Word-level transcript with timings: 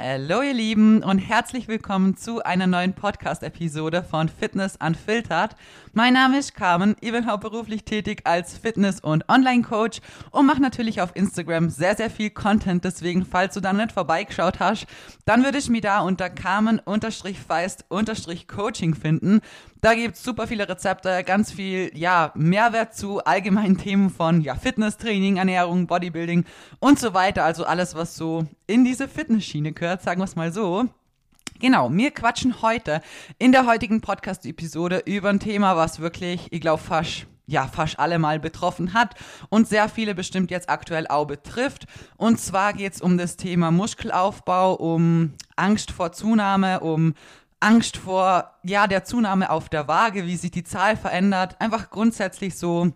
Hallo 0.00 0.42
ihr 0.42 0.54
Lieben 0.54 1.02
und 1.02 1.18
herzlich 1.18 1.66
willkommen 1.66 2.16
zu 2.16 2.44
einer 2.44 2.68
neuen 2.68 2.92
Podcast-Episode 2.92 4.04
von 4.04 4.28
Fitness 4.28 4.78
Unfiltered. 4.80 5.56
Mein 5.92 6.12
Name 6.12 6.38
ist 6.38 6.54
Carmen, 6.54 6.94
ich 7.00 7.10
bin 7.10 7.26
hauptberuflich 7.26 7.82
tätig 7.82 8.20
als 8.22 8.56
Fitness- 8.56 9.00
und 9.00 9.28
Online-Coach 9.28 9.98
und 10.30 10.46
mache 10.46 10.62
natürlich 10.62 11.00
auf 11.00 11.16
Instagram 11.16 11.68
sehr, 11.68 11.96
sehr 11.96 12.10
viel 12.10 12.30
Content. 12.30 12.84
Deswegen, 12.84 13.26
falls 13.26 13.54
du 13.54 13.60
da 13.60 13.72
nicht 13.72 13.90
vorbeigeschaut 13.90 14.60
hast, 14.60 14.86
dann 15.24 15.42
würde 15.42 15.58
ich 15.58 15.68
mich 15.68 15.80
da 15.80 15.98
unter 15.98 16.30
Carmen-Feist-Coaching 16.30 18.94
finden. 18.94 19.40
Da 19.80 19.94
gibt 19.94 20.16
es 20.16 20.24
super 20.24 20.48
viele 20.48 20.68
Rezepte, 20.68 21.22
ganz 21.24 21.52
viel 21.52 21.92
ja, 21.94 22.32
Mehrwert 22.34 22.96
zu 22.96 23.24
allgemeinen 23.24 23.78
Themen 23.78 24.10
von 24.10 24.40
ja, 24.40 24.56
Fitnesstraining, 24.56 25.36
Ernährung, 25.36 25.86
Bodybuilding 25.86 26.44
und 26.80 26.98
so 26.98 27.14
weiter. 27.14 27.44
Also 27.44 27.64
alles, 27.64 27.94
was 27.94 28.16
so 28.16 28.44
in 28.66 28.84
diese 28.84 29.06
Fitnessschiene 29.06 29.70
gehört, 29.72 29.87
sagen 29.96 30.20
wir 30.20 30.24
es 30.24 30.36
mal 30.36 30.52
so. 30.52 30.84
Genau, 31.60 31.90
wir 31.90 32.10
quatschen 32.12 32.62
heute 32.62 33.00
in 33.38 33.52
der 33.52 33.66
heutigen 33.66 34.00
Podcast-Episode 34.00 35.02
über 35.06 35.30
ein 35.30 35.40
Thema, 35.40 35.76
was 35.76 35.98
wirklich, 35.98 36.52
ich 36.52 36.60
glaube, 36.60 36.82
fast 36.82 37.26
ja, 37.48 37.66
fast 37.66 37.98
alle 37.98 38.18
mal 38.18 38.38
betroffen 38.38 38.92
hat 38.92 39.14
und 39.48 39.66
sehr 39.66 39.88
viele 39.88 40.14
bestimmt 40.14 40.50
jetzt 40.50 40.68
aktuell 40.68 41.06
auch 41.08 41.24
betrifft. 41.24 41.86
Und 42.18 42.38
zwar 42.38 42.74
geht 42.74 42.92
es 42.92 43.00
um 43.00 43.16
das 43.16 43.36
Thema 43.36 43.70
Muskelaufbau, 43.70 44.74
um 44.74 45.32
Angst 45.56 45.90
vor 45.90 46.12
Zunahme, 46.12 46.80
um 46.80 47.14
Angst 47.58 47.96
vor, 47.96 48.52
ja, 48.62 48.86
der 48.86 49.04
Zunahme 49.04 49.50
auf 49.50 49.70
der 49.70 49.88
Waage, 49.88 50.26
wie 50.26 50.36
sich 50.36 50.50
die 50.50 50.62
Zahl 50.62 50.96
verändert. 50.96 51.56
Einfach 51.58 51.90
grundsätzlich 51.90 52.56
so 52.56 52.92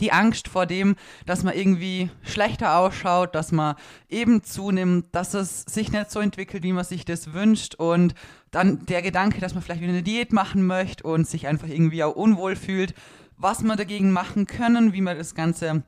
die 0.00 0.12
Angst 0.12 0.48
vor 0.48 0.66
dem, 0.66 0.96
dass 1.24 1.42
man 1.42 1.54
irgendwie 1.54 2.10
schlechter 2.22 2.76
ausschaut, 2.76 3.34
dass 3.34 3.52
man 3.52 3.76
eben 4.08 4.42
zunimmt, 4.42 5.06
dass 5.12 5.34
es 5.34 5.62
sich 5.62 5.92
nicht 5.92 6.10
so 6.10 6.20
entwickelt, 6.20 6.62
wie 6.62 6.72
man 6.72 6.84
sich 6.84 7.04
das 7.04 7.32
wünscht. 7.32 7.74
Und 7.74 8.14
dann 8.50 8.86
der 8.86 9.02
Gedanke, 9.02 9.40
dass 9.40 9.54
man 9.54 9.62
vielleicht 9.62 9.80
wieder 9.80 9.92
eine 9.92 10.02
Diät 10.02 10.32
machen 10.32 10.66
möchte 10.66 11.04
und 11.04 11.26
sich 11.26 11.46
einfach 11.46 11.68
irgendwie 11.68 12.04
auch 12.04 12.16
unwohl 12.16 12.56
fühlt, 12.56 12.94
was 13.36 13.62
man 13.62 13.76
dagegen 13.76 14.12
machen 14.12 14.46
können, 14.46 14.92
wie 14.92 15.00
man 15.00 15.18
das 15.18 15.34
Ganze 15.34 15.82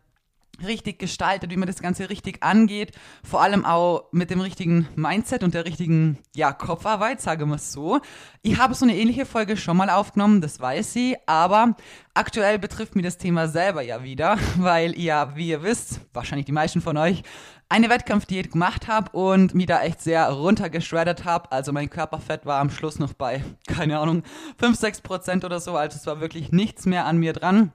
richtig 0.65 0.99
gestaltet, 0.99 1.51
wie 1.51 1.57
man 1.57 1.67
das 1.67 1.81
Ganze 1.81 2.11
richtig 2.11 2.43
angeht, 2.43 2.93
vor 3.23 3.43
allem 3.43 3.65
auch 3.65 4.05
mit 4.13 4.31
dem 4.31 4.41
richtigen 4.41 4.89
Mindset 4.97 5.43
und 5.45 5.55
der 5.55 5.65
richtigen 5.65 6.19
ja, 6.35 6.53
Kopfarbeit, 6.53 7.21
sagen 7.21 7.49
wir 7.49 7.57
es 7.57 7.73
so. 7.73 8.01
Ich 8.43 8.59
habe 8.59 8.75
so 8.75 8.85
eine 8.85 8.97
ähnliche 8.97 9.27
Folge 9.27 9.57
schon 9.57 9.77
mal 9.77 9.91
aufgenommen, 9.91 10.41
das 10.41 10.61
weiß 10.61 10.93
sie, 10.93 11.17
aber 11.27 11.77
aktuell 12.15 12.59
betrifft 12.59 12.97
mich 12.97 13.05
das 13.05 13.19
Thema 13.19 13.49
selber 13.49 13.83
ja 13.83 14.03
wieder, 14.03 14.39
weil 14.57 14.99
ihr, 14.99 15.33
wie 15.35 15.49
ihr 15.49 15.63
wisst, 15.63 16.01
wahrscheinlich 16.13 16.47
die 16.47 16.53
meisten 16.53 16.81
von 16.81 16.97
euch, 16.97 17.23
eine 17.69 17.91
Wettkampfdiät 17.91 18.53
gemacht 18.53 18.89
habe 18.89 19.11
und 19.17 19.55
mich 19.55 19.67
da 19.67 19.83
echt 19.83 20.01
sehr 20.01 20.29
runtergeschreddert 20.31 21.25
habe. 21.25 21.53
Also 21.53 21.73
mein 21.73 21.91
Körperfett 21.91 22.47
war 22.47 22.61
am 22.61 22.71
Schluss 22.71 22.99
noch 22.99 23.13
bei, 23.13 23.45
keine 23.67 23.99
Ahnung, 23.99 24.23
5, 24.59 24.79
6 24.79 25.01
Prozent 25.03 25.45
oder 25.45 25.61
so. 25.61 25.77
Also 25.77 25.97
es 25.97 26.07
war 26.07 26.21
wirklich 26.21 26.51
nichts 26.51 26.87
mehr 26.87 27.05
an 27.05 27.19
mir 27.19 27.33
dran. 27.33 27.73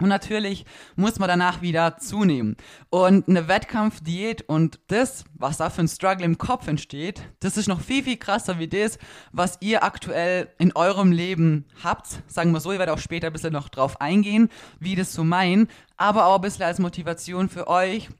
Und 0.00 0.08
natürlich 0.08 0.64
muss 0.94 1.18
man 1.18 1.28
danach 1.28 1.62
wieder 1.62 1.96
zunehmen. 1.98 2.56
Und 2.90 3.28
eine 3.28 3.48
Wettkampfdiät 3.48 4.42
und 4.42 4.78
das, 4.88 5.24
was 5.34 5.56
da 5.56 5.70
für 5.70 5.82
ein 5.82 5.88
Struggle 5.88 6.24
im 6.24 6.38
Kopf 6.38 6.68
entsteht, 6.68 7.22
das 7.40 7.56
ist 7.56 7.68
noch 7.68 7.80
viel, 7.80 8.02
viel 8.02 8.16
krasser 8.16 8.58
wie 8.58 8.68
das, 8.68 8.98
was 9.32 9.58
ihr 9.60 9.84
aktuell 9.84 10.48
in 10.58 10.74
eurem 10.76 11.12
Leben 11.12 11.64
habt. 11.82 12.22
Sagen 12.26 12.52
wir 12.52 12.60
so, 12.60 12.72
ich 12.72 12.78
werde 12.78 12.92
auch 12.92 12.98
später 12.98 13.28
ein 13.28 13.32
bisschen 13.32 13.52
noch 13.52 13.68
drauf 13.68 14.00
eingehen, 14.00 14.50
wie 14.80 14.96
das 14.96 15.12
so 15.12 15.24
meinen, 15.24 15.68
aber 15.96 16.26
auch 16.26 16.36
ein 16.36 16.42
bisschen 16.42 16.64
als 16.64 16.78
Motivation 16.78 17.48
für 17.48 17.68
euch, 17.68 18.10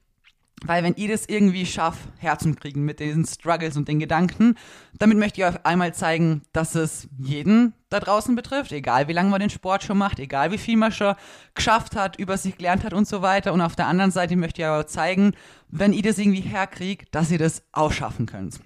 weil 0.65 0.83
wenn 0.83 0.95
ihr 0.95 1.09
das 1.09 1.25
irgendwie 1.27 1.65
schafft, 1.65 1.99
Herzen 2.17 2.55
kriegen 2.55 2.83
mit 2.83 2.99
diesen 2.99 3.25
Struggles 3.25 3.77
und 3.77 3.87
den 3.87 3.99
Gedanken, 3.99 4.55
damit 4.97 5.17
möchte 5.17 5.41
ich 5.41 5.47
euch 5.47 5.65
einmal 5.65 5.93
zeigen, 5.93 6.41
dass 6.51 6.73
es 6.73 7.07
jeden 7.19 7.73
da 7.89 7.99
draußen 7.99 8.35
betrifft, 8.35 8.71
egal 8.71 9.07
wie 9.07 9.13
lange 9.13 9.29
man 9.29 9.39
den 9.39 9.51
Sport 9.51 9.83
schon 9.83 9.99
macht, 9.99 10.19
egal 10.19 10.51
wie 10.51 10.57
viel 10.57 10.75
man 10.75 10.91
schon 10.91 11.15
geschafft 11.53 11.95
hat, 11.95 12.17
über 12.17 12.37
sich 12.37 12.57
gelernt 12.57 12.83
hat 12.83 12.93
und 12.93 13.07
so 13.07 13.21
weiter. 13.21 13.53
Und 13.53 13.61
auf 13.61 13.75
der 13.75 13.87
anderen 13.87 14.11
Seite 14.11 14.35
möchte 14.35 14.61
ich 14.61 14.67
aber 14.67 14.87
zeigen, 14.87 15.33
wenn 15.69 15.93
ihr 15.93 16.01
das 16.01 16.17
irgendwie 16.17 16.41
herkriegt, 16.41 17.13
dass 17.13 17.31
ihr 17.31 17.37
das 17.37 17.63
auch 17.71 17.91
schaffen 17.91 18.25
könnt. 18.25 18.59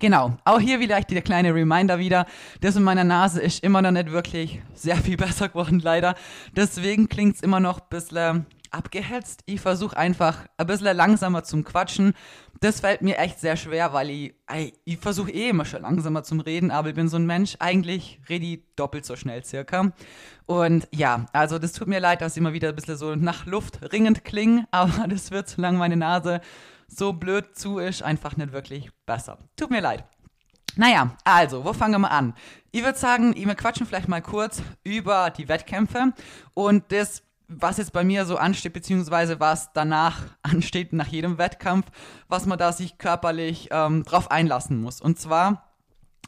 Genau, 0.00 0.36
auch 0.44 0.58
hier 0.58 0.80
vielleicht 0.80 1.10
der 1.12 1.22
kleine 1.22 1.54
Reminder 1.54 1.98
wieder. 1.98 2.26
Das 2.60 2.74
in 2.74 2.82
meiner 2.82 3.04
Nase 3.04 3.40
ist 3.40 3.62
immer 3.62 3.82
noch 3.82 3.92
nicht 3.92 4.10
wirklich 4.10 4.60
sehr 4.74 4.96
viel 4.96 5.16
besser 5.18 5.48
geworden, 5.48 5.78
leider. 5.78 6.16
Deswegen 6.56 7.08
klingt 7.08 7.36
es 7.36 7.42
immer 7.42 7.60
noch 7.60 7.78
ein 7.78 7.88
bisschen 7.88 8.46
abgehetzt. 8.74 9.42
Ich 9.46 9.60
versuche 9.60 9.96
einfach 9.96 10.46
ein 10.56 10.66
bisschen 10.66 10.96
langsamer 10.96 11.44
zum 11.44 11.64
Quatschen. 11.64 12.14
Das 12.60 12.80
fällt 12.80 13.02
mir 13.02 13.18
echt 13.18 13.40
sehr 13.40 13.56
schwer, 13.56 13.92
weil 13.92 14.10
ich, 14.10 14.34
ich 14.84 14.98
versuche 14.98 15.30
eh 15.30 15.48
immer 15.48 15.64
schon 15.64 15.82
langsamer 15.82 16.22
zum 16.22 16.40
Reden, 16.40 16.70
aber 16.70 16.90
ich 16.90 16.94
bin 16.94 17.08
so 17.08 17.16
ein 17.16 17.26
Mensch, 17.26 17.56
eigentlich 17.58 18.20
rede 18.28 18.46
ich 18.46 18.60
doppelt 18.76 19.04
so 19.04 19.16
schnell 19.16 19.44
circa. 19.44 19.92
Und 20.46 20.88
ja, 20.92 21.26
also 21.32 21.58
das 21.58 21.72
tut 21.72 21.88
mir 21.88 22.00
leid, 22.00 22.20
dass 22.20 22.32
ich 22.32 22.38
immer 22.38 22.52
wieder 22.52 22.68
ein 22.68 22.76
bisschen 22.76 22.96
so 22.96 23.14
nach 23.14 23.46
Luft 23.46 23.80
ringend 23.92 24.24
klinge, 24.24 24.66
aber 24.70 25.08
das 25.08 25.30
wird, 25.30 25.48
solange 25.48 25.78
meine 25.78 25.96
Nase 25.96 26.40
so 26.88 27.12
blöd 27.12 27.56
zu 27.56 27.78
ist, 27.78 28.02
einfach 28.02 28.36
nicht 28.36 28.52
wirklich 28.52 28.90
besser. 29.06 29.38
Tut 29.56 29.70
mir 29.70 29.80
leid. 29.80 30.04
Naja, 30.76 31.16
also, 31.24 31.64
wo 31.64 31.74
fangen 31.74 32.00
wir 32.00 32.10
an? 32.10 32.34
Ich 32.70 32.82
würde 32.82 32.98
sagen, 32.98 33.34
wir 33.34 33.54
quatschen 33.54 33.86
vielleicht 33.86 34.08
mal 34.08 34.22
kurz 34.22 34.62
über 34.84 35.30
die 35.30 35.48
Wettkämpfe 35.48 36.12
und 36.54 36.90
das 36.92 37.22
was 37.48 37.78
jetzt 37.78 37.92
bei 37.92 38.04
mir 38.04 38.24
so 38.24 38.36
ansteht, 38.36 38.72
beziehungsweise 38.72 39.40
was 39.40 39.72
danach 39.72 40.22
ansteht, 40.42 40.92
nach 40.92 41.08
jedem 41.08 41.38
Wettkampf, 41.38 41.86
was 42.28 42.46
man 42.46 42.58
da 42.58 42.72
sich 42.72 42.98
körperlich 42.98 43.68
ähm, 43.70 44.04
drauf 44.04 44.30
einlassen 44.30 44.80
muss. 44.80 45.00
Und 45.00 45.18
zwar 45.18 45.72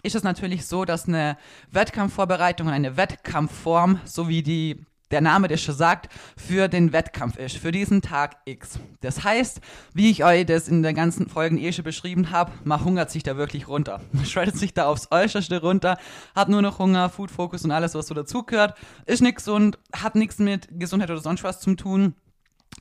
ist 0.02 0.14
es 0.14 0.22
natürlich 0.22 0.66
so, 0.66 0.84
dass 0.84 1.08
eine 1.08 1.38
Wettkampfvorbereitung 1.70 2.66
und 2.66 2.72
eine 2.72 2.96
Wettkampfform, 2.96 4.00
so 4.04 4.28
wie 4.28 4.42
die 4.42 4.84
der 5.14 5.20
Name, 5.20 5.46
der 5.46 5.58
schon 5.58 5.76
sagt, 5.76 6.12
für 6.36 6.66
den 6.66 6.92
Wettkampf 6.92 7.36
ist, 7.36 7.56
für 7.56 7.70
diesen 7.70 8.02
Tag 8.02 8.38
X. 8.46 8.80
Das 9.00 9.22
heißt, 9.22 9.60
wie 9.92 10.10
ich 10.10 10.24
euch 10.24 10.44
das 10.44 10.66
in 10.66 10.82
den 10.82 10.96
ganzen 10.96 11.28
Folgen 11.28 11.56
eh 11.56 11.72
schon 11.72 11.84
beschrieben 11.84 12.32
habe, 12.32 12.50
man 12.64 12.84
hungert 12.84 13.12
sich 13.12 13.22
da 13.22 13.36
wirklich 13.36 13.68
runter. 13.68 14.00
Man 14.12 14.26
schreitet 14.26 14.56
sich 14.56 14.74
da 14.74 14.86
aufs 14.86 15.08
Äußerste 15.12 15.60
runter, 15.60 15.98
hat 16.34 16.48
nur 16.48 16.62
noch 16.62 16.80
Hunger, 16.80 17.08
Food 17.10 17.30
Focus 17.30 17.64
und 17.64 17.70
alles, 17.70 17.94
was 17.94 18.08
so 18.08 18.14
dazugehört, 18.14 18.74
ist 19.06 19.22
nicht 19.22 19.36
gesund, 19.36 19.78
hat 19.94 20.16
nichts 20.16 20.38
mit 20.38 20.68
Gesundheit 20.72 21.10
oder 21.10 21.20
sonst 21.20 21.44
was 21.44 21.60
zu 21.60 21.74
tun 21.76 22.14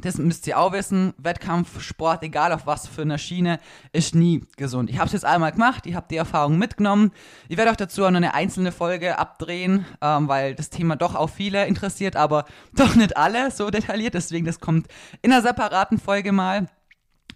das 0.01 0.17
müsst 0.17 0.47
ihr 0.47 0.59
auch 0.59 0.73
wissen, 0.73 1.13
Wettkampf, 1.17 1.81
Sport, 1.81 2.23
egal 2.23 2.51
auf 2.51 2.65
was 2.65 2.87
für 2.87 3.03
eine 3.03 3.17
Schiene, 3.17 3.59
ist 3.91 4.15
nie 4.15 4.43
gesund. 4.57 4.89
Ich 4.89 4.97
habe 4.97 5.07
es 5.07 5.13
jetzt 5.13 5.25
einmal 5.25 5.51
gemacht, 5.51 5.85
ich 5.85 5.95
habe 5.95 6.07
die 6.09 6.17
Erfahrung 6.17 6.57
mitgenommen. 6.57 7.11
Ich 7.47 7.57
werde 7.57 7.71
auch 7.71 7.75
dazu 7.75 8.03
auch 8.03 8.09
noch 8.09 8.17
eine 8.17 8.33
einzelne 8.33 8.71
Folge 8.71 9.17
abdrehen, 9.17 9.85
ähm, 10.01 10.27
weil 10.27 10.55
das 10.55 10.69
Thema 10.69 10.95
doch 10.95 11.15
auch 11.15 11.29
viele 11.29 11.65
interessiert, 11.67 12.15
aber 12.15 12.45
doch 12.73 12.95
nicht 12.95 13.17
alle 13.17 13.51
so 13.51 13.69
detailliert. 13.69 14.13
Deswegen, 14.13 14.45
das 14.45 14.59
kommt 14.59 14.87
in 15.21 15.31
einer 15.31 15.41
separaten 15.41 15.99
Folge 15.99 16.31
mal. 16.31 16.67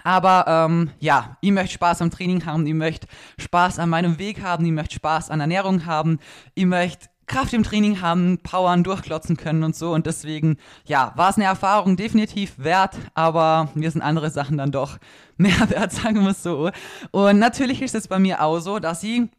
Aber 0.03 0.45
ähm, 0.47 0.91
ja, 0.99 1.37
ich 1.41 1.51
möchte 1.51 1.73
Spaß 1.73 2.01
am 2.01 2.11
Training 2.11 2.45
haben, 2.45 2.65
ich 2.67 2.73
möchte 2.73 3.07
Spaß 3.39 3.79
an 3.79 3.89
meinem 3.89 4.19
Weg 4.19 4.41
haben, 4.41 4.63
ich 4.65 4.71
möchte 4.71 4.95
Spaß 4.95 5.31
an 5.31 5.39
Ernährung 5.39 5.85
haben, 5.85 6.19
ich 6.53 6.65
möchte 6.65 7.07
Kraft 7.27 7.53
im 7.53 7.63
Training 7.63 8.01
haben, 8.01 8.39
powern, 8.41 8.83
durchklotzen 8.83 9.37
können 9.37 9.63
und 9.63 9.75
so. 9.75 9.93
Und 9.93 10.05
deswegen, 10.05 10.57
ja, 10.85 11.11
war 11.15 11.29
es 11.29 11.35
eine 11.35 11.45
Erfahrung 11.45 11.97
definitiv 11.97 12.53
wert, 12.57 12.97
aber 13.13 13.69
mir 13.75 13.91
sind 13.91 14.01
andere 14.01 14.29
Sachen 14.29 14.57
dann 14.57 14.71
doch 14.71 14.97
mehr 15.37 15.69
wert, 15.69 15.91
sagen 15.91 16.23
wir 16.23 16.31
es 16.31 16.41
so. 16.41 16.71
Und 17.11 17.39
natürlich 17.39 17.81
ist 17.81 17.95
es 17.95 18.07
bei 18.07 18.17
mir 18.17 18.41
auch 18.41 18.59
so, 18.59 18.79
dass 18.79 19.01
sie 19.01 19.29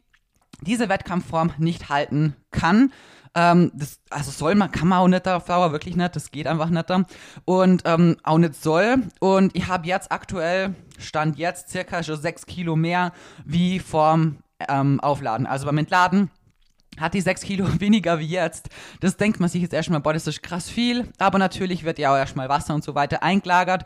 diese 0.61 0.89
Wettkampfform 0.89 1.53
nicht 1.57 1.89
halten 1.89 2.35
kann. 2.51 2.91
Ähm, 3.35 3.71
das, 3.73 3.99
also 4.09 4.31
soll 4.31 4.55
man, 4.55 4.71
kann 4.71 4.87
man 4.87 4.99
auch 4.99 5.07
nicht 5.07 5.27
auf 5.27 5.47
wirklich 5.47 5.95
nicht, 5.95 6.15
das 6.15 6.31
geht 6.31 6.47
einfach 6.47 6.69
nicht. 6.69 6.89
Und 7.45 7.83
ähm, 7.85 8.17
auch 8.23 8.37
nicht 8.37 8.61
soll. 8.61 9.03
Und 9.19 9.55
ich 9.55 9.67
habe 9.67 9.87
jetzt 9.87 10.11
aktuell, 10.11 10.75
stand 10.97 11.37
jetzt 11.37 11.69
circa 11.69 12.03
schon 12.03 12.21
sechs 12.21 12.45
Kilo 12.45 12.75
mehr 12.75 13.13
wie 13.45 13.79
vorm 13.79 14.37
ähm, 14.67 14.99
Aufladen. 14.99 15.47
Also 15.47 15.65
beim 15.65 15.77
Entladen 15.77 16.29
hat 16.99 17.13
die 17.13 17.21
6 17.21 17.41
Kilo 17.41 17.67
weniger 17.79 18.19
wie 18.19 18.27
jetzt. 18.27 18.69
Das 18.99 19.17
denkt 19.17 19.39
man 19.39 19.49
sich 19.49 19.61
jetzt 19.61 19.73
erstmal, 19.73 19.99
boah, 19.99 20.13
das 20.13 20.27
ist 20.27 20.43
krass 20.43 20.69
viel. 20.69 21.07
Aber 21.17 21.39
natürlich 21.39 21.83
wird 21.83 21.99
ja 21.99 22.11
auch 22.11 22.17
erstmal 22.17 22.49
Wasser 22.49 22.75
und 22.75 22.83
so 22.83 22.95
weiter 22.95 23.23
eingelagert. 23.23 23.85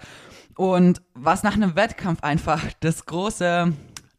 Und 0.56 1.02
was 1.14 1.44
nach 1.44 1.56
einem 1.56 1.76
Wettkampf 1.76 2.24
einfach 2.24 2.64
das 2.80 3.06
große, 3.06 3.74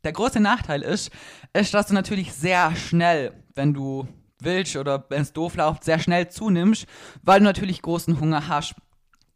der 0.04 0.12
große 0.12 0.40
Nachteil 0.40 0.82
ist, 0.82 1.10
ist, 1.52 1.74
dass 1.74 1.86
du 1.86 1.94
natürlich 1.94 2.32
sehr 2.32 2.74
schnell, 2.74 3.32
wenn 3.54 3.72
du 3.72 4.08
willst 4.40 4.76
oder 4.76 5.04
wenn 5.08 5.22
es 5.22 5.32
doof 5.32 5.56
läuft, 5.56 5.84
sehr 5.84 5.98
schnell 5.98 6.28
zunimmst, 6.28 6.86
weil 7.22 7.38
du 7.38 7.44
natürlich 7.44 7.82
großen 7.82 8.20
Hunger 8.20 8.48
hast 8.48 8.74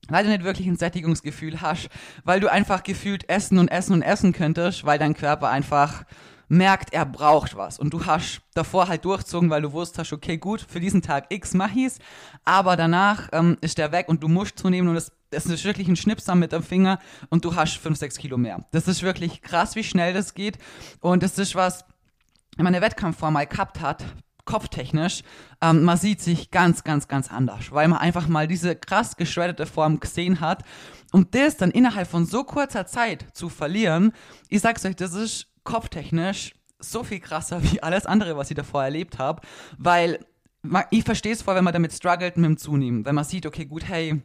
weil 0.08 0.24
du 0.24 0.30
nicht 0.30 0.44
wirklich 0.44 0.66
ein 0.66 0.76
Sättigungsgefühl 0.76 1.60
hast, 1.60 1.88
weil 2.24 2.40
du 2.40 2.50
einfach 2.50 2.82
gefühlt 2.82 3.28
essen 3.28 3.58
und 3.58 3.68
essen 3.68 3.92
und 3.92 4.02
essen 4.02 4.32
könntest, 4.32 4.84
weil 4.84 4.98
dein 4.98 5.14
Körper 5.14 5.48
einfach 5.50 6.04
merkt, 6.48 6.92
er 6.92 7.06
braucht 7.06 7.56
was. 7.56 7.78
Und 7.78 7.92
du 7.92 8.06
hast 8.06 8.40
davor 8.54 8.88
halt 8.88 9.04
durchzogen, 9.04 9.50
weil 9.50 9.62
du 9.62 9.72
wusstest, 9.72 10.12
okay, 10.12 10.38
gut, 10.38 10.64
für 10.66 10.80
diesen 10.80 11.02
Tag 11.02 11.26
X 11.28 11.54
mach 11.54 11.74
ich's, 11.74 11.98
aber 12.44 12.76
danach 12.76 13.28
ähm, 13.32 13.58
ist 13.60 13.78
der 13.78 13.92
weg 13.92 14.08
und 14.08 14.22
du 14.22 14.28
musst 14.28 14.58
zunehmen 14.58 14.88
und 14.88 14.96
es 14.96 15.12
das 15.30 15.46
ist 15.46 15.64
wirklich 15.64 15.88
ein 15.88 15.96
Schnipser 15.96 16.34
mit 16.34 16.52
dem 16.52 16.62
Finger 16.62 16.98
und 17.28 17.44
du 17.44 17.54
hast 17.54 17.76
5, 17.76 17.98
6 17.98 18.16
Kilo 18.16 18.38
mehr. 18.38 18.64
Das 18.70 18.88
ist 18.88 19.02
wirklich 19.02 19.42
krass, 19.42 19.76
wie 19.76 19.84
schnell 19.84 20.14
das 20.14 20.34
geht. 20.34 20.58
Und 21.00 21.22
das 21.22 21.38
ist 21.38 21.54
was, 21.54 21.84
wenn 22.56 22.64
man 22.64 22.74
eine 22.74 22.82
Wettkampfform 22.82 23.34
mal 23.34 23.46
gehabt 23.46 23.80
hat, 23.80 24.04
kopftechnisch, 24.46 25.22
ähm, 25.60 25.84
man 25.84 25.98
sieht 25.98 26.22
sich 26.22 26.50
ganz, 26.50 26.82
ganz, 26.82 27.06
ganz 27.06 27.30
anders, 27.30 27.70
weil 27.70 27.86
man 27.88 27.98
einfach 27.98 28.26
mal 28.28 28.48
diese 28.48 28.74
krass 28.74 29.16
geschreddete 29.16 29.66
Form 29.66 30.00
gesehen 30.00 30.40
hat. 30.40 30.64
Und 31.12 31.34
das 31.34 31.58
dann 31.58 31.70
innerhalb 31.70 32.08
von 32.08 32.24
so 32.24 32.44
kurzer 32.44 32.86
Zeit 32.86 33.26
zu 33.34 33.50
verlieren, 33.50 34.12
ich 34.48 34.62
sag's 34.62 34.84
euch, 34.86 34.96
das 34.96 35.12
ist 35.12 35.48
kopftechnisch 35.68 36.54
so 36.78 37.04
viel 37.04 37.20
krasser 37.20 37.62
wie 37.62 37.82
alles 37.82 38.06
andere, 38.06 38.38
was 38.38 38.50
ich 38.50 38.56
davor 38.56 38.84
erlebt 38.84 39.18
habe, 39.18 39.42
weil 39.76 40.18
ich 40.90 41.04
verstehe 41.04 41.32
es 41.32 41.42
voll, 41.42 41.56
wenn 41.56 41.64
man 41.64 41.74
damit 41.74 41.92
struggelt 41.92 42.36
mit 42.38 42.46
dem 42.46 42.56
Zunehmen, 42.56 43.04
wenn 43.04 43.14
man 43.14 43.24
sieht, 43.24 43.44
okay, 43.44 43.66
gut, 43.66 43.86
hey, 43.86 44.22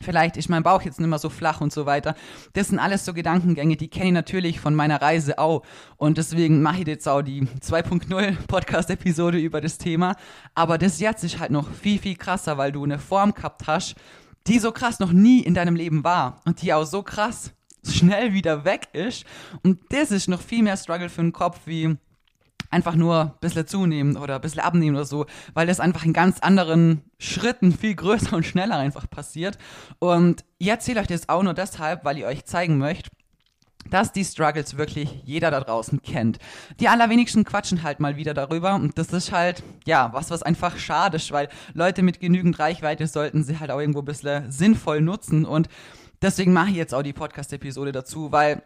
vielleicht 0.00 0.36
ist 0.36 0.48
mein 0.48 0.64
Bauch 0.64 0.82
jetzt 0.82 0.98
nicht 0.98 1.08
mehr 1.08 1.20
so 1.20 1.30
flach 1.30 1.60
und 1.60 1.72
so 1.72 1.86
weiter. 1.86 2.16
Das 2.54 2.68
sind 2.68 2.80
alles 2.80 3.04
so 3.04 3.14
Gedankengänge, 3.14 3.76
die 3.76 3.88
kenne 3.88 4.06
ich 4.06 4.12
natürlich 4.12 4.58
von 4.58 4.74
meiner 4.74 5.00
Reise 5.00 5.38
auch. 5.38 5.62
Und 5.96 6.18
deswegen 6.18 6.62
mache 6.62 6.80
ich 6.80 6.88
jetzt 6.88 7.08
auch 7.08 7.22
die 7.22 7.42
2.0 7.42 8.46
Podcast-Episode 8.48 9.38
über 9.38 9.60
das 9.60 9.78
Thema. 9.78 10.16
Aber 10.56 10.78
das 10.78 10.98
jetzt 10.98 11.22
ist 11.22 11.38
halt 11.38 11.52
noch 11.52 11.70
viel, 11.70 12.00
viel 12.00 12.16
krasser, 12.16 12.58
weil 12.58 12.72
du 12.72 12.82
eine 12.82 12.98
Form 12.98 13.34
gehabt 13.34 13.68
hast, 13.68 13.94
die 14.48 14.58
so 14.58 14.72
krass 14.72 14.98
noch 14.98 15.12
nie 15.12 15.40
in 15.40 15.54
deinem 15.54 15.76
Leben 15.76 16.02
war. 16.02 16.40
Und 16.44 16.60
die 16.60 16.74
auch 16.74 16.84
so 16.84 17.04
krass 17.04 17.52
schnell 17.86 18.32
wieder 18.32 18.64
weg 18.64 18.88
ist. 18.92 19.24
Und 19.62 19.80
das 19.90 20.10
ist 20.10 20.28
noch 20.28 20.40
viel 20.40 20.62
mehr 20.62 20.76
Struggle 20.76 21.08
für 21.08 21.22
den 21.22 21.32
Kopf 21.32 21.60
wie 21.66 21.96
einfach 22.72 22.94
nur 22.94 23.20
ein 23.20 23.32
bisschen 23.40 23.66
zunehmen 23.66 24.16
oder 24.16 24.36
ein 24.36 24.40
bisschen 24.40 24.62
abnehmen 24.62 24.96
oder 24.96 25.04
so, 25.04 25.26
weil 25.54 25.66
das 25.66 25.78
einfach 25.78 26.04
in 26.04 26.12
ganz 26.12 26.40
anderen 26.40 27.02
Schritten 27.18 27.72
viel 27.72 27.94
größer 27.94 28.34
und 28.34 28.46
schneller 28.46 28.78
einfach 28.78 29.08
passiert. 29.08 29.58
Und 29.98 30.44
ich 30.58 30.68
erzähle 30.68 31.00
euch 31.00 31.06
das 31.06 31.28
auch 31.28 31.42
nur 31.42 31.54
deshalb, 31.54 32.04
weil 32.04 32.18
ich 32.18 32.24
euch 32.24 32.46
zeigen 32.46 32.78
möchte, 32.78 33.10
dass 33.90 34.12
die 34.12 34.24
Struggles 34.24 34.78
wirklich 34.78 35.22
jeder 35.24 35.50
da 35.50 35.60
draußen 35.60 36.00
kennt. 36.02 36.38
Die 36.80 36.88
allerwenigsten 36.88 37.44
quatschen 37.44 37.82
halt 37.82 38.00
mal 38.00 38.16
wieder 38.16 38.32
darüber 38.32 38.74
und 38.74 38.96
das 38.96 39.12
ist 39.12 39.32
halt, 39.32 39.62
ja, 39.86 40.10
was, 40.12 40.30
was 40.30 40.42
einfach 40.42 40.78
schade 40.78 41.16
ist, 41.16 41.30
weil 41.30 41.48
Leute 41.74 42.02
mit 42.02 42.20
genügend 42.20 42.58
Reichweite 42.58 43.06
sollten 43.06 43.44
sie 43.44 43.58
halt 43.58 43.70
auch 43.70 43.80
irgendwo 43.80 44.00
ein 44.00 44.06
bisschen 44.06 44.50
sinnvoll 44.50 45.02
nutzen 45.02 45.44
und 45.44 45.68
deswegen 46.22 46.52
mache 46.52 46.70
ich 46.70 46.76
jetzt 46.76 46.94
auch 46.94 47.02
die 47.02 47.12
Podcast-Episode 47.12 47.92
dazu, 47.92 48.32
weil 48.32 48.62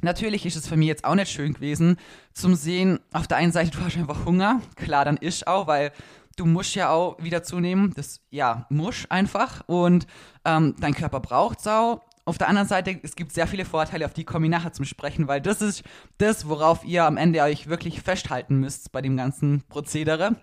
Natürlich 0.00 0.46
ist 0.46 0.54
es 0.54 0.68
für 0.68 0.76
mich 0.76 0.86
jetzt 0.86 1.04
auch 1.04 1.16
nicht 1.16 1.30
schön 1.30 1.54
gewesen, 1.54 1.96
zum 2.32 2.54
Sehen, 2.54 3.00
auf 3.12 3.26
der 3.26 3.38
einen 3.38 3.50
Seite, 3.50 3.72
du 3.72 3.80
hast 3.80 3.96
einfach 3.96 4.24
Hunger, 4.24 4.62
klar, 4.76 5.04
dann 5.04 5.16
isch 5.16 5.44
auch, 5.46 5.66
weil 5.66 5.90
du 6.36 6.46
musst 6.46 6.76
ja 6.76 6.90
auch 6.90 7.20
wieder 7.20 7.42
zunehmen, 7.42 7.92
das, 7.96 8.20
ja, 8.30 8.66
muss 8.70 9.10
einfach 9.10 9.62
und 9.66 10.06
ähm, 10.44 10.76
dein 10.78 10.94
Körper 10.94 11.18
braucht 11.20 11.60
Sau. 11.60 12.00
Auf 12.24 12.38
der 12.38 12.48
anderen 12.48 12.68
Seite, 12.68 12.96
es 13.02 13.16
gibt 13.16 13.32
sehr 13.32 13.48
viele 13.48 13.64
Vorteile, 13.64 14.04
auf 14.04 14.12
die 14.12 14.24
komme 14.24 14.46
ich 14.46 14.52
nachher 14.52 14.72
zum 14.72 14.84
Sprechen, 14.84 15.26
weil 15.26 15.40
das 15.40 15.62
ist 15.62 15.82
das, 16.18 16.48
worauf 16.48 16.84
ihr 16.84 17.04
am 17.04 17.16
Ende 17.16 17.42
euch 17.42 17.68
wirklich 17.68 18.00
festhalten 18.00 18.60
müsst 18.60 18.92
bei 18.92 19.02
dem 19.02 19.16
ganzen 19.16 19.64
Prozedere. 19.68 20.36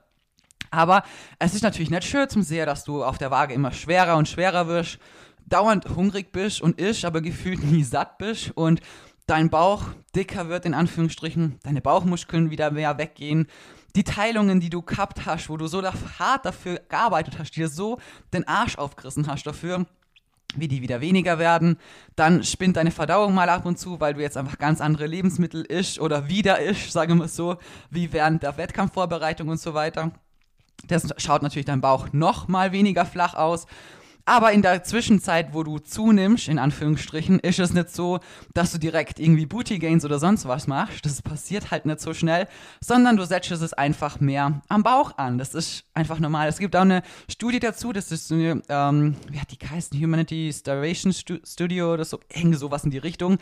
Aber 0.72 1.04
es 1.40 1.54
ist 1.54 1.62
natürlich 1.62 1.92
nicht 1.92 2.04
schön 2.04 2.28
zum 2.28 2.42
Sehen, 2.42 2.66
dass 2.66 2.84
du 2.84 3.04
auf 3.04 3.18
der 3.18 3.32
Waage 3.32 3.54
immer 3.54 3.72
schwerer 3.72 4.18
und 4.18 4.28
schwerer 4.28 4.68
wirst, 4.68 5.00
dauernd 5.46 5.86
hungrig 5.96 6.32
bist 6.32 6.62
und 6.62 6.80
isch, 6.80 7.06
aber 7.06 7.22
gefühlt 7.22 7.64
nie 7.64 7.84
satt 7.84 8.18
bist 8.18 8.52
und 8.56 8.82
dein 9.28 9.50
Bauch 9.50 9.84
dicker 10.16 10.50
wird, 10.50 10.66
in 10.66 10.74
Anführungsstrichen, 10.74 11.60
deine 11.64 11.82
Bauchmuskeln 11.82 12.52
wieder 12.52 12.72
mehr 12.72 12.98
weggehen, 12.98 13.48
die 13.96 14.04
Teilungen, 14.04 14.60
die 14.60 14.70
du 14.70 14.82
gehabt 14.82 15.26
hast, 15.26 15.50
wo 15.50 15.58
du 15.58 15.68
so 15.68 15.82
hart 15.84 16.46
dafür 16.46 16.82
gearbeitet 16.90 17.40
hast, 17.40 17.52
dir 17.52 17.70
so 17.70 18.00
den 18.34 18.48
Arsch 18.48 18.78
aufgerissen 18.78 19.28
hast 19.28 19.44
dafür, 19.44 19.86
wie 20.56 20.68
die 20.68 20.82
wieder 20.82 21.02
weniger 21.02 21.40
werden. 21.40 21.78
Dann 22.16 22.44
spinnt 22.44 22.76
deine 22.78 22.92
Verdauung 22.92 23.34
mal 23.34 23.50
ab 23.50 23.66
und 23.66 23.80
zu, 23.80 24.00
weil 24.00 24.14
du 24.14 24.22
jetzt 24.22 24.38
einfach 24.38 24.58
ganz 24.58 24.82
andere 24.82 25.08
Lebensmittel 25.08 25.66
isch 25.66 26.00
oder 26.00 26.28
wieder 26.28 26.62
isch, 26.62 26.92
sagen 26.92 27.18
wir 27.18 27.26
es 27.26 27.36
so, 27.36 27.58
wie 27.90 28.12
während 28.12 28.44
der 28.44 28.58
Wettkampfvorbereitung 28.58 29.48
und 29.48 29.60
so 29.60 29.74
weiter. 29.74 30.12
Das 30.88 31.08
schaut 31.18 31.42
natürlich 31.42 31.66
dein 31.66 31.82
Bauch 31.82 32.10
noch 32.12 32.48
mal 32.48 32.74
weniger 32.74 33.06
flach 33.06 33.34
aus. 33.34 33.66
Aber 34.28 34.52
in 34.52 34.64
der 34.64 34.84
Zwischenzeit, 34.84 35.54
wo 35.54 35.62
du 35.62 35.78
zunimmst, 35.78 36.48
in 36.48 36.58
Anführungsstrichen, 36.58 37.40
ist 37.40 37.60
es 37.60 37.74
nicht 37.74 37.92
so, 37.92 38.20
dass 38.56 38.72
du 38.72 38.80
direkt 38.80 39.20
irgendwie 39.20 39.46
Booty 39.46 39.78
Gains 39.78 40.04
oder 40.04 40.18
sonst 40.18 40.48
was 40.48 40.66
machst. 40.66 41.06
Das 41.06 41.22
passiert 41.22 41.70
halt 41.70 41.86
nicht 41.86 42.00
so 42.00 42.14
schnell, 42.16 42.48
sondern 42.82 43.18
du 43.18 43.26
setzt 43.26 43.52
es 43.52 43.74
einfach 43.74 44.20
mehr 44.20 44.62
am 44.68 44.82
Bauch 44.82 45.16
an. 45.18 45.38
Das 45.38 45.54
ist 45.54 45.86
einfach 45.94 46.20
normal. 46.20 46.48
Es 46.48 46.58
gibt 46.58 46.76
auch 46.76 46.82
eine 46.82 47.04
Studie 47.30 47.60
dazu, 47.60 47.94
das 47.94 48.12
ist 48.12 48.32
eine, 48.32 48.64
ähm, 48.68 49.16
wie 49.30 49.40
hat 49.40 49.52
die 49.52 49.60
geheißen? 49.60 50.02
Humanity 50.02 50.52
Starvation 50.52 51.14
Studio 51.14 51.94
oder 51.94 52.04
so, 52.04 52.20
irgendwie 52.34 52.58
sowas 52.58 52.84
in 52.84 52.90
die 52.90 52.98
Richtung. 52.98 53.38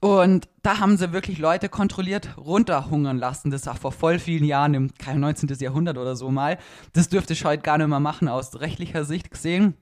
Und 0.00 0.48
da 0.62 0.80
haben 0.80 0.96
sie 0.96 1.12
wirklich 1.12 1.38
Leute 1.38 1.68
kontrolliert 1.68 2.36
runterhungern 2.36 3.18
lassen. 3.18 3.50
Das 3.50 3.66
war 3.66 3.76
vor 3.76 3.92
voll 3.92 4.18
vielen 4.18 4.44
Jahren, 4.44 4.74
im 4.74 4.90
19. 5.14 5.48
Jahrhundert 5.60 5.98
oder 5.98 6.16
so 6.16 6.30
mal. 6.30 6.58
Das 6.92 7.08
dürfte 7.08 7.32
ich 7.34 7.44
heute 7.44 7.62
gar 7.62 7.78
nicht 7.78 7.88
mehr 7.88 8.00
machen, 8.00 8.28
aus 8.28 8.60
rechtlicher 8.60 9.04
Sicht 9.04 9.30
gesehen. 9.30 9.74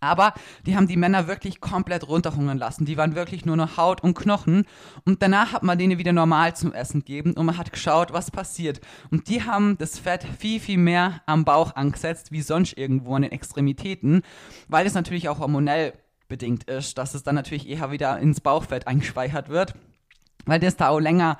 Aber 0.00 0.32
die 0.66 0.76
haben 0.76 0.88
die 0.88 0.96
Männer 0.96 1.28
wirklich 1.28 1.60
komplett 1.60 2.08
runterhungern 2.08 2.58
lassen. 2.58 2.86
Die 2.86 2.96
waren 2.96 3.14
wirklich 3.14 3.44
nur 3.44 3.56
noch 3.56 3.76
Haut 3.76 4.02
und 4.02 4.14
Knochen. 4.14 4.64
Und 5.04 5.22
danach 5.22 5.52
hat 5.52 5.62
man 5.62 5.78
denen 5.78 5.98
wieder 5.98 6.12
normal 6.12 6.56
zum 6.56 6.72
Essen 6.72 7.00
gegeben 7.00 7.34
und 7.34 7.44
man 7.44 7.58
hat 7.58 7.72
geschaut, 7.72 8.12
was 8.12 8.30
passiert. 8.30 8.80
Und 9.10 9.28
die 9.28 9.42
haben 9.44 9.76
das 9.78 9.98
Fett 9.98 10.24
viel, 10.38 10.58
viel 10.58 10.78
mehr 10.78 11.20
am 11.26 11.44
Bauch 11.44 11.76
angesetzt, 11.76 12.32
wie 12.32 12.42
sonst 12.42 12.78
irgendwo 12.78 13.14
an 13.14 13.22
den 13.22 13.32
Extremitäten, 13.32 14.22
weil 14.68 14.86
es 14.86 14.94
natürlich 14.94 15.28
auch 15.28 15.38
hormonell 15.38 15.92
bedingt 16.28 16.64
ist, 16.64 16.96
dass 16.96 17.14
es 17.14 17.22
dann 17.22 17.34
natürlich 17.34 17.68
eher 17.68 17.90
wieder 17.90 18.18
ins 18.18 18.40
Bauchfett 18.40 18.86
eingespeichert 18.86 19.50
wird, 19.50 19.74
weil 20.46 20.60
das 20.60 20.76
da 20.76 20.88
auch 20.88 21.00
länger 21.00 21.36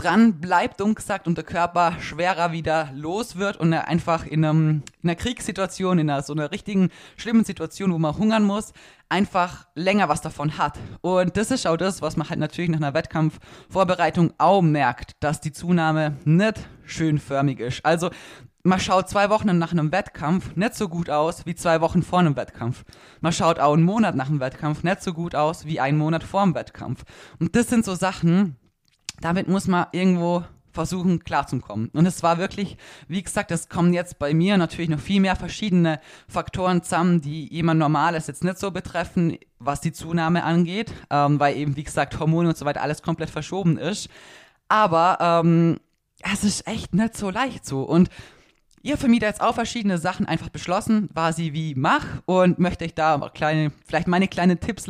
dran 0.00 0.40
bleibt, 0.40 0.80
dumm 0.80 0.94
gesagt, 0.94 1.26
und 1.26 1.36
der 1.36 1.44
Körper 1.44 1.94
schwerer 2.00 2.52
wieder 2.52 2.90
los 2.94 3.36
wird 3.36 3.58
und 3.58 3.72
er 3.72 3.88
einfach 3.88 4.24
in, 4.26 4.44
einem, 4.44 4.82
in 5.02 5.10
einer 5.10 5.16
Kriegssituation, 5.16 5.98
in 5.98 6.08
einer 6.08 6.22
so 6.22 6.32
einer 6.32 6.50
richtigen 6.50 6.90
schlimmen 7.16 7.44
Situation, 7.44 7.92
wo 7.92 7.98
man 7.98 8.16
hungern 8.16 8.44
muss, 8.44 8.72
einfach 9.08 9.66
länger 9.74 10.08
was 10.08 10.22
davon 10.22 10.56
hat. 10.56 10.78
Und 11.02 11.36
das 11.36 11.50
ist 11.50 11.66
auch 11.66 11.76
das, 11.76 12.00
was 12.00 12.16
man 12.16 12.30
halt 12.30 12.40
natürlich 12.40 12.70
nach 12.70 12.78
einer 12.78 12.94
Wettkampfvorbereitung 12.94 14.32
auch 14.38 14.62
merkt, 14.62 15.12
dass 15.20 15.40
die 15.40 15.52
Zunahme 15.52 16.16
nicht 16.24 16.60
schönförmig 16.84 17.60
ist. 17.60 17.84
Also 17.84 18.10
man 18.62 18.80
schaut 18.80 19.08
zwei 19.08 19.30
Wochen 19.30 19.58
nach 19.58 19.72
einem 19.72 19.92
Wettkampf 19.92 20.56
nicht 20.56 20.74
so 20.74 20.88
gut 20.88 21.10
aus 21.10 21.46
wie 21.46 21.54
zwei 21.54 21.80
Wochen 21.80 22.02
vor 22.02 22.20
einem 22.20 22.36
Wettkampf. 22.36 22.84
Man 23.20 23.32
schaut 23.32 23.58
auch 23.58 23.74
einen 23.74 23.82
Monat 23.82 24.14
nach 24.14 24.28
einem 24.28 24.40
Wettkampf 24.40 24.82
nicht 24.82 25.02
so 25.02 25.12
gut 25.12 25.34
aus 25.34 25.64
wie 25.66 25.80
einen 25.80 25.98
Monat 25.98 26.24
vor 26.24 26.42
dem 26.42 26.54
Wettkampf. 26.54 27.04
Und 27.38 27.56
das 27.56 27.68
sind 27.68 27.84
so 27.84 27.94
Sachen, 27.94 28.56
damit 29.20 29.48
muss 29.48 29.66
man 29.66 29.86
irgendwo 29.92 30.44
versuchen 30.72 31.24
klarzukommen. 31.24 31.90
Und 31.92 32.06
es 32.06 32.22
war 32.22 32.38
wirklich, 32.38 32.76
wie 33.08 33.22
gesagt, 33.22 33.50
es 33.50 33.68
kommen 33.68 33.92
jetzt 33.92 34.18
bei 34.18 34.32
mir 34.34 34.56
natürlich 34.56 34.90
noch 34.90 35.00
viel 35.00 35.20
mehr 35.20 35.36
verschiedene 35.36 36.00
Faktoren 36.28 36.82
zusammen, 36.82 37.20
die 37.20 37.52
jemand 37.52 37.80
Normales 37.80 38.26
jetzt 38.28 38.44
nicht 38.44 38.58
so 38.58 38.70
betreffen, 38.70 39.36
was 39.58 39.80
die 39.80 39.92
Zunahme 39.92 40.44
angeht, 40.44 40.92
ähm, 41.10 41.40
weil 41.40 41.56
eben, 41.56 41.76
wie 41.76 41.84
gesagt, 41.84 42.18
Hormone 42.18 42.50
und 42.50 42.56
so 42.56 42.64
weiter 42.64 42.82
alles 42.82 43.02
komplett 43.02 43.30
verschoben 43.30 43.78
ist. 43.78 44.08
Aber 44.68 45.18
ähm, 45.20 45.80
es 46.22 46.44
ist 46.44 46.66
echt 46.66 46.94
nicht 46.94 47.16
so 47.16 47.30
leicht 47.30 47.66
so. 47.66 47.82
Und 47.82 48.08
ihr 48.82 48.96
da 49.22 49.26
jetzt 49.26 49.40
auch 49.40 49.54
verschiedene 49.54 49.98
Sachen 49.98 50.26
einfach 50.26 50.48
beschlossen, 50.48 51.08
war 51.12 51.32
sie 51.32 51.52
wie 51.52 51.74
mach 51.74 52.06
und 52.26 52.58
möchte 52.58 52.84
ich 52.84 52.94
da 52.94 53.30
kleine, 53.34 53.72
vielleicht 53.84 54.08
meine 54.08 54.28
kleinen 54.28 54.60
Tipps 54.60 54.86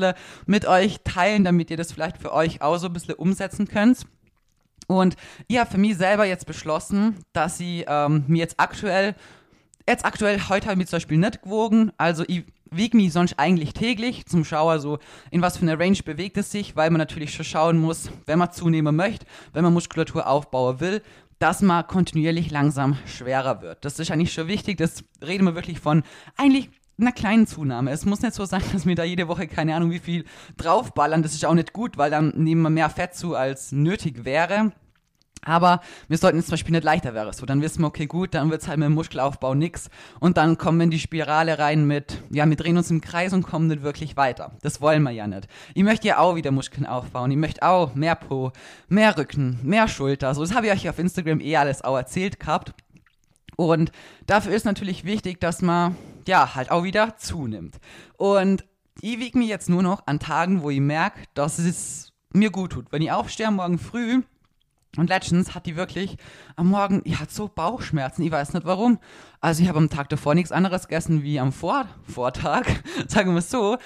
mit 0.46 0.66
euch 0.66 1.00
teilen, 1.04 1.44
damit 1.44 1.70
ihr 1.70 1.76
das 1.76 1.92
vielleicht 1.92 2.18
für 2.18 2.32
euch 2.32 2.62
auch 2.62 2.76
so 2.76 2.86
ein 2.86 2.92
bisschen 2.92 3.14
umsetzen 3.14 3.66
könnt. 3.66 4.06
Und 4.90 5.14
ich 5.46 5.56
habe 5.56 5.70
für 5.70 5.78
mich 5.78 5.96
selber 5.96 6.24
jetzt 6.24 6.46
beschlossen, 6.46 7.14
dass 7.32 7.56
sie 7.56 7.84
ähm, 7.86 8.24
mir 8.26 8.38
jetzt 8.38 8.58
aktuell, 8.58 9.14
jetzt 9.88 10.04
aktuell, 10.04 10.40
heute 10.48 10.66
habe 10.66 10.72
ich 10.72 10.78
mich 10.78 10.88
zum 10.88 10.96
Beispiel 10.96 11.16
nicht 11.16 11.42
gewogen, 11.42 11.92
also 11.96 12.24
ich 12.26 12.42
wiege 12.72 12.96
mich 12.96 13.12
sonst 13.12 13.38
eigentlich 13.38 13.72
täglich 13.72 14.26
zum 14.26 14.44
Schauer 14.44 14.80
so, 14.80 14.98
in 15.30 15.42
was 15.42 15.58
für 15.58 15.62
eine 15.62 15.78
Range 15.78 15.98
bewegt 16.04 16.38
es 16.38 16.50
sich, 16.50 16.74
weil 16.74 16.90
man 16.90 16.98
natürlich 16.98 17.32
schon 17.32 17.44
schauen 17.44 17.78
muss, 17.78 18.10
wenn 18.26 18.40
man 18.40 18.50
zunehmen 18.50 18.96
möchte, 18.96 19.26
wenn 19.52 19.62
man 19.62 19.72
Muskulatur 19.72 20.26
aufbauen 20.26 20.80
will, 20.80 21.02
dass 21.38 21.62
man 21.62 21.86
kontinuierlich 21.86 22.50
langsam 22.50 22.98
schwerer 23.06 23.62
wird. 23.62 23.84
Das 23.84 23.96
ist 24.00 24.10
eigentlich 24.10 24.32
schon 24.32 24.48
wichtig, 24.48 24.76
das 24.78 25.04
reden 25.24 25.44
wir 25.44 25.54
wirklich 25.54 25.78
von 25.78 26.02
eigentlich 26.36 26.68
einer 27.00 27.12
kleinen 27.12 27.46
Zunahme. 27.46 27.90
Es 27.90 28.04
muss 28.04 28.22
nicht 28.22 28.34
so 28.34 28.44
sein, 28.44 28.62
dass 28.72 28.86
wir 28.86 28.94
da 28.94 29.04
jede 29.04 29.28
Woche 29.28 29.46
keine 29.46 29.74
Ahnung 29.74 29.90
wie 29.90 29.98
viel 29.98 30.24
draufballern. 30.56 31.22
Das 31.22 31.34
ist 31.34 31.44
auch 31.44 31.54
nicht 31.54 31.72
gut, 31.72 31.96
weil 31.96 32.10
dann 32.10 32.32
nehmen 32.36 32.62
wir 32.62 32.70
mehr 32.70 32.90
Fett 32.90 33.14
zu, 33.14 33.34
als 33.34 33.72
nötig 33.72 34.24
wäre. 34.24 34.72
Aber 35.42 35.80
wir 36.08 36.18
sollten 36.18 36.38
es 36.38 36.46
zum 36.46 36.52
Beispiel 36.52 36.72
nicht 36.72 36.84
leichter 36.84 37.14
wäre. 37.14 37.32
So, 37.32 37.46
dann 37.46 37.62
wissen 37.62 37.80
wir, 37.80 37.86
okay, 37.86 38.06
gut, 38.06 38.34
dann 38.34 38.50
wird 38.50 38.62
es 38.62 38.68
halt 38.68 38.78
mit 38.78 38.86
dem 38.86 38.94
Muskelaufbau 38.94 39.54
nix. 39.54 39.88
Und 40.18 40.36
dann 40.36 40.58
kommen 40.58 40.78
wir 40.78 40.84
in 40.84 40.90
die 40.90 40.98
Spirale 40.98 41.58
rein 41.58 41.86
mit, 41.86 42.22
ja, 42.30 42.46
wir 42.48 42.56
drehen 42.56 42.76
uns 42.76 42.90
im 42.90 43.00
Kreis 43.00 43.32
und 43.32 43.42
kommen 43.42 43.68
nicht 43.68 43.82
wirklich 43.82 44.16
weiter. 44.16 44.52
Das 44.62 44.80
wollen 44.80 45.02
wir 45.02 45.12
ja 45.12 45.26
nicht. 45.26 45.48
Ich 45.74 45.82
möchte 45.82 46.08
ja 46.08 46.18
auch 46.18 46.34
wieder 46.36 46.50
Muskeln 46.50 46.84
aufbauen. 46.86 47.30
Ich 47.30 47.38
möchte 47.38 47.62
auch 47.62 47.94
mehr 47.94 48.16
Po, 48.16 48.52
mehr 48.88 49.16
Rücken, 49.16 49.58
mehr 49.62 49.88
Schulter. 49.88 50.34
So, 50.34 50.42
das 50.42 50.54
habe 50.54 50.66
ich 50.66 50.72
euch 50.72 50.88
auf 50.90 50.98
Instagram 50.98 51.40
eh 51.40 51.56
alles 51.56 51.82
auch 51.82 51.96
erzählt 51.96 52.38
gehabt. 52.38 52.74
Und 53.56 53.92
dafür 54.26 54.52
ist 54.52 54.64
natürlich 54.64 55.04
wichtig, 55.04 55.40
dass 55.40 55.62
man, 55.62 55.96
ja, 56.26 56.54
halt 56.54 56.70
auch 56.70 56.84
wieder 56.84 57.16
zunimmt. 57.16 57.78
Und 58.16 58.64
Ich 59.02 59.18
wiege 59.18 59.38
mich 59.38 59.48
jetzt 59.48 59.70
nur 59.70 59.82
noch 59.82 60.06
an 60.06 60.18
Tagen, 60.18 60.62
wo 60.62 60.68
ich 60.68 60.80
merke, 60.80 61.20
dass 61.32 61.58
es 61.58 62.12
mir 62.34 62.50
gut 62.50 62.72
tut. 62.72 62.92
Wenn 62.92 63.00
ich 63.02 63.10
aufstehe 63.10 63.50
morgen 63.50 63.78
früh 63.78 64.22
und 64.96 65.08
letztens 65.08 65.54
hat 65.54 65.66
die 65.66 65.76
wirklich 65.76 66.16
am 66.56 66.68
Morgen, 66.68 67.02
die 67.04 67.16
hat 67.16 67.30
so 67.30 67.48
Bauchschmerzen, 67.48 68.22
ich 68.22 68.32
weiß 68.32 68.54
nicht 68.54 68.66
warum. 68.66 68.98
Also 69.40 69.62
ich 69.62 69.68
habe 69.68 69.78
am 69.78 69.88
Tag 69.88 70.08
davor 70.08 70.34
nichts 70.34 70.52
anderes 70.52 70.88
gegessen 70.88 71.22
wie 71.22 71.38
am 71.38 71.52
Vor 71.52 71.86
Vortag, 72.02 72.66
sagen 73.06 73.32
wir 73.32 73.38
es 73.38 73.50
so. 73.50 73.78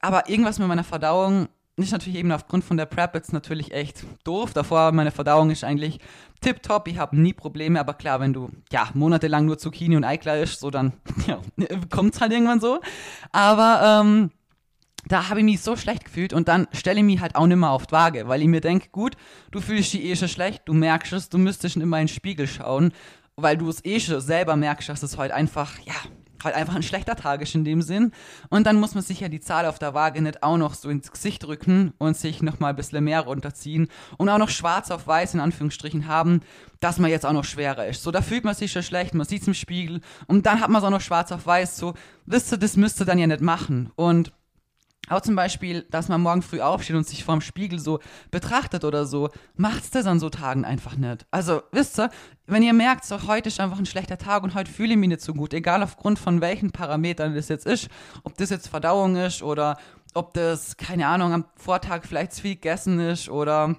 Aber 0.00 0.28
irgendwas 0.28 0.58
mit 0.58 0.66
meiner 0.66 0.84
Verdauung 0.84 1.48
ist 1.76 1.92
natürlich 1.92 2.18
eben 2.18 2.32
aufgrund 2.32 2.64
von 2.64 2.76
der 2.76 2.86
Prep 2.86 3.14
jetzt 3.14 3.32
natürlich 3.32 3.72
echt 3.72 4.04
doof. 4.24 4.52
Davor, 4.52 4.92
meine 4.92 5.12
Verdauung 5.12 5.50
ist 5.50 5.64
eigentlich 5.64 6.00
tipptopp, 6.40 6.88
ich 6.88 6.98
habe 6.98 7.18
nie 7.18 7.32
Probleme, 7.32 7.78
aber 7.78 7.94
klar, 7.94 8.20
wenn 8.20 8.32
du 8.32 8.50
ja 8.72 8.88
monatelang 8.94 9.46
nur 9.46 9.58
Zucchini 9.58 9.96
und 9.96 10.04
Eiklar 10.04 10.38
isst, 10.38 10.60
so 10.60 10.70
dann 10.70 10.94
ja, 11.26 11.38
kommt 11.90 12.14
es 12.14 12.20
halt 12.20 12.32
irgendwann 12.32 12.60
so. 12.60 12.80
Aber 13.32 14.02
ähm, 14.02 14.30
da 15.10 15.28
habe 15.28 15.40
ich 15.40 15.44
mich 15.44 15.60
so 15.60 15.76
schlecht 15.76 16.04
gefühlt 16.04 16.32
und 16.32 16.46
dann 16.46 16.68
stelle 16.72 17.00
ich 17.00 17.04
mich 17.04 17.20
halt 17.20 17.34
auch 17.34 17.46
nicht 17.46 17.56
mehr 17.56 17.70
auf 17.70 17.88
die 17.88 17.92
Waage, 17.92 18.28
weil 18.28 18.42
ich 18.42 18.48
mir 18.48 18.60
denke, 18.60 18.90
gut, 18.90 19.16
du 19.50 19.60
fühlst 19.60 19.92
dich 19.92 20.04
eh 20.04 20.14
schon 20.14 20.28
schlecht, 20.28 20.62
du 20.66 20.72
merkst 20.72 21.12
es, 21.12 21.28
du 21.28 21.36
müsstest 21.36 21.74
schon 21.74 21.82
immer 21.82 21.98
in 21.98 22.06
den 22.06 22.14
Spiegel 22.14 22.46
schauen, 22.46 22.92
weil 23.34 23.56
du 23.56 23.68
es 23.68 23.84
eh 23.84 23.98
schon 23.98 24.20
selber 24.20 24.54
merkst, 24.54 24.88
dass 24.88 25.02
es 25.02 25.18
heute 25.18 25.34
einfach, 25.34 25.78
ja, 25.80 25.94
halt 26.44 26.54
einfach 26.54 26.76
ein 26.76 26.84
schlechter 26.84 27.16
Tag 27.16 27.42
ist 27.42 27.54
in 27.54 27.64
dem 27.64 27.82
Sinn. 27.82 28.12
Und 28.50 28.66
dann 28.66 28.76
muss 28.78 28.94
man 28.94 29.02
sich 29.02 29.20
ja 29.20 29.28
die 29.28 29.40
Zahl 29.40 29.66
auf 29.66 29.78
der 29.78 29.94
Waage 29.94 30.22
nicht 30.22 30.42
auch 30.42 30.56
noch 30.56 30.74
so 30.74 30.88
ins 30.88 31.10
Gesicht 31.10 31.42
drücken 31.42 31.92
und 31.98 32.16
sich 32.16 32.40
nochmal 32.40 32.70
ein 32.70 32.76
bisschen 32.76 33.02
mehr 33.04 33.20
runterziehen 33.20 33.88
und 34.16 34.28
auch 34.28 34.38
noch 34.38 34.48
schwarz 34.48 34.90
auf 34.90 35.06
weiß 35.08 35.34
in 35.34 35.40
Anführungsstrichen 35.40 36.06
haben, 36.06 36.40
dass 36.78 36.98
man 36.98 37.10
jetzt 37.10 37.26
auch 37.26 37.32
noch 37.32 37.44
schwerer 37.44 37.86
ist. 37.86 38.02
So, 38.02 38.10
da 38.10 38.22
fühlt 38.22 38.44
man 38.44 38.54
sich 38.54 38.72
schon 38.72 38.84
schlecht, 38.84 39.12
man 39.14 39.26
sieht 39.26 39.42
es 39.42 39.48
im 39.48 39.54
Spiegel 39.54 40.00
und 40.28 40.46
dann 40.46 40.60
hat 40.60 40.70
man 40.70 40.80
es 40.80 40.86
auch 40.86 40.90
noch 40.90 41.00
schwarz 41.00 41.32
auf 41.32 41.46
weiß, 41.46 41.76
so, 41.76 41.94
wisst 42.26 42.52
ihr, 42.52 42.58
das 42.58 42.76
müsst 42.76 43.00
ihr 43.00 43.06
dann 43.06 43.18
ja 43.18 43.26
nicht 43.26 43.42
machen. 43.42 43.90
Und 43.96 44.32
auch 45.08 45.20
zum 45.20 45.34
Beispiel, 45.34 45.82
dass 45.90 46.08
man 46.08 46.20
morgen 46.20 46.42
früh 46.42 46.60
aufsteht 46.60 46.94
und 46.96 47.06
sich 47.06 47.24
vorm 47.24 47.40
Spiegel 47.40 47.78
so 47.78 47.98
betrachtet 48.30 48.84
oder 48.84 49.06
so, 49.06 49.30
macht's 49.56 49.90
das 49.90 50.06
an 50.06 50.20
so 50.20 50.30
Tagen 50.30 50.64
einfach 50.64 50.96
nicht. 50.96 51.26
Also, 51.30 51.62
wisst 51.72 51.98
ihr, 51.98 52.10
wenn 52.46 52.62
ihr 52.62 52.72
merkt, 52.72 53.04
so 53.04 53.26
heute 53.26 53.48
ist 53.48 53.60
einfach 53.60 53.78
ein 53.78 53.86
schlechter 53.86 54.18
Tag 54.18 54.42
und 54.42 54.54
heute 54.54 54.70
fühle 54.70 54.92
ich 54.92 54.98
mich 54.98 55.08
nicht 55.08 55.22
so 55.22 55.34
gut, 55.34 55.52
egal 55.52 55.82
aufgrund 55.82 56.18
von 56.18 56.40
welchen 56.40 56.70
Parametern 56.70 57.34
das 57.34 57.48
jetzt 57.48 57.66
ist, 57.66 57.88
ob 58.22 58.36
das 58.36 58.50
jetzt 58.50 58.68
Verdauung 58.68 59.16
ist 59.16 59.42
oder 59.42 59.78
ob 60.14 60.34
das, 60.34 60.76
keine 60.76 61.06
Ahnung, 61.06 61.32
am 61.32 61.44
Vortag 61.56 62.04
vielleicht 62.04 62.32
zu 62.32 62.42
viel 62.42 62.54
gegessen 62.54 63.00
ist 63.00 63.28
oder 63.28 63.76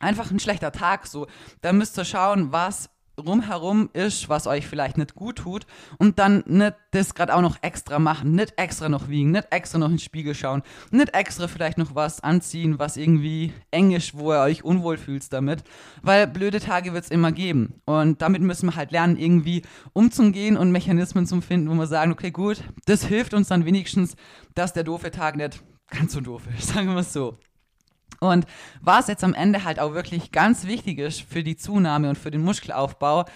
einfach 0.00 0.30
ein 0.30 0.40
schlechter 0.40 0.72
Tag, 0.72 1.06
so, 1.06 1.26
dann 1.62 1.78
müsst 1.78 1.98
ihr 1.98 2.04
schauen, 2.04 2.52
was 2.52 2.90
rumherum 3.18 3.90
ist, 3.92 4.28
was 4.28 4.46
euch 4.46 4.66
vielleicht 4.66 4.98
nicht 4.98 5.14
gut 5.14 5.36
tut 5.36 5.66
und 5.98 6.18
dann 6.18 6.42
nicht 6.46 6.74
das 6.90 7.14
gerade 7.14 7.34
auch 7.34 7.40
noch 7.40 7.56
extra 7.62 7.98
machen, 7.98 8.34
nicht 8.34 8.54
extra 8.56 8.88
noch 8.88 9.08
wiegen, 9.08 9.32
nicht 9.32 9.48
extra 9.50 9.78
noch 9.78 9.88
in 9.88 9.94
den 9.94 9.98
Spiegel 10.00 10.34
schauen, 10.34 10.62
nicht 10.90 11.14
extra 11.14 11.48
vielleicht 11.48 11.78
noch 11.78 11.94
was 11.94 12.20
anziehen, 12.22 12.78
was 12.78 12.96
irgendwie 12.96 13.52
eng 13.70 13.92
ist, 13.92 14.16
wo 14.16 14.32
ihr 14.32 14.40
euch 14.40 14.64
unwohl 14.64 14.96
fühlt 14.96 15.32
damit, 15.32 15.64
weil 16.02 16.26
blöde 16.26 16.60
Tage 16.60 16.92
wird 16.92 17.04
es 17.04 17.10
immer 17.10 17.32
geben 17.32 17.80
und 17.84 18.22
damit 18.22 18.42
müssen 18.42 18.66
wir 18.66 18.76
halt 18.76 18.90
lernen, 18.90 19.16
irgendwie 19.16 19.62
umzugehen 19.92 20.56
und 20.56 20.72
Mechanismen 20.72 21.26
zu 21.26 21.40
finden, 21.40 21.70
wo 21.70 21.74
wir 21.74 21.86
sagen, 21.86 22.12
okay, 22.12 22.30
gut, 22.30 22.62
das 22.86 23.04
hilft 23.04 23.34
uns 23.34 23.48
dann 23.48 23.64
wenigstens, 23.64 24.16
dass 24.54 24.72
der 24.72 24.84
doofe 24.84 25.10
Tag 25.10 25.36
nicht 25.36 25.62
ganz 25.90 26.12
so 26.12 26.20
doof 26.20 26.42
ist, 26.56 26.68
sagen 26.74 26.88
wir 26.88 26.98
es 26.98 27.12
so. 27.12 27.38
Und 28.20 28.46
was 28.80 29.08
jetzt 29.08 29.24
am 29.24 29.34
Ende 29.34 29.64
halt 29.64 29.78
auch 29.78 29.92
wirklich 29.92 30.32
ganz 30.32 30.66
wichtig 30.66 30.98
ist 30.98 31.22
für 31.22 31.42
die 31.42 31.56
Zunahme 31.56 32.08
und 32.08 32.16
für 32.16 32.30
den 32.30 32.42
Muskelaufbau, 32.42 33.26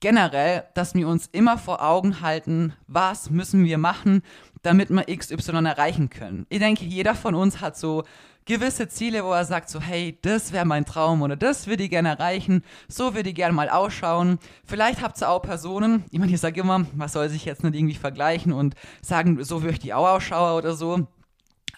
generell, 0.00 0.64
dass 0.74 0.94
wir 0.94 1.08
uns 1.08 1.28
immer 1.32 1.58
vor 1.58 1.82
Augen 1.82 2.20
halten, 2.20 2.74
was 2.86 3.30
müssen 3.30 3.64
wir 3.64 3.78
machen, 3.78 4.22
damit 4.62 4.90
wir 4.90 5.04
XY 5.04 5.64
erreichen 5.64 6.10
können. 6.10 6.46
Ich 6.48 6.58
denke, 6.58 6.84
jeder 6.84 7.14
von 7.14 7.34
uns 7.34 7.60
hat 7.60 7.76
so 7.76 8.04
gewisse 8.44 8.88
Ziele, 8.88 9.24
wo 9.24 9.32
er 9.32 9.44
sagt 9.44 9.68
so, 9.68 9.80
hey, 9.80 10.18
das 10.22 10.52
wäre 10.52 10.64
mein 10.64 10.84
Traum 10.84 11.22
oder 11.22 11.36
das 11.36 11.66
würde 11.66 11.82
ich 11.82 11.90
gerne 11.90 12.10
erreichen, 12.10 12.62
so 12.88 13.14
würde 13.14 13.30
ich 13.30 13.34
gerne 13.34 13.52
mal 13.52 13.68
ausschauen. 13.68 14.38
Vielleicht 14.64 15.02
habt 15.02 15.20
ihr 15.20 15.28
auch 15.28 15.42
Personen, 15.42 16.04
ich 16.10 16.18
meine, 16.18 16.32
ich 16.32 16.40
sage 16.40 16.60
immer, 16.60 16.86
man 16.94 17.08
soll 17.08 17.28
sich 17.28 17.44
jetzt 17.44 17.64
nicht 17.64 17.74
irgendwie 17.74 17.96
vergleichen 17.96 18.52
und 18.52 18.74
sagen, 19.02 19.42
so 19.42 19.62
würde 19.62 19.78
ich 19.82 19.94
auch 19.94 20.08
ausschauen 20.08 20.56
oder 20.56 20.74
so. 20.74 21.08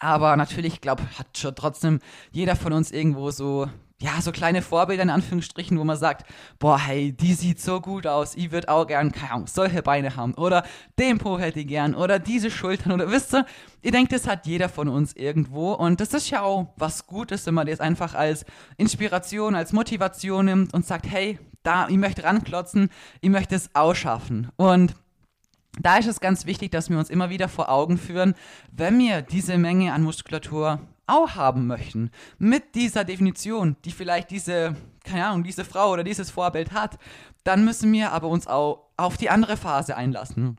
Aber 0.00 0.36
natürlich, 0.36 0.80
glaube 0.80 1.02
hat 1.18 1.36
schon 1.36 1.54
trotzdem 1.54 2.00
jeder 2.30 2.56
von 2.56 2.72
uns 2.72 2.90
irgendwo 2.90 3.30
so, 3.30 3.68
ja, 4.00 4.20
so 4.20 4.30
kleine 4.30 4.62
Vorbilder 4.62 5.02
in 5.02 5.10
Anführungsstrichen, 5.10 5.78
wo 5.78 5.84
man 5.84 5.96
sagt, 5.96 6.24
boah, 6.60 6.78
hey, 6.78 7.12
die 7.12 7.34
sieht 7.34 7.60
so 7.60 7.80
gut 7.80 8.06
aus, 8.06 8.36
ich 8.36 8.52
würde 8.52 8.68
auch 8.68 8.86
gern, 8.86 9.10
keine 9.10 9.32
Ahnung, 9.32 9.46
solche 9.48 9.82
Beine 9.82 10.14
haben. 10.14 10.34
Oder 10.34 10.64
den 10.98 11.18
Po 11.18 11.38
hätte 11.38 11.60
ich 11.60 11.66
gern. 11.66 11.96
Oder 11.96 12.20
diese 12.20 12.50
Schultern. 12.50 12.92
Oder 12.92 13.10
wisst 13.10 13.34
ihr, 13.34 13.44
ich 13.82 13.90
denke, 13.90 14.14
das 14.14 14.28
hat 14.28 14.46
jeder 14.46 14.68
von 14.68 14.88
uns 14.88 15.14
irgendwo. 15.14 15.72
Und 15.72 16.00
das 16.00 16.14
ist 16.14 16.30
ja 16.30 16.42
auch 16.42 16.72
was 16.76 17.06
Gutes, 17.06 17.44
wenn 17.46 17.54
man 17.54 17.66
das 17.66 17.80
einfach 17.80 18.14
als 18.14 18.44
Inspiration, 18.76 19.56
als 19.56 19.72
Motivation 19.72 20.44
nimmt 20.44 20.74
und 20.74 20.86
sagt, 20.86 21.06
hey, 21.10 21.38
da, 21.64 21.88
ich 21.88 21.96
möchte 21.96 22.22
ranklotzen, 22.22 22.90
ich 23.20 23.30
möchte 23.30 23.56
es 23.56 23.74
ausschaffen. 23.74 24.48
Und 24.56 24.94
da 25.82 25.98
ist 25.98 26.06
es 26.06 26.20
ganz 26.20 26.46
wichtig, 26.46 26.70
dass 26.70 26.90
wir 26.90 26.98
uns 26.98 27.10
immer 27.10 27.30
wieder 27.30 27.48
vor 27.48 27.68
Augen 27.68 27.98
führen, 27.98 28.34
wenn 28.72 28.98
wir 28.98 29.22
diese 29.22 29.58
Menge 29.58 29.92
an 29.92 30.02
Muskulatur 30.02 30.80
auch 31.06 31.36
haben 31.36 31.66
möchten, 31.66 32.10
mit 32.38 32.74
dieser 32.74 33.04
Definition, 33.04 33.76
die 33.84 33.92
vielleicht 33.92 34.30
diese, 34.30 34.76
keine 35.04 35.26
Ahnung, 35.26 35.42
diese 35.42 35.64
Frau 35.64 35.90
oder 35.92 36.04
dieses 36.04 36.30
Vorbild 36.30 36.72
hat, 36.72 36.98
dann 37.44 37.64
müssen 37.64 37.92
wir 37.92 38.12
aber 38.12 38.28
uns 38.28 38.46
auch 38.46 38.88
auf 38.96 39.16
die 39.16 39.30
andere 39.30 39.56
Phase 39.56 39.96
einlassen 39.96 40.58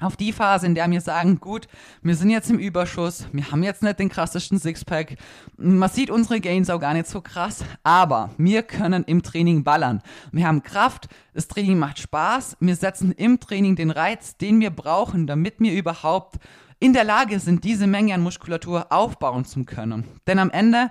auf 0.00 0.16
die 0.16 0.32
Phase, 0.32 0.66
in 0.66 0.74
der 0.74 0.90
wir 0.90 1.00
sagen, 1.00 1.40
gut, 1.40 1.68
wir 2.02 2.14
sind 2.16 2.30
jetzt 2.30 2.50
im 2.50 2.58
Überschuss, 2.58 3.26
wir 3.32 3.50
haben 3.50 3.62
jetzt 3.62 3.82
nicht 3.82 3.98
den 3.98 4.08
krassesten 4.08 4.58
Sixpack, 4.58 5.16
man 5.56 5.88
sieht 5.88 6.10
unsere 6.10 6.40
Gains 6.40 6.70
auch 6.70 6.80
gar 6.80 6.94
nicht 6.94 7.06
so 7.06 7.20
krass, 7.20 7.64
aber 7.82 8.30
wir 8.36 8.62
können 8.62 9.04
im 9.04 9.22
Training 9.22 9.64
ballern. 9.64 10.02
Wir 10.32 10.46
haben 10.46 10.62
Kraft, 10.62 11.08
das 11.34 11.48
Training 11.48 11.78
macht 11.78 11.98
Spaß, 11.98 12.58
wir 12.60 12.76
setzen 12.76 13.12
im 13.12 13.40
Training 13.40 13.76
den 13.76 13.90
Reiz, 13.90 14.36
den 14.36 14.60
wir 14.60 14.70
brauchen, 14.70 15.26
damit 15.26 15.60
wir 15.60 15.72
überhaupt 15.72 16.36
in 16.78 16.92
der 16.92 17.04
Lage 17.04 17.38
sind, 17.40 17.64
diese 17.64 17.86
Menge 17.86 18.14
an 18.14 18.22
Muskulatur 18.22 18.92
aufbauen 18.92 19.44
zu 19.44 19.64
können. 19.64 20.04
Denn 20.26 20.38
am 20.38 20.50
Ende 20.50 20.90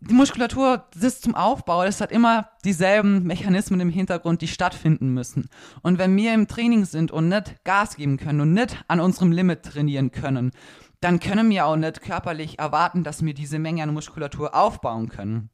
die 0.00 0.14
Muskulatur 0.14 0.84
ist 1.00 1.22
zum 1.22 1.34
Aufbau, 1.34 1.84
das 1.84 2.00
hat 2.00 2.12
immer 2.12 2.48
dieselben 2.64 3.24
Mechanismen 3.24 3.80
im 3.80 3.90
Hintergrund, 3.90 4.42
die 4.42 4.48
stattfinden 4.48 5.14
müssen. 5.14 5.48
Und 5.82 5.98
wenn 5.98 6.16
wir 6.16 6.34
im 6.34 6.48
Training 6.48 6.84
sind 6.84 7.10
und 7.10 7.28
nicht 7.28 7.64
Gas 7.64 7.96
geben 7.96 8.16
können 8.16 8.40
und 8.40 8.52
nicht 8.52 8.84
an 8.88 9.00
unserem 9.00 9.32
Limit 9.32 9.62
trainieren 9.62 10.10
können, 10.10 10.52
dann 11.00 11.20
können 11.20 11.50
wir 11.50 11.66
auch 11.66 11.76
nicht 11.76 12.00
körperlich 12.00 12.58
erwarten, 12.58 13.04
dass 13.04 13.24
wir 13.24 13.34
diese 13.34 13.58
Menge 13.58 13.82
an 13.82 13.92
Muskulatur 13.92 14.54
aufbauen 14.54 15.08
können. 15.08 15.50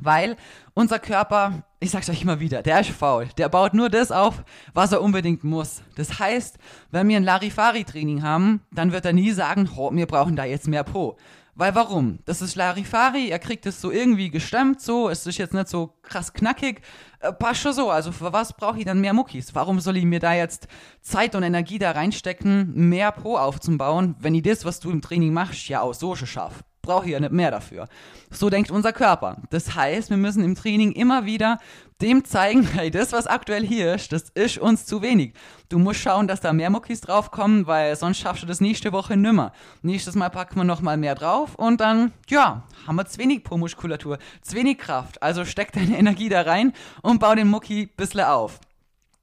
Weil 0.00 0.36
unser 0.74 0.98
Körper, 0.98 1.64
ich 1.80 1.90
sag's 1.90 2.10
euch 2.10 2.22
immer 2.22 2.40
wieder, 2.40 2.62
der 2.62 2.80
ist 2.80 2.90
faul. 2.90 3.28
Der 3.38 3.48
baut 3.48 3.74
nur 3.74 3.88
das 3.88 4.10
auf, 4.10 4.44
was 4.72 4.92
er 4.92 5.02
unbedingt 5.02 5.44
muss. 5.44 5.82
Das 5.96 6.18
heißt, 6.18 6.58
wenn 6.90 7.08
wir 7.08 7.16
ein 7.16 7.24
Larifari-Training 7.24 8.22
haben, 8.22 8.62
dann 8.72 8.92
wird 8.92 9.04
er 9.04 9.12
nie 9.12 9.30
sagen, 9.30 9.68
oh, 9.76 9.90
wir 9.92 10.06
brauchen 10.06 10.36
da 10.36 10.44
jetzt 10.44 10.68
mehr 10.68 10.84
Po. 10.84 11.16
Weil 11.56 11.74
warum? 11.76 12.18
Das 12.24 12.42
ist 12.42 12.56
Larifari, 12.56 13.28
er 13.28 13.38
kriegt 13.38 13.64
es 13.66 13.80
so 13.80 13.92
irgendwie 13.92 14.28
gestemmt, 14.30 14.80
so, 14.80 15.08
es 15.08 15.24
ist 15.24 15.38
jetzt 15.38 15.54
nicht 15.54 15.68
so 15.68 15.94
krass 16.02 16.32
knackig, 16.32 16.82
äh, 17.20 17.32
passt 17.32 17.60
schon 17.60 17.72
so, 17.72 17.90
also 17.90 18.10
für 18.10 18.32
was 18.32 18.52
brauche 18.54 18.78
ich 18.78 18.84
dann 18.84 19.00
mehr 19.00 19.12
Muckis? 19.12 19.54
Warum 19.54 19.78
soll 19.78 19.96
ich 19.96 20.04
mir 20.04 20.18
da 20.18 20.34
jetzt 20.34 20.66
Zeit 21.00 21.36
und 21.36 21.44
Energie 21.44 21.78
da 21.78 21.92
reinstecken, 21.92 22.88
mehr 22.88 23.12
Po 23.12 23.36
aufzubauen, 23.36 24.16
wenn 24.18 24.34
ich 24.34 24.42
das, 24.42 24.64
was 24.64 24.80
du 24.80 24.90
im 24.90 25.00
Training 25.00 25.32
machst, 25.32 25.68
ja 25.68 25.80
auch 25.80 25.94
so 25.94 26.16
schon 26.16 26.26
schaff? 26.26 26.64
Brauche 26.84 27.06
ich 27.06 27.12
ja 27.12 27.20
nicht 27.20 27.32
mehr 27.32 27.50
dafür. 27.50 27.88
So 28.30 28.50
denkt 28.50 28.70
unser 28.70 28.92
Körper. 28.92 29.38
Das 29.50 29.74
heißt, 29.74 30.10
wir 30.10 30.16
müssen 30.16 30.44
im 30.44 30.54
Training 30.54 30.92
immer 30.92 31.24
wieder 31.24 31.58
dem 32.00 32.24
zeigen, 32.24 32.62
hey, 32.74 32.90
das, 32.90 33.12
was 33.12 33.26
aktuell 33.26 33.66
hier 33.66 33.94
ist, 33.94 34.12
das 34.12 34.30
ist 34.30 34.58
uns 34.58 34.86
zu 34.86 35.02
wenig. 35.02 35.34
Du 35.68 35.78
musst 35.78 36.00
schauen, 36.00 36.28
dass 36.28 36.40
da 36.40 36.52
mehr 36.52 36.70
Muckis 36.70 37.00
draufkommen, 37.00 37.66
weil 37.66 37.96
sonst 37.96 38.18
schaffst 38.18 38.42
du 38.42 38.46
das 38.46 38.60
nächste 38.60 38.92
Woche 38.92 39.16
nimmer. 39.16 39.52
Nächstes 39.82 40.14
Mal 40.14 40.30
packen 40.30 40.56
wir 40.56 40.64
nochmal 40.64 40.96
mehr 40.96 41.14
drauf 41.14 41.54
und 41.54 41.80
dann, 41.80 42.12
ja, 42.28 42.64
haben 42.86 42.96
wir 42.96 43.06
zu 43.06 43.18
wenig 43.18 43.44
Po-Muskulatur, 43.44 44.18
zu 44.42 44.56
wenig 44.56 44.78
Kraft. 44.78 45.22
Also 45.22 45.44
steck 45.44 45.72
deine 45.72 45.98
Energie 45.98 46.28
da 46.28 46.42
rein 46.42 46.72
und 47.02 47.20
bau 47.20 47.34
den 47.34 47.48
Mucki 47.48 47.86
bisschen 47.86 48.20
auf. 48.20 48.60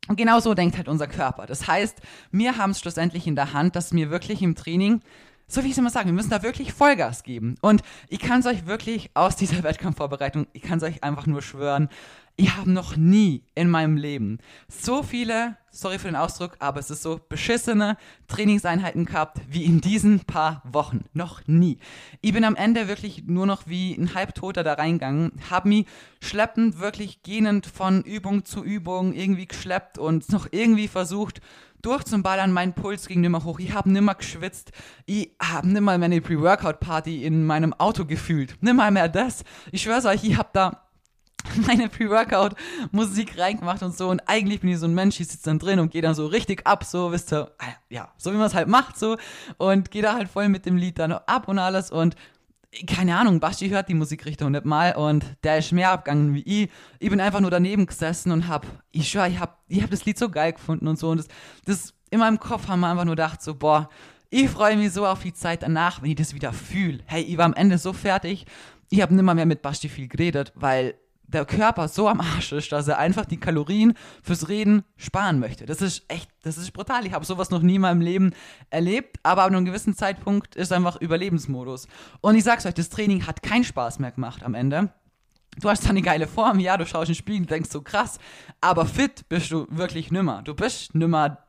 Und 0.08 0.16
genau 0.18 0.40
so 0.40 0.54
denkt 0.54 0.78
halt 0.78 0.90
unser 0.90 1.08
Körper. 1.08 1.46
Das 1.46 1.68
heißt, 1.68 2.02
wir 2.32 2.58
haben 2.58 2.72
es 2.72 2.80
schlussendlich 2.80 3.28
in 3.28 3.36
der 3.36 3.54
Hand, 3.54 3.76
dass 3.76 3.94
wir 3.94 4.10
wirklich 4.10 4.42
im 4.42 4.56
Training 4.56 5.02
so 5.52 5.64
wie 5.64 5.68
ich 5.68 5.74
es 5.74 5.78
immer 5.78 5.90
sage, 5.90 6.06
wir 6.08 6.14
müssen 6.14 6.30
da 6.30 6.44
wirklich 6.44 6.74
Vollgas 6.74 7.24
geben. 7.24 7.56
Und 7.62 7.82
ich 8.08 8.20
kann 8.20 8.40
es 8.40 8.46
euch 8.46 8.66
wirklich 8.66 9.12
aus 9.14 9.36
dieser 9.36 9.64
Wettkampfvorbereitung, 9.64 10.48
ich 10.54 10.62
kann 10.62 10.78
es 10.78 10.84
euch 10.84 11.04
einfach 11.04 11.28
nur 11.28 11.42
schwören, 11.42 11.90
ich 12.42 12.58
habe 12.58 12.72
noch 12.72 12.98
nie 12.98 13.44
in 13.54 13.70
meinem 13.70 13.98
Leben 13.98 14.40
so 14.68 15.04
viele, 15.04 15.58
sorry 15.70 16.00
für 16.00 16.08
den 16.08 16.16
Ausdruck, 16.16 16.56
aber 16.58 16.80
es 16.80 16.90
ist 16.90 17.04
so 17.04 17.22
beschissene 17.30 17.98
Trainingseinheiten 18.28 19.06
gehabt 19.06 19.42
wie 19.48 19.64
in 19.64 19.80
diesen 19.80 20.22
paar 20.22 20.64
Wochen. 20.66 21.06
Noch 21.14 21.42
nie. 21.46 21.78
Ich 22.20 22.34
bin 22.34 22.44
am 22.44 22.56
Ende 22.56 22.88
wirklich 22.88 23.26
nur 23.28 23.46
noch 23.46 23.68
wie 23.68 23.94
ein 23.94 24.16
Halbtoter 24.16 24.64
da 24.64 24.74
reingegangen, 24.74 25.34
habe 25.52 25.70
mich 25.70 25.86
schleppend, 26.20 26.80
wirklich 26.80 27.22
gehend 27.22 27.68
von 27.68 28.02
Übung 28.02 28.44
zu 28.44 28.64
Übung 28.64 29.14
irgendwie 29.14 29.46
geschleppt 29.46 30.00
und 30.00 30.32
noch 30.32 30.48
irgendwie 30.50 30.88
versucht, 30.88 31.42
durchzuballern. 31.84 32.52
Mein 32.52 32.74
Puls 32.74 33.08
ging 33.08 33.22
nimmer 33.22 33.44
hoch. 33.44 33.60
Ich 33.60 33.74
habe 33.74 33.92
nimmer 33.92 34.16
geschwitzt. 34.16 34.72
Ich 35.06 35.32
habe 35.40 35.68
nimmer 35.68 35.96
meine 36.00 36.22
Pre-Workout-Party 36.22 37.24
in 37.24 37.46
meinem 37.46 37.74
Auto 37.74 38.06
gefühlt. 38.06 38.56
Nimmer 38.62 38.90
mehr 38.90 39.10
das. 39.10 39.44
Ich 39.72 39.84
schwör's 39.84 40.06
euch, 40.06 40.24
ich 40.24 40.38
habe 40.38 40.50
da 40.54 40.91
meine 41.68 41.90
Pre-Workout-Musik 41.90 43.38
reingemacht 43.38 43.84
und 43.84 43.96
so. 43.96 44.10
Und 44.10 44.22
eigentlich 44.28 44.62
bin 44.62 44.70
ich 44.70 44.80
so 44.80 44.86
ein 44.86 44.94
Mensch, 44.94 45.20
ich 45.20 45.28
sitze 45.28 45.46
dann 45.46 45.60
drin 45.60 45.80
und 45.80 45.92
gehe 45.92 46.02
dann 46.02 46.16
so 46.16 46.26
richtig 46.28 46.66
ab, 46.66 46.84
so, 46.84 47.12
wisst 47.12 47.34
ihr, 47.34 47.52
ja, 47.90 48.12
so 48.18 48.32
wie 48.32 48.38
man 48.38 48.48
es 48.48 48.54
halt 48.54 48.68
macht, 48.68 48.98
so. 48.98 49.18
Und 49.58 49.92
gehe 49.92 50.02
da 50.02 50.14
halt 50.14 50.30
voll 50.30 50.50
mit 50.50 50.66
dem 50.66 50.78
Lied 50.78 51.00
dann 51.00 51.12
ab 51.12 51.48
und 51.48 51.60
alles. 51.60 51.92
Und 51.92 52.16
keine 52.88 53.18
Ahnung, 53.18 53.40
Basti 53.40 53.70
hört 53.70 53.90
die 53.90 53.94
Musikrichtung 53.94 54.52
nicht 54.52 54.66
mal 54.66 54.96
und 54.96 55.26
der 55.44 55.58
ist 55.58 55.74
mehr 55.74 55.92
abgegangen 55.92 56.34
wie 56.34 56.64
ich. 56.64 56.70
Ich 57.00 57.10
bin 57.10 57.20
einfach 57.20 57.42
nur 57.42 57.52
daneben 57.52 57.86
gesessen 57.86 58.32
und 58.32 58.48
hab, 58.48 58.66
ich 58.92 59.10
schwör, 59.10 59.28
ich 59.28 59.40
hab, 59.40 59.60
ich 59.68 59.84
hab 59.84 59.90
das 59.90 60.06
Lied 60.06 60.18
so 60.18 60.30
geil 60.30 60.54
gefunden 60.54 60.88
und 60.88 60.98
so. 60.98 61.10
Und 61.10 61.18
das, 61.18 61.28
das 61.66 61.94
in 62.10 62.20
meinem 62.20 62.40
Kopf 62.40 62.68
haben 62.68 62.80
wir 62.80 62.88
einfach 62.88 63.06
nur 63.06 63.16
gedacht, 63.16 63.42
so, 63.42 63.56
boah, 63.56 63.90
ich 64.30 64.50
freue 64.50 64.78
mich 64.78 64.94
so 64.94 65.06
auf 65.06 65.22
die 65.22 65.34
Zeit 65.34 65.64
danach, 65.64 66.02
wenn 66.02 66.12
ich 66.12 66.16
das 66.16 66.34
wieder 66.34 66.54
fühle. 66.54 67.00
Hey, 67.06 67.24
ich 67.24 67.38
war 67.38 67.46
am 67.46 67.54
Ende 67.54 67.78
so 67.78 67.92
fertig. 67.92 68.46
Ich 68.90 69.02
habe 69.02 69.14
nimmer 69.14 69.34
mehr 69.34 69.46
mit 69.46 69.62
Basti 69.62 69.90
viel 69.90 70.08
geredet, 70.08 70.54
weil 70.56 70.96
der 71.34 71.46
Körper 71.46 71.88
so 71.88 72.08
am 72.08 72.22
Arsch 72.22 72.52
ist, 72.52 72.72
dass 72.72 72.88
er 72.88 72.98
einfach 72.98 73.26
die 73.26 73.40
Kalorien 73.40 73.94
fürs 74.22 74.50
Reden 74.50 74.84
sparen 74.98 75.40
möchte. 75.40 75.66
Das 75.66 75.82
ist 75.82 76.04
echt, 76.08 76.30
das 76.44 76.58
ist 76.58 76.72
brutal. 76.72 77.06
Ich 77.06 77.14
habe 77.14 77.26
sowas 77.26 77.50
noch 77.50 77.62
nie 77.62 77.76
in 77.76 77.82
meinem 77.82 78.02
Leben 78.02 78.34
erlebt, 78.70 79.18
aber 79.24 79.44
ab 79.44 79.50
einem 79.50 79.66
gewissen 79.66 79.96
Zeitpunkt 79.96 80.56
ist 80.56 80.72
einfach 80.72 81.00
Überlebensmodus. 81.00 81.88
Und 82.22 82.36
ich 82.36 82.44
sag's 82.44 82.66
euch, 82.66 82.74
das 82.74 82.90
Training 82.90 83.26
hat 83.28 83.42
keinen 83.42 83.64
Spaß 83.64 84.00
mehr 84.00 84.12
gemacht 84.12 84.44
am 84.44 84.54
Ende. 84.54 84.90
Du 85.60 85.70
hast 85.70 85.88
eine 85.90 86.02
geile 86.02 86.28
Form, 86.28 86.60
ja, 86.60 86.78
du 86.78 86.86
schaust 86.86 87.10
in 87.10 87.14
den 87.14 87.18
Spiegel 87.18 87.42
und 87.42 87.52
denkst 87.52 87.72
so 87.72 87.82
krass, 87.82 88.20
aber 88.62 88.86
fit 88.86 89.28
bist 89.28 89.52
du 89.52 89.68
wirklich 89.70 90.12
nimmer. 90.12 90.42
Du 90.44 90.54
bist 90.54 90.96
nimmer 90.96 91.40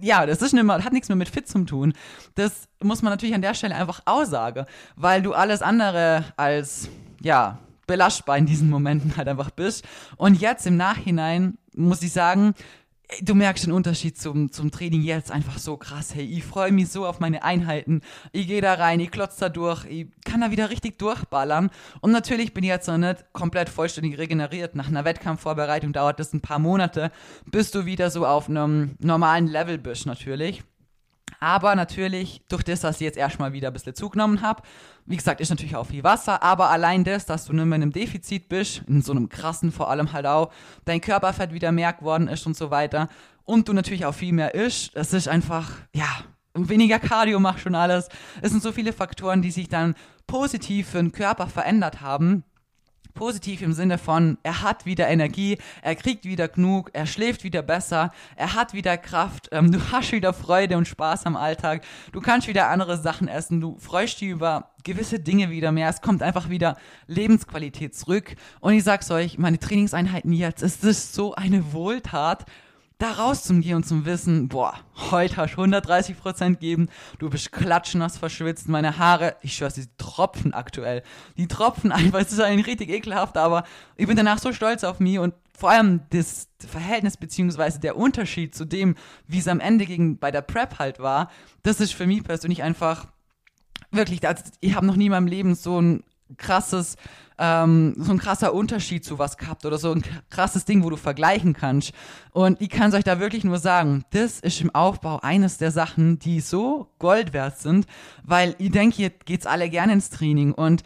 ja, 0.00 0.26
das 0.26 0.42
ist 0.42 0.52
nimmer, 0.52 0.82
hat 0.82 0.92
nichts 0.92 1.08
mehr 1.08 1.16
mit 1.16 1.28
fit 1.28 1.46
zu 1.46 1.64
tun. 1.64 1.92
Das 2.34 2.68
muss 2.82 3.02
man 3.02 3.12
natürlich 3.12 3.34
an 3.34 3.42
der 3.42 3.54
Stelle 3.54 3.74
einfach 3.74 4.00
aussagen, 4.06 4.64
weil 4.96 5.22
du 5.22 5.34
alles 5.34 5.62
andere 5.62 6.24
als, 6.36 6.88
ja, 7.20 7.58
belastbar 7.86 8.38
in 8.38 8.46
diesen 8.46 8.70
Momenten 8.70 9.16
halt 9.16 9.28
einfach 9.28 9.50
bist. 9.50 9.84
Und 10.16 10.40
jetzt 10.40 10.66
im 10.66 10.76
Nachhinein 10.76 11.58
muss 11.74 12.02
ich 12.02 12.12
sagen, 12.12 12.54
du 13.20 13.34
merkst 13.34 13.66
den 13.66 13.72
Unterschied 13.72 14.18
zum, 14.18 14.52
zum 14.52 14.70
Training 14.70 15.02
jetzt 15.02 15.30
einfach 15.30 15.58
so 15.58 15.76
krass. 15.76 16.14
Hey, 16.14 16.24
ich 16.24 16.44
freue 16.44 16.72
mich 16.72 16.88
so 16.88 17.06
auf 17.06 17.20
meine 17.20 17.42
Einheiten. 17.42 18.00
Ich 18.32 18.46
gehe 18.46 18.60
da 18.60 18.74
rein, 18.74 19.00
ich 19.00 19.10
klotze 19.10 19.40
da 19.40 19.48
durch, 19.48 19.84
ich 19.86 20.06
kann 20.24 20.40
da 20.40 20.50
wieder 20.50 20.70
richtig 20.70 20.98
durchballern. 20.98 21.70
Und 22.00 22.12
natürlich 22.12 22.54
bin 22.54 22.64
ich 22.64 22.70
jetzt 22.70 22.88
noch 22.88 22.98
nicht 22.98 23.24
komplett 23.32 23.68
vollständig 23.68 24.18
regeneriert. 24.18 24.74
Nach 24.74 24.88
einer 24.88 25.04
Wettkampfvorbereitung 25.04 25.92
dauert 25.92 26.20
das 26.20 26.32
ein 26.32 26.40
paar 26.40 26.58
Monate, 26.58 27.10
bis 27.46 27.70
du 27.70 27.84
wieder 27.84 28.10
so 28.10 28.26
auf 28.26 28.48
einem 28.48 28.96
normalen 28.98 29.46
Level 29.46 29.78
bist, 29.78 30.06
natürlich. 30.06 30.62
Aber 31.42 31.74
natürlich, 31.74 32.40
durch 32.48 32.62
das, 32.62 32.82
dass 32.82 33.00
ich 33.00 33.00
jetzt 33.00 33.18
erstmal 33.18 33.52
wieder 33.52 33.66
ein 33.66 33.72
bisschen 33.72 33.96
zugenommen 33.96 34.42
habe, 34.42 34.62
wie 35.06 35.16
gesagt, 35.16 35.40
ist 35.40 35.50
natürlich 35.50 35.74
auch 35.74 35.88
viel 35.88 36.04
Wasser, 36.04 36.40
aber 36.40 36.70
allein 36.70 37.02
das, 37.02 37.26
dass 37.26 37.46
du 37.46 37.52
nicht 37.52 37.64
mehr 37.64 37.74
in 37.74 37.82
einem 37.82 37.92
Defizit 37.92 38.48
bist, 38.48 38.84
in 38.86 39.02
so 39.02 39.10
einem 39.10 39.28
krassen 39.28 39.72
vor 39.72 39.90
allem 39.90 40.12
halt 40.12 40.24
auch, 40.24 40.52
dein 40.84 41.00
Körperfett 41.00 41.52
wieder 41.52 41.72
mehr 41.72 41.94
geworden 41.94 42.28
ist 42.28 42.46
und 42.46 42.56
so 42.56 42.70
weiter 42.70 43.08
und 43.42 43.66
du 43.66 43.72
natürlich 43.72 44.06
auch 44.06 44.14
viel 44.14 44.32
mehr 44.32 44.54
isst, 44.54 44.94
das 44.94 45.12
ist 45.12 45.26
einfach, 45.26 45.72
ja, 45.92 46.06
weniger 46.54 47.00
Cardio 47.00 47.40
macht 47.40 47.58
schon 47.58 47.74
alles. 47.74 48.08
Es 48.40 48.52
sind 48.52 48.62
so 48.62 48.70
viele 48.70 48.92
Faktoren, 48.92 49.42
die 49.42 49.50
sich 49.50 49.68
dann 49.68 49.96
positiv 50.28 50.90
für 50.90 50.98
den 50.98 51.10
Körper 51.10 51.48
verändert 51.48 52.02
haben 52.02 52.44
positiv 53.14 53.62
im 53.62 53.72
Sinne 53.72 53.98
von, 53.98 54.38
er 54.42 54.62
hat 54.62 54.86
wieder 54.86 55.08
Energie, 55.08 55.58
er 55.82 55.94
kriegt 55.94 56.24
wieder 56.24 56.48
genug, 56.48 56.90
er 56.92 57.06
schläft 57.06 57.44
wieder 57.44 57.62
besser, 57.62 58.12
er 58.36 58.54
hat 58.54 58.74
wieder 58.74 58.96
Kraft, 58.96 59.48
ähm, 59.52 59.72
du 59.72 59.78
hast 59.92 60.12
wieder 60.12 60.32
Freude 60.32 60.76
und 60.76 60.88
Spaß 60.88 61.26
am 61.26 61.36
Alltag, 61.36 61.84
du 62.12 62.20
kannst 62.20 62.48
wieder 62.48 62.68
andere 62.68 62.98
Sachen 62.98 63.28
essen, 63.28 63.60
du 63.60 63.76
freust 63.78 64.20
dich 64.20 64.28
über 64.28 64.70
gewisse 64.84 65.20
Dinge 65.20 65.50
wieder 65.50 65.72
mehr, 65.72 65.88
es 65.88 66.00
kommt 66.00 66.22
einfach 66.22 66.48
wieder 66.48 66.76
Lebensqualität 67.06 67.94
zurück. 67.94 68.34
Und 68.60 68.74
ich 68.74 68.84
sag's 68.84 69.10
euch, 69.10 69.38
meine 69.38 69.58
Trainingseinheiten 69.58 70.32
jetzt, 70.32 70.62
es 70.62 70.82
ist 70.82 71.14
so 71.14 71.34
eine 71.34 71.72
Wohltat 71.72 72.46
da 73.02 73.10
rauszugehen 73.10 73.76
und 73.76 73.84
zum 73.84 74.04
Wissen, 74.04 74.46
boah, 74.46 74.74
heute 75.10 75.36
hast 75.36 75.54
du 75.54 75.62
130 75.62 76.16
Prozent 76.16 76.60
geben, 76.60 76.88
du 77.18 77.28
bist 77.28 77.50
klatschnass 77.50 78.16
verschwitzt, 78.16 78.68
meine 78.68 78.96
Haare, 78.96 79.34
ich 79.42 79.56
schwör's, 79.56 79.74
die 79.74 79.86
tropfen 79.98 80.54
aktuell. 80.54 81.02
Die 81.36 81.48
tropfen 81.48 81.90
einfach, 81.90 82.20
es 82.20 82.30
ist 82.30 82.40
eigentlich 82.40 82.68
richtig 82.68 82.90
ekelhaft, 82.90 83.36
aber 83.36 83.64
ich 83.96 84.06
bin 84.06 84.16
danach 84.16 84.38
so 84.38 84.52
stolz 84.52 84.84
auf 84.84 85.00
mich 85.00 85.18
und 85.18 85.34
vor 85.58 85.70
allem 85.70 86.02
das 86.10 86.48
Verhältnis 86.64 87.16
beziehungsweise 87.16 87.80
der 87.80 87.96
Unterschied 87.96 88.54
zu 88.54 88.64
dem, 88.64 88.94
wie 89.26 89.40
es 89.40 89.48
am 89.48 89.58
Ende 89.58 89.84
gegen 89.84 90.18
bei 90.18 90.30
der 90.30 90.42
Prep 90.42 90.78
halt 90.78 91.00
war, 91.00 91.28
das 91.64 91.80
ist 91.80 91.94
für 91.94 92.06
mich 92.06 92.22
persönlich 92.22 92.62
einfach 92.62 93.08
wirklich, 93.90 94.20
ich 94.60 94.74
habe 94.76 94.86
noch 94.86 94.96
nie 94.96 95.06
in 95.06 95.10
meinem 95.10 95.26
Leben 95.26 95.56
so 95.56 95.80
ein 95.80 96.04
krasses 96.36 96.96
ähm, 97.38 97.94
so 97.98 98.12
ein 98.12 98.18
krasser 98.18 98.54
Unterschied 98.54 99.04
zu 99.04 99.18
was 99.18 99.36
gehabt 99.36 99.64
oder 99.66 99.76
so 99.78 99.92
ein 99.92 100.02
krasses 100.30 100.64
Ding, 100.64 100.84
wo 100.84 100.90
du 100.90 100.96
vergleichen 100.96 101.54
kannst. 101.54 101.92
Und 102.30 102.60
ich 102.60 102.70
kann 102.70 102.90
es 102.90 102.94
euch 102.94 103.04
da 103.04 103.18
wirklich 103.18 103.42
nur 103.42 103.58
sagen, 103.58 104.04
das 104.10 104.38
ist 104.38 104.60
im 104.60 104.74
Aufbau 104.74 105.18
eines 105.20 105.58
der 105.58 105.72
Sachen, 105.72 106.18
die 106.18 106.40
so 106.40 106.88
Gold 106.98 107.32
wert 107.32 107.58
sind, 107.58 107.86
weil 108.22 108.54
ich 108.58 108.70
denke, 108.70 108.96
hier 108.96 109.10
geht's 109.10 109.46
alle 109.46 109.68
gerne 109.68 109.94
ins 109.94 110.10
Training 110.10 110.52
und 110.52 110.82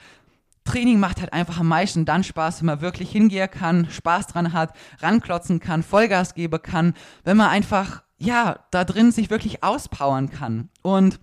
Training 0.64 0.98
macht 0.98 1.20
halt 1.20 1.32
einfach 1.32 1.60
am 1.60 1.68
meisten 1.68 2.06
dann 2.06 2.24
Spaß, 2.24 2.60
wenn 2.60 2.66
man 2.66 2.80
wirklich 2.80 3.10
hingehen 3.10 3.50
kann, 3.50 3.88
Spaß 3.88 4.26
dran 4.28 4.52
hat, 4.52 4.74
ranklotzen 5.00 5.60
kann, 5.60 5.82
Vollgas 5.82 6.34
geben 6.34 6.60
kann, 6.60 6.94
wenn 7.22 7.36
man 7.36 7.50
einfach, 7.50 8.02
ja, 8.18 8.58
da 8.72 8.84
drin 8.84 9.12
sich 9.12 9.30
wirklich 9.30 9.62
auspowern 9.62 10.28
kann. 10.28 10.70
Und 10.82 11.20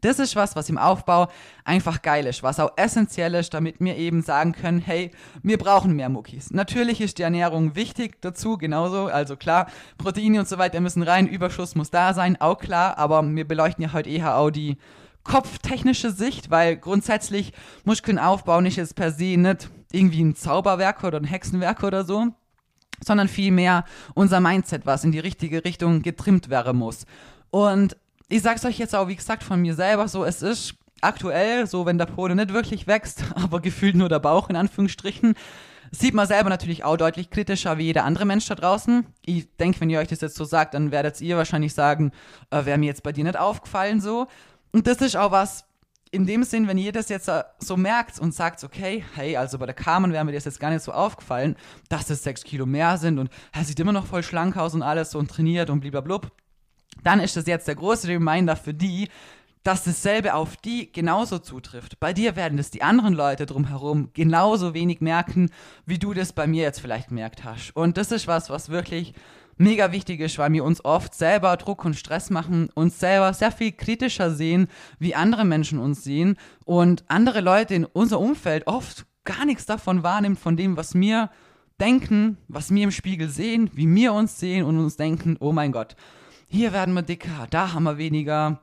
das 0.00 0.18
ist 0.18 0.36
was, 0.36 0.56
was 0.56 0.68
im 0.68 0.78
Aufbau 0.78 1.28
einfach 1.64 2.02
geil 2.02 2.26
ist, 2.26 2.42
was 2.42 2.60
auch 2.60 2.72
essentiell 2.76 3.34
ist, 3.34 3.54
damit 3.54 3.76
wir 3.80 3.96
eben 3.96 4.22
sagen 4.22 4.52
können, 4.52 4.80
hey, 4.80 5.10
wir 5.42 5.58
brauchen 5.58 5.94
mehr 5.94 6.08
Muckis. 6.08 6.50
Natürlich 6.50 7.00
ist 7.00 7.18
die 7.18 7.22
Ernährung 7.22 7.76
wichtig 7.76 8.20
dazu, 8.20 8.58
genauso, 8.58 9.06
also 9.06 9.36
klar, 9.36 9.66
Proteine 9.98 10.40
und 10.40 10.48
so 10.48 10.58
weiter 10.58 10.80
müssen 10.80 11.02
rein, 11.02 11.26
Überschuss 11.26 11.74
muss 11.74 11.90
da 11.90 12.14
sein, 12.14 12.40
auch 12.40 12.58
klar, 12.58 12.98
aber 12.98 13.22
wir 13.22 13.46
beleuchten 13.46 13.84
ja 13.84 13.92
heute 13.92 14.10
eher 14.10 14.36
auch 14.36 14.50
die 14.50 14.76
kopftechnische 15.24 16.10
Sicht, 16.10 16.50
weil 16.50 16.76
grundsätzlich 16.76 17.52
Muskelaufbau 17.84 18.60
nicht 18.60 18.76
jetzt 18.76 18.96
per 18.96 19.12
se 19.12 19.36
nicht 19.36 19.70
irgendwie 19.92 20.22
ein 20.22 20.34
Zauberwerk 20.34 21.04
oder 21.04 21.18
ein 21.18 21.24
Hexenwerk 21.24 21.82
oder 21.82 22.04
so, 22.04 22.28
sondern 23.04 23.28
vielmehr 23.28 23.84
unser 24.14 24.40
Mindset, 24.40 24.86
was 24.86 25.04
in 25.04 25.12
die 25.12 25.18
richtige 25.18 25.64
Richtung 25.64 26.02
getrimmt 26.02 26.50
werden 26.50 26.76
muss. 26.76 27.06
Und 27.50 27.96
ich 28.30 28.42
sag's 28.42 28.64
euch 28.64 28.78
jetzt 28.78 28.94
auch, 28.94 29.08
wie 29.08 29.16
gesagt, 29.16 29.42
von 29.42 29.60
mir 29.60 29.74
selber 29.74 30.08
so, 30.08 30.24
es 30.24 30.40
ist 30.40 30.74
aktuell 31.02 31.66
so, 31.66 31.84
wenn 31.84 31.98
der 31.98 32.06
Pode 32.06 32.34
nicht 32.34 32.52
wirklich 32.52 32.86
wächst, 32.86 33.24
aber 33.34 33.60
gefühlt 33.60 33.96
nur 33.96 34.08
der 34.08 34.20
Bauch 34.20 34.48
in 34.48 34.56
Anführungsstrichen, 34.56 35.34
sieht 35.90 36.14
man 36.14 36.28
selber 36.28 36.48
natürlich 36.48 36.84
auch 36.84 36.96
deutlich 36.96 37.30
kritischer 37.30 37.76
wie 37.76 37.84
jeder 37.84 38.04
andere 38.04 38.24
Mensch 38.24 38.46
da 38.46 38.54
draußen. 38.54 39.04
Ich 39.26 39.48
denke, 39.56 39.80
wenn 39.80 39.90
ihr 39.90 39.98
euch 39.98 40.08
das 40.08 40.20
jetzt 40.20 40.36
so 40.36 40.44
sagt, 40.44 40.74
dann 40.74 40.92
werdet 40.92 41.20
ihr 41.20 41.36
wahrscheinlich 41.36 41.74
sagen, 41.74 42.12
äh, 42.50 42.64
wäre 42.64 42.78
mir 42.78 42.86
jetzt 42.86 43.02
bei 43.02 43.10
dir 43.10 43.24
nicht 43.24 43.36
aufgefallen 43.36 44.00
so. 44.00 44.28
Und 44.70 44.86
das 44.86 44.98
ist 44.98 45.16
auch 45.16 45.32
was, 45.32 45.64
in 46.12 46.26
dem 46.26 46.44
Sinn, 46.44 46.68
wenn 46.68 46.78
ihr 46.78 46.92
das 46.92 47.08
jetzt 47.08 47.26
äh, 47.26 47.42
so 47.58 47.76
merkt 47.76 48.20
und 48.20 48.32
sagt, 48.32 48.62
okay, 48.62 49.04
hey, 49.14 49.36
also 49.36 49.58
bei 49.58 49.66
der 49.66 49.74
Carmen 49.74 50.12
wäre 50.12 50.24
mir 50.24 50.32
das 50.32 50.44
jetzt 50.44 50.60
gar 50.60 50.70
nicht 50.70 50.84
so 50.84 50.92
aufgefallen, 50.92 51.56
dass 51.88 52.08
es 52.10 52.22
sechs 52.22 52.44
Kilo 52.44 52.66
mehr 52.66 52.96
sind 52.96 53.18
und 53.18 53.28
er 53.50 53.64
sieht 53.64 53.80
immer 53.80 53.92
noch 53.92 54.06
voll 54.06 54.22
schlank 54.22 54.56
aus 54.56 54.74
und 54.74 54.82
alles 54.82 55.10
so 55.10 55.18
und 55.18 55.28
trainiert 55.28 55.70
und 55.70 55.80
blub, 55.80 56.30
dann 57.02 57.20
ist 57.20 57.36
das 57.36 57.46
jetzt 57.46 57.68
der 57.68 57.76
große 57.76 58.08
Reminder 58.08 58.56
für 58.56 58.74
die, 58.74 59.08
dass 59.62 59.84
dasselbe 59.84 60.34
auf 60.34 60.56
die 60.56 60.90
genauso 60.90 61.38
zutrifft. 61.38 62.00
Bei 62.00 62.12
dir 62.12 62.34
werden 62.34 62.56
das 62.56 62.70
die 62.70 62.82
anderen 62.82 63.14
Leute 63.14 63.46
drumherum 63.46 64.10
genauso 64.14 64.72
wenig 64.72 65.00
merken, 65.00 65.50
wie 65.84 65.98
du 65.98 66.14
das 66.14 66.32
bei 66.32 66.46
mir 66.46 66.62
jetzt 66.62 66.80
vielleicht 66.80 67.08
gemerkt 67.08 67.44
hast. 67.44 67.72
Und 67.76 67.98
das 67.98 68.10
ist 68.10 68.26
was, 68.26 68.48
was 68.48 68.70
wirklich 68.70 69.12
mega 69.58 69.92
wichtig 69.92 70.20
ist, 70.20 70.38
weil 70.38 70.52
wir 70.52 70.64
uns 70.64 70.82
oft 70.84 71.14
selber 71.14 71.54
Druck 71.58 71.84
und 71.84 71.94
Stress 71.94 72.30
machen, 72.30 72.70
uns 72.74 72.98
selber 72.98 73.34
sehr 73.34 73.52
viel 73.52 73.72
kritischer 73.72 74.30
sehen, 74.30 74.68
wie 74.98 75.14
andere 75.14 75.44
Menschen 75.44 75.78
uns 75.78 76.02
sehen 76.02 76.36
und 76.64 77.04
andere 77.08 77.42
Leute 77.42 77.74
in 77.74 77.84
unser 77.84 78.18
Umfeld 78.18 78.66
oft 78.66 79.04
gar 79.24 79.44
nichts 79.44 79.66
davon 79.66 80.02
wahrnimmt, 80.02 80.38
von 80.38 80.56
dem, 80.56 80.78
was 80.78 80.94
wir 80.94 81.30
denken, 81.78 82.38
was 82.48 82.72
wir 82.74 82.84
im 82.84 82.90
Spiegel 82.90 83.28
sehen, 83.28 83.70
wie 83.74 83.92
wir 83.94 84.14
uns 84.14 84.40
sehen 84.40 84.64
und 84.64 84.78
uns 84.78 84.96
denken, 84.96 85.36
oh 85.40 85.52
mein 85.52 85.72
Gott, 85.72 85.94
hier 86.50 86.72
werden 86.72 86.94
wir 86.94 87.02
dicker, 87.02 87.46
da 87.50 87.72
haben 87.72 87.84
wir 87.84 87.96
weniger. 87.96 88.60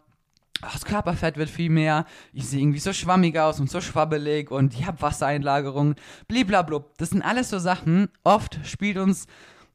Das 0.61 0.85
Körperfett 0.85 1.37
wird 1.37 1.49
viel 1.49 1.69
mehr. 1.69 2.05
Ich 2.33 2.47
sehe 2.47 2.59
irgendwie 2.59 2.79
so 2.79 2.91
schwammig 2.91 3.37
aus 3.37 3.59
und 3.59 3.69
so 3.69 3.79
schwabbelig 3.79 4.51
und 4.51 4.73
ich 4.73 4.85
habe 4.85 5.01
Wassereinlagerung. 5.01 5.95
Bliblablub. 6.27 6.97
Das 6.97 7.11
sind 7.11 7.21
alles 7.21 7.49
so 7.49 7.59
Sachen. 7.59 8.09
Oft 8.23 8.59
spielt 8.63 8.97
uns 8.97 9.27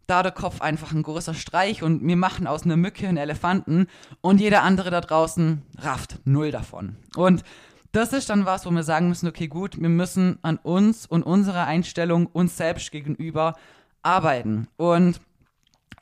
da 0.07 0.23
der 0.23 0.33
Kopf 0.33 0.61
einfach 0.61 0.93
ein 0.93 1.05
großer 1.05 1.35
Streich 1.35 1.83
und 1.83 2.07
wir 2.07 2.17
machen 2.17 2.47
aus 2.47 2.65
einer 2.65 2.77
Mücke 2.77 3.09
einen 3.09 3.17
Elefanten 3.17 3.87
und 4.21 4.41
jeder 4.41 4.63
andere 4.63 4.91
da 4.91 5.01
draußen 5.01 5.63
rafft 5.79 6.19
null 6.25 6.51
davon. 6.51 6.97
Und 7.17 7.45
das 7.93 8.13
ist 8.13 8.29
dann 8.29 8.45
was, 8.45 8.67
wo 8.67 8.71
wir 8.71 8.83
sagen 8.83 9.09
müssen, 9.09 9.29
okay, 9.29 9.49
gut, 9.49 9.81
wir 9.81 9.89
müssen 9.89 10.39
an 10.43 10.59
uns 10.59 11.07
und 11.07 11.23
unserer 11.23 11.67
Einstellung 11.67 12.27
uns 12.27 12.57
selbst 12.57 12.91
gegenüber 12.91 13.55
arbeiten. 14.03 14.67
Und 14.77 15.21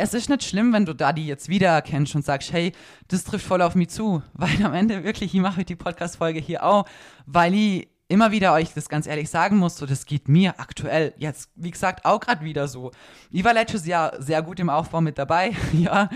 es 0.01 0.15
ist 0.15 0.31
nicht 0.31 0.45
schlimm, 0.45 0.73
wenn 0.73 0.87
du 0.87 0.95
da 0.95 1.13
die 1.13 1.27
jetzt 1.27 1.49
wiedererkennst 1.49 2.15
und 2.15 2.25
sagst, 2.25 2.53
hey, 2.53 2.73
das 3.09 3.25
trifft 3.25 3.47
voll 3.47 3.61
auf 3.61 3.75
mich 3.75 3.91
zu. 3.91 4.23
Weil 4.33 4.65
am 4.65 4.73
Ende 4.73 5.05
wirklich, 5.05 5.35
ich 5.35 5.41
mache 5.41 5.65
die 5.65 5.77
Podcast-Folge 5.77 6.41
hier 6.41 6.65
auch, 6.65 6.87
weil 7.27 7.55
ich 7.55 7.89
immer 8.09 8.33
wieder 8.33 8.53
euch 8.55 8.73
das 8.75 8.89
ganz 8.89 9.07
ehrlich 9.07 9.31
sagen 9.31 9.57
muss, 9.59 9.77
so 9.77 9.87
das 9.87 10.05
geht 10.05 10.29
mir 10.29 10.59
aktuell 10.59 11.15
jetzt, 11.19 11.51
wie 11.55 11.71
gesagt, 11.71 12.05
auch 12.05 12.19
gerade 12.19 12.45
wieder 12.45 12.67
so. 12.67 12.91
Ich 13.31 13.45
war 13.45 13.55
letztes 13.55 13.87
Jahr 13.87 14.21
sehr 14.21 14.43
gut 14.43 14.59
im 14.59 14.71
Aufbau 14.71 15.01
mit 15.01 15.19
dabei, 15.19 15.53
ja. 15.73 16.09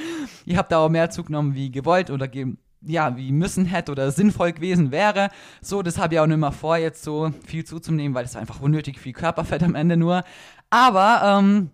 Ich 0.44 0.56
habe 0.56 0.68
da 0.68 0.78
auch 0.78 0.88
mehr 0.88 1.10
zugenommen 1.10 1.54
wie 1.54 1.70
gewollt 1.70 2.10
oder 2.10 2.26
ge 2.26 2.56
ja, 2.86 3.16
wie 3.16 3.32
müssen 3.32 3.64
hätte 3.64 3.92
oder 3.92 4.10
sinnvoll 4.10 4.52
gewesen 4.52 4.90
wäre. 4.90 5.30
So, 5.62 5.80
das 5.80 5.96
habe 5.96 6.14
ich 6.14 6.20
auch 6.20 6.26
nicht 6.26 6.36
mehr 6.36 6.52
vor, 6.52 6.76
jetzt 6.76 7.02
so 7.02 7.32
viel 7.46 7.64
zuzunehmen, 7.64 8.14
weil 8.14 8.26
es 8.26 8.36
einfach 8.36 8.60
unnötig 8.60 8.98
viel 8.98 9.14
Körperfett 9.14 9.62
am 9.62 9.74
Ende 9.74 9.96
nur. 9.96 10.22
Aber 10.68 11.38
ähm, 11.38 11.70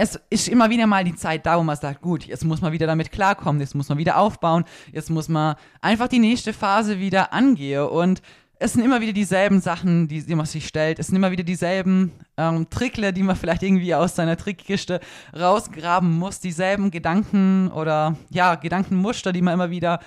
es 0.00 0.18
ist 0.30 0.48
immer 0.48 0.70
wieder 0.70 0.86
mal 0.86 1.04
die 1.04 1.14
Zeit 1.14 1.44
da, 1.44 1.58
wo 1.58 1.62
man 1.62 1.76
sagt, 1.76 2.00
gut, 2.00 2.24
jetzt 2.24 2.42
muss 2.42 2.62
man 2.62 2.72
wieder 2.72 2.86
damit 2.86 3.12
klarkommen, 3.12 3.60
jetzt 3.60 3.74
muss 3.74 3.90
man 3.90 3.98
wieder 3.98 4.16
aufbauen, 4.16 4.64
jetzt 4.92 5.10
muss 5.10 5.28
man 5.28 5.56
einfach 5.82 6.08
die 6.08 6.18
nächste 6.18 6.54
Phase 6.54 6.98
wieder 6.98 7.34
angehen 7.34 7.84
und 7.84 8.22
es 8.58 8.72
sind 8.72 8.82
immer 8.82 9.02
wieder 9.02 9.12
dieselben 9.12 9.60
Sachen, 9.60 10.08
die, 10.08 10.22
die 10.22 10.34
man 10.34 10.46
sich 10.46 10.66
stellt. 10.66 10.98
Es 10.98 11.08
sind 11.08 11.16
immer 11.16 11.30
wieder 11.32 11.44
dieselben 11.44 12.12
ähm, 12.38 12.68
Trickle, 12.70 13.12
die 13.12 13.22
man 13.22 13.36
vielleicht 13.40 13.62
irgendwie 13.62 13.94
aus 13.94 14.16
seiner 14.16 14.38
Trickkiste 14.38 15.00
rausgraben 15.38 16.18
muss. 16.18 16.40
Dieselben 16.40 16.90
Gedanken 16.90 17.70
oder 17.70 18.16
ja, 18.30 18.54
Gedankenmuster, 18.54 19.32
die 19.32 19.42
man 19.42 19.54
immer 19.54 19.70
wieder 19.70 20.00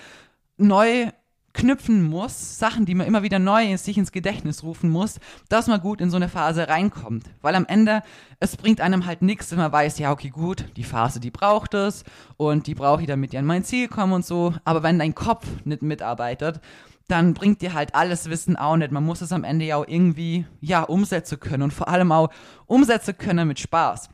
neu 0.57 1.07
knüpfen 1.53 2.03
muss, 2.03 2.57
Sachen, 2.57 2.85
die 2.85 2.95
man 2.95 3.07
immer 3.07 3.23
wieder 3.23 3.39
neu 3.39 3.63
in 3.63 3.77
sich 3.77 3.97
ins 3.97 4.11
Gedächtnis 4.11 4.63
rufen 4.63 4.89
muss, 4.89 5.19
dass 5.49 5.67
man 5.67 5.81
gut 5.81 6.01
in 6.01 6.09
so 6.09 6.15
eine 6.15 6.29
Phase 6.29 6.67
reinkommt. 6.67 7.25
Weil 7.41 7.55
am 7.55 7.65
Ende, 7.65 8.01
es 8.39 8.57
bringt 8.57 8.81
einem 8.81 9.05
halt 9.05 9.21
nichts, 9.21 9.51
wenn 9.51 9.59
man 9.59 9.71
weiß, 9.71 9.99
ja, 9.99 10.11
okay, 10.11 10.29
gut, 10.29 10.65
die 10.75 10.83
Phase, 10.83 11.19
die 11.19 11.31
braucht 11.31 11.73
es 11.73 12.03
und 12.37 12.67
die 12.67 12.75
brauche 12.75 13.01
ich, 13.01 13.07
damit 13.07 13.33
ich 13.33 13.39
an 13.39 13.45
mein 13.45 13.63
Ziel 13.63 13.87
komme 13.87 14.15
und 14.15 14.25
so. 14.25 14.53
Aber 14.65 14.83
wenn 14.83 14.99
dein 14.99 15.15
Kopf 15.15 15.45
nicht 15.63 15.83
mitarbeitet, 15.83 16.59
dann 17.07 17.33
bringt 17.33 17.61
dir 17.61 17.73
halt 17.73 17.93
alles 17.95 18.29
Wissen 18.29 18.55
auch 18.55 18.77
nicht. 18.77 18.91
Man 18.91 19.03
muss 19.03 19.21
es 19.21 19.31
am 19.31 19.43
Ende 19.43 19.65
ja 19.65 19.75
auch 19.77 19.87
irgendwie, 19.87 20.45
ja, 20.61 20.81
umsetzen 20.81 21.39
können 21.39 21.63
und 21.63 21.73
vor 21.73 21.87
allem 21.87 22.11
auch 22.11 22.29
umsetzen 22.65 23.17
können 23.17 23.47
mit 23.47 23.59
Spaß. 23.59 24.09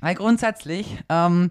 Weil 0.00 0.14
grundsätzlich, 0.14 0.98
ähm, 1.08 1.50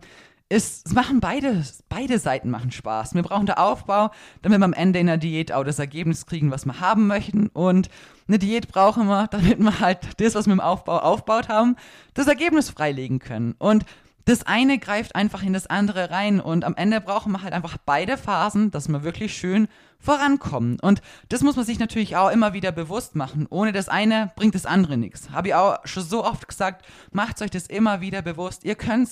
es 0.51 0.83
machen 0.93 1.21
beide, 1.21 1.63
beide 1.87 2.19
Seiten 2.19 2.49
machen 2.49 2.71
Spaß. 2.71 3.15
Wir 3.15 3.23
brauchen 3.23 3.45
den 3.45 3.55
Aufbau, 3.55 4.11
damit 4.41 4.59
wir 4.59 4.65
am 4.65 4.73
Ende 4.73 4.99
in 4.99 5.07
der 5.07 5.17
Diät 5.17 5.53
auch 5.53 5.63
das 5.63 5.79
Ergebnis 5.79 6.25
kriegen, 6.25 6.51
was 6.51 6.65
wir 6.65 6.81
haben 6.81 7.07
möchten. 7.07 7.47
Und 7.47 7.89
eine 8.27 8.37
Diät 8.37 8.67
brauchen 8.67 9.07
wir, 9.07 9.27
damit 9.27 9.59
wir 9.59 9.79
halt 9.79 9.99
das, 10.19 10.35
was 10.35 10.47
wir 10.47 10.53
im 10.53 10.59
Aufbau 10.59 10.99
aufbaut 10.99 11.47
haben, 11.47 11.77
das 12.13 12.27
Ergebnis 12.27 12.69
freilegen 12.69 13.19
können. 13.19 13.55
Und 13.59 13.85
das 14.25 14.43
eine 14.43 14.77
greift 14.77 15.15
einfach 15.15 15.43
in 15.43 15.53
das 15.53 15.67
andere 15.67 16.11
rein 16.11 16.39
und 16.39 16.63
am 16.63 16.75
Ende 16.75 17.01
brauchen 17.01 17.31
wir 17.31 17.41
halt 17.41 17.53
einfach 17.53 17.77
beide 17.85 18.17
Phasen, 18.17 18.71
dass 18.71 18.87
wir 18.87 19.03
wirklich 19.03 19.35
schön 19.35 19.67
vorankommen. 20.01 20.79
Und 20.79 21.01
das 21.29 21.41
muss 21.41 21.55
man 21.55 21.65
sich 21.65 21.79
natürlich 21.79 22.15
auch 22.15 22.29
immer 22.31 22.53
wieder 22.53 22.71
bewusst 22.71 23.15
machen. 23.15 23.47
Ohne 23.49 23.71
das 23.71 23.87
eine 23.87 24.31
bringt 24.35 24.55
das 24.55 24.65
andere 24.65 24.97
nichts. 24.97 25.29
Habe 25.29 25.49
ich 25.49 25.55
auch 25.55 25.77
schon 25.85 26.03
so 26.03 26.25
oft 26.25 26.47
gesagt, 26.47 26.85
macht 27.11 27.41
euch 27.41 27.51
das 27.51 27.67
immer 27.67 28.01
wieder 28.01 28.21
bewusst. 28.21 28.63
Ihr 28.65 28.75
könnt 28.75 29.09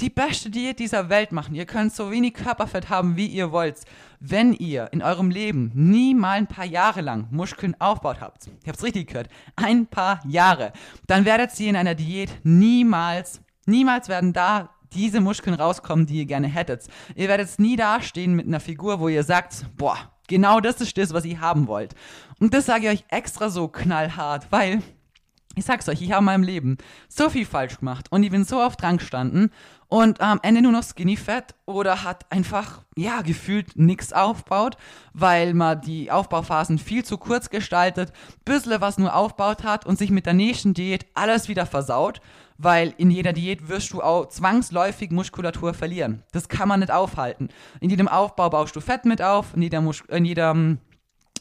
die 0.00 0.10
beste 0.10 0.50
Diät 0.50 0.78
dieser 0.78 1.08
Welt 1.08 1.32
machen. 1.32 1.54
Ihr 1.54 1.66
könnt 1.66 1.92
so 1.92 2.10
wenig 2.10 2.34
Körperfett 2.34 2.88
haben, 2.88 3.16
wie 3.16 3.26
ihr 3.26 3.52
wollt. 3.52 3.80
Wenn 4.18 4.52
ihr 4.54 4.88
in 4.92 5.02
eurem 5.02 5.30
Leben 5.30 5.70
nie 5.74 6.14
mal 6.14 6.38
ein 6.38 6.46
paar 6.46 6.64
Jahre 6.64 7.00
lang 7.00 7.28
Muskeln 7.30 7.78
aufbaut 7.78 8.20
habt, 8.20 8.46
ich 8.46 8.68
habe 8.68 8.76
es 8.76 8.84
richtig 8.84 9.08
gehört, 9.08 9.28
ein 9.56 9.86
paar 9.86 10.20
Jahre, 10.26 10.72
dann 11.06 11.24
werdet 11.24 11.58
ihr 11.60 11.70
in 11.70 11.76
einer 11.76 11.94
Diät 11.94 12.30
niemals 12.42 13.40
Niemals 13.70 14.08
werden 14.08 14.32
da 14.32 14.70
diese 14.92 15.20
Muskeln 15.20 15.54
rauskommen, 15.54 16.06
die 16.06 16.18
ihr 16.18 16.26
gerne 16.26 16.48
hättet. 16.48 16.86
Ihr 17.14 17.28
werdet 17.28 17.58
nie 17.58 17.76
dastehen 17.76 18.34
mit 18.34 18.46
einer 18.46 18.60
Figur, 18.60 19.00
wo 19.00 19.08
ihr 19.08 19.22
sagt, 19.22 19.66
boah, 19.76 19.96
genau 20.28 20.60
das 20.60 20.80
ist 20.80 20.98
das, 20.98 21.12
was 21.12 21.24
ihr 21.24 21.40
haben 21.40 21.68
wollt. 21.68 21.94
Und 22.40 22.52
das 22.52 22.66
sage 22.66 22.86
ich 22.86 23.00
euch 23.00 23.04
extra 23.08 23.48
so 23.48 23.68
knallhart, 23.68 24.46
weil 24.50 24.82
ich 25.56 25.64
sag's 25.64 25.88
euch, 25.88 26.00
ich 26.00 26.12
habe 26.12 26.20
in 26.20 26.26
meinem 26.26 26.42
Leben 26.44 26.78
so 27.08 27.28
viel 27.28 27.44
falsch 27.44 27.78
gemacht 27.78 28.06
und 28.10 28.22
ich 28.22 28.30
bin 28.30 28.44
so 28.44 28.60
oft 28.60 28.80
dran 28.80 28.98
gestanden 28.98 29.50
und 29.88 30.20
am 30.20 30.38
Ende 30.42 30.62
nur 30.62 30.70
noch 30.70 30.84
skinny 30.84 31.16
fett 31.16 31.56
oder 31.66 32.04
hat 32.04 32.30
einfach, 32.30 32.84
ja, 32.96 33.22
gefühlt 33.22 33.76
nichts 33.76 34.12
aufbaut, 34.12 34.76
weil 35.12 35.52
man 35.52 35.80
die 35.80 36.12
Aufbauphasen 36.12 36.78
viel 36.78 37.04
zu 37.04 37.18
kurz 37.18 37.50
gestaltet, 37.50 38.12
bisschen 38.44 38.80
was 38.80 38.96
nur 38.96 39.14
aufbaut 39.14 39.64
hat 39.64 39.86
und 39.86 39.98
sich 39.98 40.10
mit 40.10 40.26
der 40.26 40.34
nächsten 40.34 40.72
Diät 40.72 41.06
alles 41.14 41.48
wieder 41.48 41.66
versaut 41.66 42.20
weil 42.62 42.94
in 42.98 43.10
jeder 43.10 43.32
Diät 43.32 43.68
wirst 43.68 43.92
du 43.92 44.02
auch 44.02 44.26
zwangsläufig 44.26 45.10
Muskulatur 45.10 45.72
verlieren. 45.72 46.22
Das 46.32 46.48
kann 46.48 46.68
man 46.68 46.80
nicht 46.80 46.92
aufhalten. 46.92 47.48
In 47.80 47.88
jedem 47.88 48.06
Aufbau 48.06 48.50
baust 48.50 48.76
du 48.76 48.80
Fett 48.80 49.06
mit 49.06 49.22
auf, 49.22 49.54
in 49.54 49.62
jeder, 49.62 49.80
Mus 49.80 50.02
in 50.08 50.26
jeder, 50.26 50.52
in 50.52 50.78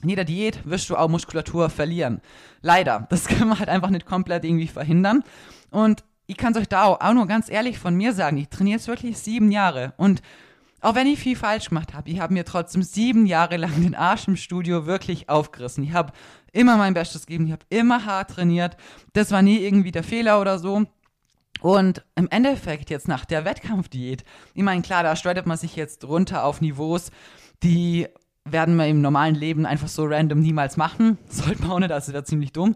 jeder 0.04 0.24
Diät 0.24 0.62
wirst 0.66 0.90
du 0.90 0.96
auch 0.96 1.10
Muskulatur 1.10 1.70
verlieren. 1.70 2.22
Leider. 2.62 3.08
Das 3.10 3.28
kann 3.28 3.50
man 3.50 3.60
halt 3.60 3.70
einfach 3.70 3.90
nicht 3.90 4.06
komplett 4.06 4.46
irgendwie 4.46 4.68
verhindern. 4.68 5.24
Und 5.72 6.06
ich 6.26 6.38
kann 6.38 6.54
es 6.54 6.60
euch 6.60 6.70
da 6.70 6.86
auch 6.86 7.14
nur 7.14 7.28
ganz 7.28 7.50
ehrlich 7.50 7.80
von 7.80 7.96
mir 7.96 8.14
sagen, 8.14 8.38
ich 8.38 8.48
trainiere 8.48 8.78
jetzt 8.78 8.88
wirklich 8.88 9.18
sieben 9.18 9.52
Jahre 9.52 9.94
und 9.98 10.22
auch 10.82 10.96
wenn 10.96 11.08
ich 11.08 11.20
viel 11.20 11.36
falsch 11.36 11.70
gemacht 11.70 11.94
habe, 11.94 12.10
ich 12.10 12.22
habe 12.22 12.34
mir 12.34 12.46
trotzdem 12.46 12.84
sieben 12.84 13.26
Jahre 13.26 13.58
lang 13.58 13.82
den 13.82 13.96
Arsch 13.96 14.30
im 14.30 14.38
Studio 14.38 14.86
wirklich 14.86 15.28
aufgerissen. 15.28 15.84
Ich 15.84 15.92
habe 15.92 16.14
immer 16.54 16.78
mein 16.78 16.94
Bestes 16.94 17.26
gegeben, 17.26 17.48
ich 17.48 17.52
habe 17.52 17.66
immer 17.70 18.06
hart 18.06 18.32
trainiert. 18.32 18.78
Das 19.12 19.32
war 19.32 19.42
nie 19.42 19.58
irgendwie 19.58 19.92
der 19.92 20.04
Fehler 20.04 20.40
oder 20.40 20.58
so. 20.58 20.86
Und 21.62 22.04
im 22.16 22.28
Endeffekt 22.30 22.90
jetzt 22.90 23.08
nach 23.08 23.26
der 23.26 23.46
Wettkampfdiät, 23.46 24.24
ich 24.54 24.64
meine, 24.64 24.82
klar, 24.82 25.04
da 25.04 25.16
steuert 25.16 25.46
man 25.46 25.58
sich 25.58 25.76
jetzt 25.76 26.06
runter 26.06 26.44
auf 26.44 26.62
Niveaus, 26.62 27.12
die 27.64 28.08
werden 28.46 28.76
wir 28.78 28.88
im 28.88 29.02
normalen 29.02 29.36
Leben 29.36 29.66
einfach 29.66 29.90
so 29.90 30.06
random 30.06 30.40
niemals 30.40 30.78
machen. 30.78 31.18
Sollte 31.30 31.66
man 31.66 31.80
nicht, 31.80 31.92
das 31.92 32.12
wäre 32.12 32.24
ziemlich 32.24 32.54
dumm. 32.54 32.76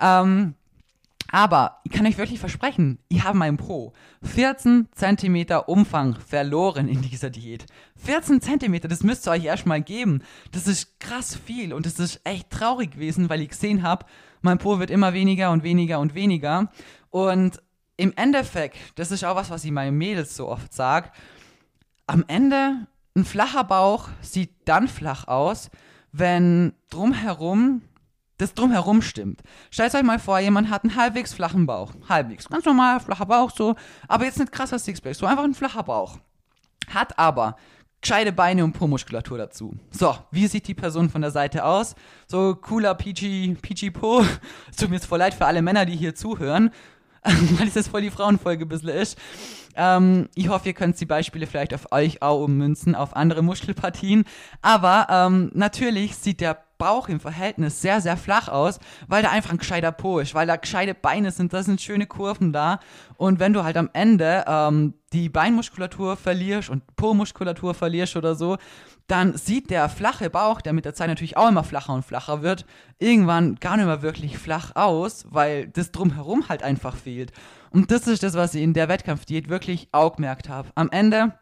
Ähm, 0.00 0.54
aber 1.30 1.80
ich 1.84 1.90
kann 1.90 2.06
euch 2.06 2.18
wirklich 2.18 2.38
versprechen, 2.38 2.98
ich 3.08 3.24
habe 3.24 3.38
meinem 3.38 3.56
Po 3.56 3.92
14 4.22 4.88
cm 4.94 5.46
Umfang 5.66 6.16
verloren 6.16 6.86
in 6.86 7.02
dieser 7.02 7.30
Diät. 7.30 7.66
14 7.96 8.40
cm, 8.40 8.82
das 8.82 9.02
müsst 9.02 9.26
ihr 9.26 9.32
euch 9.32 9.44
erstmal 9.44 9.80
geben. 9.80 10.22
Das 10.52 10.68
ist 10.68 11.00
krass 11.00 11.36
viel 11.36 11.72
und 11.72 11.86
das 11.86 11.98
ist 11.98 12.20
echt 12.24 12.50
traurig 12.50 12.92
gewesen, 12.92 13.30
weil 13.30 13.40
ich 13.40 13.48
gesehen 13.48 13.82
habe, 13.82 14.06
mein 14.42 14.58
Po 14.58 14.78
wird 14.78 14.90
immer 14.90 15.14
weniger 15.14 15.50
und 15.50 15.64
weniger 15.64 15.98
und 15.98 16.14
weniger. 16.14 16.70
Und 17.10 17.62
im 17.96 18.12
Endeffekt, 18.16 18.76
das 18.96 19.10
ist 19.10 19.24
auch 19.24 19.36
was, 19.36 19.50
was 19.50 19.64
ich 19.64 19.70
meinen 19.70 19.96
Mädels 19.96 20.36
so 20.36 20.48
oft 20.48 20.72
sage, 20.72 21.10
am 22.06 22.24
Ende 22.26 22.86
ein 23.16 23.24
flacher 23.24 23.64
Bauch 23.64 24.08
sieht 24.20 24.50
dann 24.64 24.88
flach 24.88 25.28
aus, 25.28 25.70
wenn 26.12 26.72
drumherum 26.90 27.82
das 28.38 28.54
drumherum 28.54 29.00
stimmt. 29.00 29.42
Stellt 29.70 29.94
euch 29.94 30.02
mal 30.02 30.18
vor, 30.18 30.40
jemand 30.40 30.68
hat 30.68 30.82
einen 30.82 30.96
halbwegs 30.96 31.32
flachen 31.32 31.66
Bauch. 31.66 31.92
Halbwegs. 32.08 32.48
Ganz 32.48 32.64
normal, 32.64 32.98
flacher 32.98 33.26
Bauch 33.26 33.50
so. 33.50 33.76
Aber 34.08 34.24
jetzt 34.24 34.38
nicht 34.40 34.50
krasser 34.50 34.78
Sixpack. 34.78 35.14
So 35.14 35.26
einfach 35.26 35.44
ein 35.44 35.54
flacher 35.54 35.84
Bauch. 35.84 36.18
Hat 36.92 37.16
aber 37.18 37.56
gescheite 38.00 38.32
Beine 38.32 38.64
und 38.64 38.72
Po-Muskulatur 38.72 39.38
dazu. 39.38 39.76
So, 39.90 40.16
wie 40.30 40.46
sieht 40.48 40.66
die 40.66 40.74
Person 40.74 41.08
von 41.08 41.22
der 41.22 41.30
Seite 41.30 41.64
aus? 41.64 41.94
So 42.26 42.56
cooler 42.56 42.94
Peachy, 42.94 43.56
Peachy 43.62 43.90
Po. 43.90 44.24
Es 44.68 44.76
tut 44.76 44.90
mir 44.90 44.96
jetzt 44.96 45.06
voll 45.06 45.20
leid 45.20 45.34
für 45.34 45.46
alle 45.46 45.62
Männer, 45.62 45.86
die 45.86 45.96
hier 45.96 46.14
zuhören. 46.14 46.70
weil 47.58 47.68
es 47.68 47.74
jetzt 47.74 47.88
voll 47.88 48.02
die 48.02 48.10
Frauenfolge 48.10 48.64
ein 48.64 48.68
bisschen 48.68 48.90
ist. 48.90 49.18
Ähm, 49.76 50.28
ich 50.34 50.48
hoffe, 50.48 50.68
ihr 50.68 50.74
könnt 50.74 51.00
die 51.00 51.06
Beispiele 51.06 51.46
vielleicht 51.46 51.74
auf 51.74 51.90
euch 51.90 52.22
auch 52.22 52.44
ummünzen, 52.44 52.94
auf 52.94 53.16
andere 53.16 53.42
Muskelpartien. 53.42 54.24
Aber 54.62 55.06
ähm, 55.10 55.50
natürlich 55.54 56.16
sieht 56.16 56.40
der 56.40 56.64
Bauch 56.78 57.08
im 57.08 57.20
Verhältnis 57.20 57.80
sehr, 57.80 58.00
sehr 58.00 58.16
flach 58.16 58.48
aus, 58.48 58.78
weil 59.08 59.22
da 59.22 59.30
einfach 59.30 59.50
ein 59.50 59.58
gescheiter 59.58 59.92
Po 59.92 60.18
ist, 60.18 60.34
weil 60.34 60.46
da 60.46 60.56
gescheite 60.56 60.94
Beine 60.94 61.30
sind, 61.30 61.52
da 61.52 61.62
sind 61.62 61.80
schöne 61.80 62.06
Kurven 62.06 62.52
da. 62.52 62.80
Und 63.16 63.40
wenn 63.40 63.52
du 63.52 63.64
halt 63.64 63.76
am 63.76 63.90
Ende 63.92 64.44
ähm, 64.46 64.94
die 65.12 65.28
Beinmuskulatur 65.28 66.16
verlierst 66.16 66.70
und 66.70 66.96
Po-Muskulatur 66.96 67.74
verlierst 67.74 68.16
oder 68.16 68.34
so, 68.34 68.58
dann 69.06 69.36
sieht 69.36 69.70
der 69.70 69.88
flache 69.88 70.30
Bauch, 70.30 70.60
der 70.60 70.72
mit 70.72 70.84
der 70.84 70.94
Zeit 70.94 71.08
natürlich 71.08 71.36
auch 71.36 71.48
immer 71.48 71.64
flacher 71.64 71.92
und 71.92 72.04
flacher 72.04 72.42
wird, 72.42 72.64
irgendwann 72.98 73.56
gar 73.56 73.76
nicht 73.76 73.86
mehr 73.86 74.02
wirklich 74.02 74.38
flach 74.38 74.74
aus, 74.74 75.26
weil 75.28 75.68
das 75.68 75.92
drumherum 75.92 76.48
halt 76.48 76.62
einfach 76.62 76.96
fehlt. 76.96 77.32
Und 77.70 77.90
das 77.90 78.06
ist 78.06 78.22
das, 78.22 78.34
was 78.34 78.54
ich 78.54 78.62
in 78.62 78.72
der 78.72 78.88
Wettkampfdiät 78.88 79.48
wirklich 79.48 79.88
auch 79.92 80.16
gemerkt 80.16 80.48
habe. 80.48 80.70
Am 80.74 80.90
Ende 80.90 81.34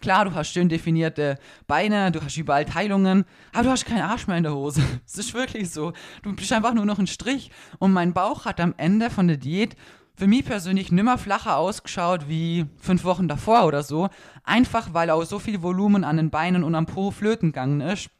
Klar, 0.00 0.24
du 0.24 0.34
hast 0.34 0.52
schön 0.52 0.68
definierte 0.68 1.38
Beine, 1.66 2.10
du 2.10 2.22
hast 2.22 2.36
überall 2.36 2.64
Teilungen, 2.64 3.24
aber 3.52 3.64
du 3.64 3.70
hast 3.70 3.86
keinen 3.86 4.02
Arsch 4.02 4.26
mehr 4.26 4.36
in 4.36 4.42
der 4.42 4.54
Hose. 4.54 4.82
Es 5.06 5.18
ist 5.18 5.34
wirklich 5.34 5.70
so. 5.70 5.92
Du 6.22 6.34
bist 6.34 6.52
einfach 6.52 6.74
nur 6.74 6.86
noch 6.86 6.98
ein 6.98 7.06
Strich. 7.06 7.50
Und 7.78 7.92
mein 7.92 8.12
Bauch 8.12 8.44
hat 8.44 8.60
am 8.60 8.74
Ende 8.76 9.10
von 9.10 9.28
der 9.28 9.36
Diät 9.36 9.76
für 10.14 10.26
mich 10.26 10.44
persönlich 10.44 10.92
nimmer 10.92 11.18
flacher 11.18 11.56
ausgeschaut 11.56 12.28
wie 12.28 12.66
fünf 12.78 13.04
Wochen 13.04 13.28
davor 13.28 13.66
oder 13.66 13.82
so. 13.82 14.08
Einfach 14.44 14.92
weil 14.94 15.10
auch 15.10 15.24
so 15.24 15.38
viel 15.38 15.62
Volumen 15.62 16.04
an 16.04 16.16
den 16.16 16.30
Beinen 16.30 16.64
und 16.64 16.74
am 16.74 16.86
Po 16.86 17.10
flöten 17.10 17.48
gegangen 17.48 17.80
ist, 17.80 18.10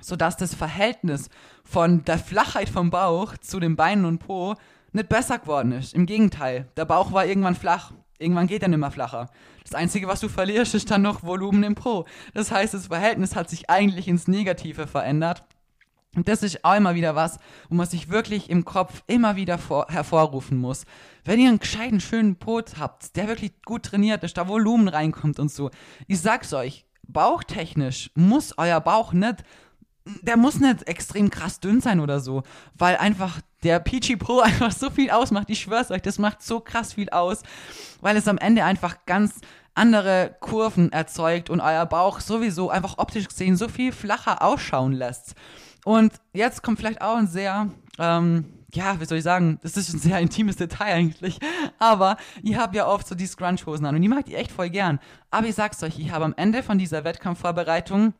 sodass 0.00 0.36
das 0.36 0.54
Verhältnis 0.54 1.28
von 1.64 2.04
der 2.04 2.18
Flachheit 2.18 2.68
vom 2.68 2.90
Bauch 2.90 3.36
zu 3.38 3.60
den 3.60 3.76
Beinen 3.76 4.04
und 4.04 4.18
Po 4.18 4.54
nicht 4.92 5.08
besser 5.08 5.38
geworden 5.38 5.72
ist. 5.72 5.94
Im 5.94 6.06
Gegenteil, 6.06 6.68
der 6.76 6.84
Bauch 6.84 7.12
war 7.12 7.26
irgendwann 7.26 7.54
flach. 7.54 7.92
Irgendwann 8.18 8.48
geht 8.48 8.62
er 8.62 8.68
nicht 8.68 8.78
mehr 8.78 8.90
flacher. 8.90 9.30
Das 9.70 9.78
Einzige, 9.78 10.08
was 10.08 10.18
du 10.18 10.28
verlierst, 10.28 10.74
ist 10.74 10.90
dann 10.90 11.02
noch 11.02 11.22
Volumen 11.22 11.62
im 11.62 11.76
Po. 11.76 12.04
Das 12.34 12.50
heißt, 12.50 12.74
das 12.74 12.88
Verhältnis 12.88 13.36
hat 13.36 13.48
sich 13.48 13.70
eigentlich 13.70 14.08
ins 14.08 14.26
Negative 14.26 14.88
verändert. 14.88 15.44
Und 16.16 16.26
das 16.26 16.42
ist 16.42 16.64
auch 16.64 16.74
immer 16.74 16.96
wieder 16.96 17.14
was, 17.14 17.38
wo 17.68 17.76
man 17.76 17.86
sich 17.86 18.08
wirklich 18.08 18.50
im 18.50 18.64
Kopf 18.64 19.04
immer 19.06 19.36
wieder 19.36 19.58
vor, 19.58 19.86
hervorrufen 19.88 20.58
muss. 20.58 20.86
Wenn 21.24 21.38
ihr 21.38 21.48
einen 21.48 21.60
gescheiten, 21.60 22.00
schönen 22.00 22.34
Pot 22.34 22.78
habt, 22.80 23.14
der 23.14 23.28
wirklich 23.28 23.62
gut 23.62 23.84
trainiert 23.84 24.24
ist, 24.24 24.36
da 24.36 24.48
Volumen 24.48 24.88
reinkommt 24.88 25.38
und 25.38 25.52
so, 25.52 25.70
ich 26.08 26.20
sag's 26.20 26.52
euch, 26.52 26.84
bauchtechnisch 27.06 28.10
muss 28.16 28.58
euer 28.58 28.80
Bauch 28.80 29.12
nicht, 29.12 29.44
der 30.22 30.36
muss 30.36 30.58
nicht 30.58 30.88
extrem 30.88 31.30
krass 31.30 31.60
dünn 31.60 31.80
sein 31.80 32.00
oder 32.00 32.18
so, 32.18 32.42
weil 32.74 32.96
einfach 32.96 33.40
der 33.62 33.78
Peachy 33.78 34.16
Pro 34.16 34.40
einfach 34.40 34.72
so 34.72 34.90
viel 34.90 35.10
ausmacht. 35.10 35.48
Ich 35.48 35.60
schwör's 35.60 35.92
euch, 35.92 36.02
das 36.02 36.18
macht 36.18 36.42
so 36.42 36.58
krass 36.58 36.94
viel 36.94 37.10
aus, 37.10 37.42
weil 38.00 38.16
es 38.16 38.26
am 38.28 38.38
Ende 38.38 38.64
einfach 38.64 38.96
ganz 39.06 39.34
andere 39.74 40.36
Kurven 40.40 40.92
erzeugt 40.92 41.50
und 41.50 41.60
euer 41.60 41.86
Bauch 41.86 42.20
sowieso 42.20 42.70
einfach 42.70 42.98
optisch 42.98 43.28
gesehen 43.28 43.56
so 43.56 43.68
viel 43.68 43.92
flacher 43.92 44.42
ausschauen 44.42 44.92
lässt. 44.92 45.34
Und 45.84 46.12
jetzt 46.32 46.62
kommt 46.62 46.78
vielleicht 46.78 47.00
auch 47.00 47.16
ein 47.16 47.26
sehr, 47.26 47.68
ähm, 47.98 48.44
ja, 48.72 49.00
wie 49.00 49.04
soll 49.04 49.18
ich 49.18 49.24
sagen, 49.24 49.58
das 49.62 49.76
ist 49.76 49.92
ein 49.92 49.98
sehr 49.98 50.18
intimes 50.20 50.56
Detail 50.56 50.94
eigentlich, 50.94 51.38
aber 51.78 52.16
ihr 52.42 52.58
habt 52.58 52.74
ja 52.74 52.86
oft 52.86 53.06
so 53.06 53.14
die 53.14 53.26
Scrunch-Hosen 53.26 53.86
an 53.86 53.94
und 53.94 54.02
die 54.02 54.08
mag 54.08 54.28
ich 54.28 54.36
echt 54.36 54.52
voll 54.52 54.70
gern. 54.70 55.00
Aber 55.30 55.46
ich 55.46 55.54
sag's 55.54 55.82
euch, 55.82 55.98
ich 55.98 56.12
habe 56.12 56.24
am 56.24 56.34
Ende 56.36 56.62
von 56.62 56.78
dieser 56.78 57.04
Wettkampfvorbereitung, 57.04 58.14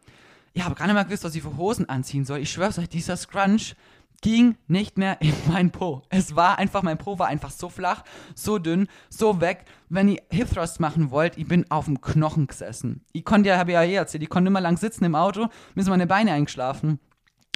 ich 0.52 0.64
habe 0.64 0.74
gar 0.74 0.86
nicht 0.86 0.94
mehr 0.94 1.04
gewusst, 1.04 1.24
was 1.24 1.34
ich 1.34 1.42
für 1.42 1.56
Hosen 1.56 1.88
anziehen 1.88 2.24
soll. 2.24 2.40
Ich 2.40 2.50
schwör's 2.50 2.78
euch, 2.78 2.88
dieser 2.88 3.16
Scrunch 3.16 3.76
ging 4.20 4.56
nicht 4.68 4.98
mehr 4.98 5.20
in 5.20 5.34
mein 5.48 5.70
Po. 5.70 6.02
Es 6.08 6.36
war 6.36 6.58
einfach, 6.58 6.82
mein 6.82 6.98
Po 6.98 7.18
war 7.18 7.28
einfach 7.28 7.50
so 7.50 7.68
flach, 7.68 8.04
so 8.34 8.58
dünn, 8.58 8.88
so 9.08 9.40
weg. 9.40 9.64
Wenn 9.88 10.08
ihr 10.08 10.22
Hip 10.30 10.52
Thrust 10.52 10.80
machen 10.80 11.10
wollt, 11.10 11.38
ich 11.38 11.48
bin 11.48 11.70
auf 11.70 11.86
dem 11.86 12.00
Knochen 12.00 12.46
gesessen. 12.46 13.04
Ich 13.12 13.24
konnte 13.24 13.48
ja, 13.48 13.58
habe 13.58 13.70
ich 13.70 13.74
ja 13.74 13.82
eh 13.82 13.94
erzählt, 13.94 14.22
ich 14.22 14.30
konnte 14.30 14.48
immer 14.48 14.60
lang 14.60 14.76
sitzen 14.76 15.04
im 15.04 15.14
Auto, 15.14 15.48
mir 15.74 15.82
sind 15.82 15.90
meine 15.90 16.06
Beine 16.06 16.32
eingeschlafen. 16.32 17.00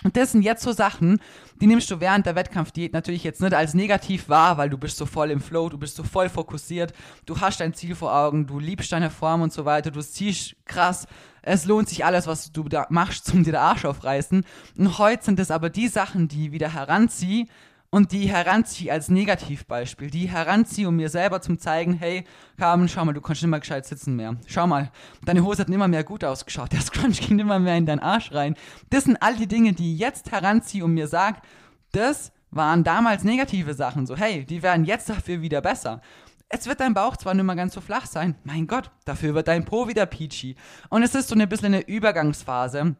Und 0.03 0.18
das 0.18 0.33
sind 0.33 0.42
jetzt 0.42 0.62
so 0.62 0.72
Sachen, 0.72 1.18
die 1.62 1.66
nimmst 1.66 1.90
du 1.90 1.98
während 1.98 2.27
der 2.27 2.35
Wettkampfdiät 2.35 2.92
natürlich 2.92 3.24
jetzt 3.24 3.40
nicht 3.40 3.55
als 3.55 3.72
negativ 3.72 4.29
wahr, 4.29 4.59
weil 4.59 4.68
du 4.68 4.77
bist 4.77 4.98
so 4.98 5.07
voll 5.07 5.31
im 5.31 5.40
Flow, 5.40 5.70
du 5.70 5.79
bist 5.79 5.96
so 5.96 6.03
voll 6.03 6.29
fokussiert, 6.29 6.92
du 7.24 7.40
hast 7.40 7.61
dein 7.61 7.72
Ziel 7.72 7.94
vor 7.94 8.14
Augen, 8.14 8.46
du 8.46 8.59
liebst 8.59 8.92
deine 8.92 9.09
Form 9.09 9.40
und 9.40 9.53
so 9.53 9.64
weiter, 9.64 9.90
du 9.90 10.03
ziehst 10.03 10.57
krass. 10.66 11.07
Es 11.46 11.66
lohnt 11.66 11.88
sich 11.88 12.04
alles, 12.04 12.26
was 12.26 12.52
du 12.52 12.64
da 12.64 12.87
machst, 12.88 13.26
zum 13.26 13.44
dir 13.44 13.52
den 13.52 13.61
Arsch 13.61 13.85
aufreißen. 13.85 14.44
Und 14.78 14.98
heute 14.98 15.24
sind 15.24 15.38
es 15.38 15.50
aber 15.50 15.68
die 15.68 15.88
Sachen, 15.88 16.26
die 16.26 16.52
wieder 16.52 16.72
heranziehen 16.72 17.48
und 17.90 18.12
die 18.12 18.28
heranziehe 18.28 18.90
als 18.90 19.09
Negativbeispiel, 19.09 20.11
die 20.11 20.28
heranziehe, 20.28 20.88
um 20.88 20.96
mir 20.96 21.11
selber 21.11 21.40
zu 21.40 21.54
zeigen, 21.57 21.92
hey, 21.92 22.24
Carmen, 22.59 22.88
schau 22.88 23.04
mal, 23.04 23.12
du 23.12 23.20
kannst 23.20 23.42
nicht 23.42 23.50
mehr 23.50 23.61
gescheit 23.61 23.87
sitzen 23.87 24.16
mehr. 24.16 24.37
Schau 24.46 24.66
mal, 24.66 24.90
deine 25.24 25.44
Hose 25.44 25.61
hat 25.61 25.68
immer 25.68 25.87
mehr 25.87 26.02
gut 26.02 26.24
ausgeschaut, 26.24 26.72
der 26.72 26.80
Scrunch 26.80 27.20
ging 27.20 27.38
immer 27.38 27.59
mehr 27.59 27.76
in 27.76 27.87
deinen 27.87 28.00
Arsch 28.00 28.33
rein. 28.33 28.57
Das 28.90 29.04
sind 29.04 29.22
all 29.22 29.37
die 29.37 29.46
Dinge, 29.46 29.74
die 29.74 29.94
ich 29.94 30.00
jetzt 30.00 30.33
heranziehe 30.33 30.85
und 30.85 30.94
mir 30.94 31.07
sage, 31.07 31.38
das 31.92 32.33
waren 32.50 32.85
damals 32.85 33.22
negative 33.22 33.74
Sachen, 33.74 34.07
so 34.07 34.16
hey, 34.16 34.44
die 34.44 34.62
werden 34.62 34.85
jetzt 34.85 35.09
dafür 35.09 35.42
wieder 35.42 35.61
besser. 35.61 36.00
Jetzt 36.52 36.68
wird 36.68 36.80
dein 36.80 36.94
Bauch 36.94 37.16
zwar 37.16 37.35
nicht 37.35 37.44
mehr 37.44 37.57
ganz 37.57 37.74
so 37.74 37.80
flach 37.80 38.07
sein, 38.07 38.37
mein 38.44 38.66
Gott, 38.66 38.90
dafür 39.04 39.35
wird 39.35 39.48
dein 39.48 39.64
Po 39.64 39.88
wieder 39.88 40.07
peachy. 40.07 40.57
Und 40.88 41.02
es 41.02 41.14
ist 41.14 41.28
so 41.28 41.35
ein 41.35 41.48
bisschen 41.48 41.74
eine 41.74 41.87
Übergangsphase 41.87 42.96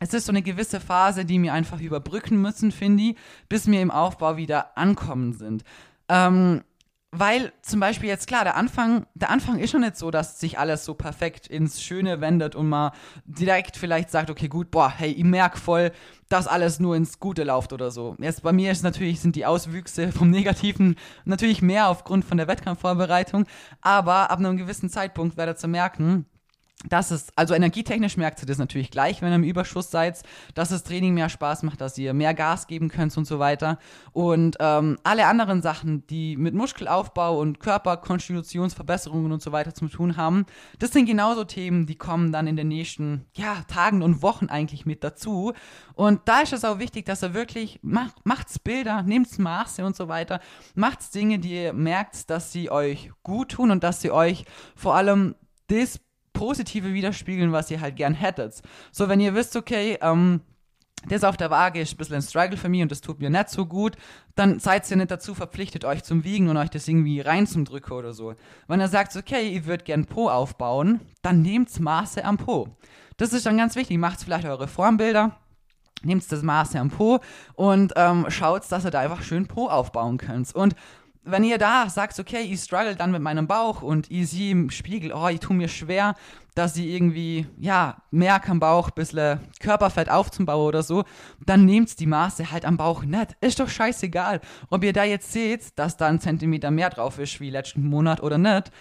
es 0.00 0.14
ist 0.14 0.26
so 0.26 0.32
eine 0.32 0.42
gewisse 0.42 0.80
Phase, 0.80 1.24
die 1.24 1.42
wir 1.42 1.52
einfach 1.52 1.80
überbrücken 1.80 2.40
müssen, 2.40 2.72
finde 2.72 3.02
ich, 3.02 3.16
bis 3.48 3.66
wir 3.66 3.80
im 3.80 3.90
Aufbau 3.90 4.36
wieder 4.36 4.76
ankommen 4.76 5.32
sind. 5.32 5.64
Ähm, 6.08 6.62
weil 7.10 7.52
zum 7.62 7.80
Beispiel 7.80 8.08
jetzt 8.08 8.26
klar, 8.26 8.44
der 8.44 8.56
Anfang, 8.56 9.06
der 9.14 9.30
Anfang 9.30 9.58
ist 9.58 9.70
schon 9.70 9.80
nicht 9.80 9.96
so, 9.96 10.10
dass 10.10 10.38
sich 10.38 10.58
alles 10.58 10.84
so 10.84 10.92
perfekt 10.92 11.46
ins 11.46 11.82
Schöne 11.82 12.20
wendet 12.20 12.54
und 12.54 12.68
man 12.68 12.92
direkt 13.24 13.78
vielleicht 13.78 14.10
sagt, 14.10 14.28
okay, 14.28 14.48
gut, 14.48 14.70
boah, 14.70 14.90
hey, 14.90 15.10
ich 15.10 15.24
merke 15.24 15.58
voll, 15.58 15.90
dass 16.28 16.46
alles 16.46 16.78
nur 16.80 16.96
ins 16.96 17.20
Gute 17.20 17.44
läuft 17.44 17.72
oder 17.72 17.90
so. 17.90 18.16
Jetzt 18.18 18.42
bei 18.42 18.52
mir 18.52 18.70
ist 18.70 18.82
natürlich, 18.82 19.20
sind 19.20 19.36
die 19.36 19.46
Auswüchse 19.46 20.12
vom 20.12 20.30
Negativen 20.30 20.96
natürlich 21.24 21.62
mehr 21.62 21.88
aufgrund 21.88 22.24
von 22.24 22.36
der 22.36 22.48
Wettkampfvorbereitung, 22.48 23.46
aber 23.80 24.30
ab 24.30 24.38
einem 24.38 24.56
gewissen 24.56 24.90
Zeitpunkt 24.90 25.36
werdet 25.36 25.62
ihr 25.62 25.68
merken, 25.68 26.26
dass 26.86 27.10
es, 27.10 27.26
also 27.34 27.54
energietechnisch 27.54 28.16
merkt 28.16 28.40
ihr 28.40 28.46
das 28.46 28.58
natürlich 28.58 28.92
gleich, 28.92 29.20
wenn 29.20 29.32
ihr 29.32 29.36
im 29.36 29.42
Überschuss 29.42 29.90
seid, 29.90 30.22
dass 30.54 30.68
das 30.68 30.84
Training 30.84 31.12
mehr 31.12 31.28
Spaß 31.28 31.64
macht, 31.64 31.80
dass 31.80 31.98
ihr 31.98 32.14
mehr 32.14 32.34
Gas 32.34 32.68
geben 32.68 32.88
könnt 32.88 33.16
und 33.16 33.24
so 33.24 33.40
weiter. 33.40 33.78
Und 34.12 34.56
ähm, 34.60 34.96
alle 35.02 35.26
anderen 35.26 35.60
Sachen, 35.60 36.06
die 36.06 36.36
mit 36.36 36.54
Muskelaufbau 36.54 37.40
und 37.40 37.58
Körperkonstitutionsverbesserungen 37.58 39.32
und 39.32 39.42
so 39.42 39.50
weiter 39.50 39.74
zu 39.74 39.88
tun 39.88 40.16
haben, 40.16 40.46
das 40.78 40.92
sind 40.92 41.06
genauso 41.06 41.42
Themen, 41.42 41.86
die 41.86 41.96
kommen 41.96 42.30
dann 42.30 42.46
in 42.46 42.54
den 42.54 42.68
nächsten 42.68 43.26
ja, 43.34 43.64
Tagen 43.66 44.00
und 44.00 44.22
Wochen 44.22 44.46
eigentlich 44.46 44.86
mit 44.86 45.02
dazu. 45.02 45.54
Und 45.94 46.20
da 46.26 46.42
ist 46.42 46.52
es 46.52 46.64
auch 46.64 46.78
wichtig, 46.78 47.06
dass 47.06 47.24
ihr 47.24 47.34
wirklich 47.34 47.80
macht, 47.82 48.24
macht's 48.24 48.60
Bilder, 48.60 49.02
nehmt 49.02 49.36
Maße 49.36 49.84
und 49.84 49.96
so 49.96 50.06
weiter, 50.06 50.38
macht's 50.76 51.10
Dinge, 51.10 51.40
die 51.40 51.54
ihr 51.54 51.72
merkt, 51.72 52.30
dass 52.30 52.52
sie 52.52 52.70
euch 52.70 53.10
gut 53.24 53.50
tun 53.50 53.72
und 53.72 53.82
dass 53.82 54.00
sie 54.00 54.12
euch 54.12 54.44
vor 54.76 54.94
allem 54.94 55.34
das 55.66 56.00
Positive 56.38 56.94
widerspiegeln, 56.94 57.50
was 57.50 57.68
ihr 57.70 57.80
halt 57.80 57.96
gern 57.96 58.14
hättet. 58.14 58.62
So, 58.92 59.08
wenn 59.08 59.18
ihr 59.18 59.34
wisst, 59.34 59.56
okay, 59.56 59.98
ähm, 60.00 60.40
das 61.08 61.24
auf 61.24 61.36
der 61.36 61.50
Waage 61.50 61.80
ist 61.80 61.94
ein 61.94 61.96
bisschen 61.96 62.16
ein 62.16 62.22
Struggle 62.22 62.56
für 62.56 62.68
mich 62.68 62.82
und 62.82 62.92
das 62.92 63.00
tut 63.00 63.20
mir 63.20 63.28
nicht 63.28 63.48
so 63.50 63.66
gut, 63.66 63.96
dann 64.36 64.60
seid 64.60 64.88
ihr 64.90 64.96
nicht 64.96 65.10
dazu 65.10 65.34
verpflichtet, 65.34 65.84
euch 65.84 66.04
zum 66.04 66.22
Wiegen 66.22 66.48
und 66.48 66.56
euch 66.56 66.70
das 66.70 66.86
irgendwie 66.86 67.20
rein 67.20 67.48
oder 67.90 68.12
so. 68.12 68.34
Wenn 68.68 68.80
ihr 68.80 68.88
sagt, 68.88 69.16
okay, 69.16 69.48
ihr 69.48 69.66
würdet 69.66 69.84
gern 69.84 70.06
Po 70.06 70.28
aufbauen, 70.28 71.00
dann 71.22 71.42
nehmt 71.42 71.78
Maße 71.78 72.24
am 72.24 72.36
Po. 72.36 72.68
Das 73.16 73.32
ist 73.32 73.46
dann 73.46 73.56
ganz 73.56 73.74
wichtig. 73.74 73.98
Macht 73.98 74.22
vielleicht 74.22 74.46
eure 74.46 74.68
Formbilder, 74.68 75.36
nehmt 76.02 76.30
das 76.30 76.42
Maße 76.42 76.78
am 76.78 76.90
Po 76.90 77.18
und 77.54 77.92
ähm, 77.96 78.26
schaut, 78.28 78.70
dass 78.70 78.84
ihr 78.84 78.92
da 78.92 79.00
einfach 79.00 79.22
schön 79.22 79.48
Po 79.48 79.68
aufbauen 79.68 80.18
könnt. 80.18 80.54
Und 80.54 80.76
wenn 81.30 81.44
ihr 81.44 81.58
da 81.58 81.88
sagt, 81.88 82.18
okay, 82.18 82.40
ich 82.40 82.60
struggle 82.60 82.96
dann 82.96 83.12
mit 83.12 83.22
meinem 83.22 83.46
Bauch 83.46 83.82
und 83.82 84.10
ich 84.10 84.30
sehe 84.30 84.52
im 84.52 84.70
Spiegel, 84.70 85.12
oh, 85.12 85.28
ich 85.28 85.40
tue 85.40 85.56
mir 85.56 85.68
schwer, 85.68 86.14
dass 86.54 86.76
ich 86.76 86.86
irgendwie, 86.86 87.46
ja, 87.58 88.02
merke 88.10 88.50
am 88.50 88.60
Bauch, 88.60 88.88
ein 88.88 88.94
bisschen 88.94 89.40
Körperfett 89.60 90.10
aufzubauen 90.10 90.66
oder 90.66 90.82
so, 90.82 91.04
dann 91.44 91.64
nehmt 91.64 92.00
die 92.00 92.06
Maße 92.06 92.50
halt 92.50 92.64
am 92.64 92.76
Bauch 92.76 93.04
nicht. 93.04 93.36
Ist 93.40 93.60
doch 93.60 93.68
scheißegal, 93.68 94.40
ob 94.70 94.82
ihr 94.82 94.92
da 94.92 95.04
jetzt 95.04 95.32
seht, 95.32 95.78
dass 95.78 95.96
da 95.96 96.06
ein 96.06 96.20
Zentimeter 96.20 96.70
mehr 96.70 96.90
drauf 96.90 97.18
ist 97.18 97.40
wie 97.40 97.50
letzten 97.50 97.86
Monat 97.86 98.22
oder 98.22 98.38
nicht 98.38 98.72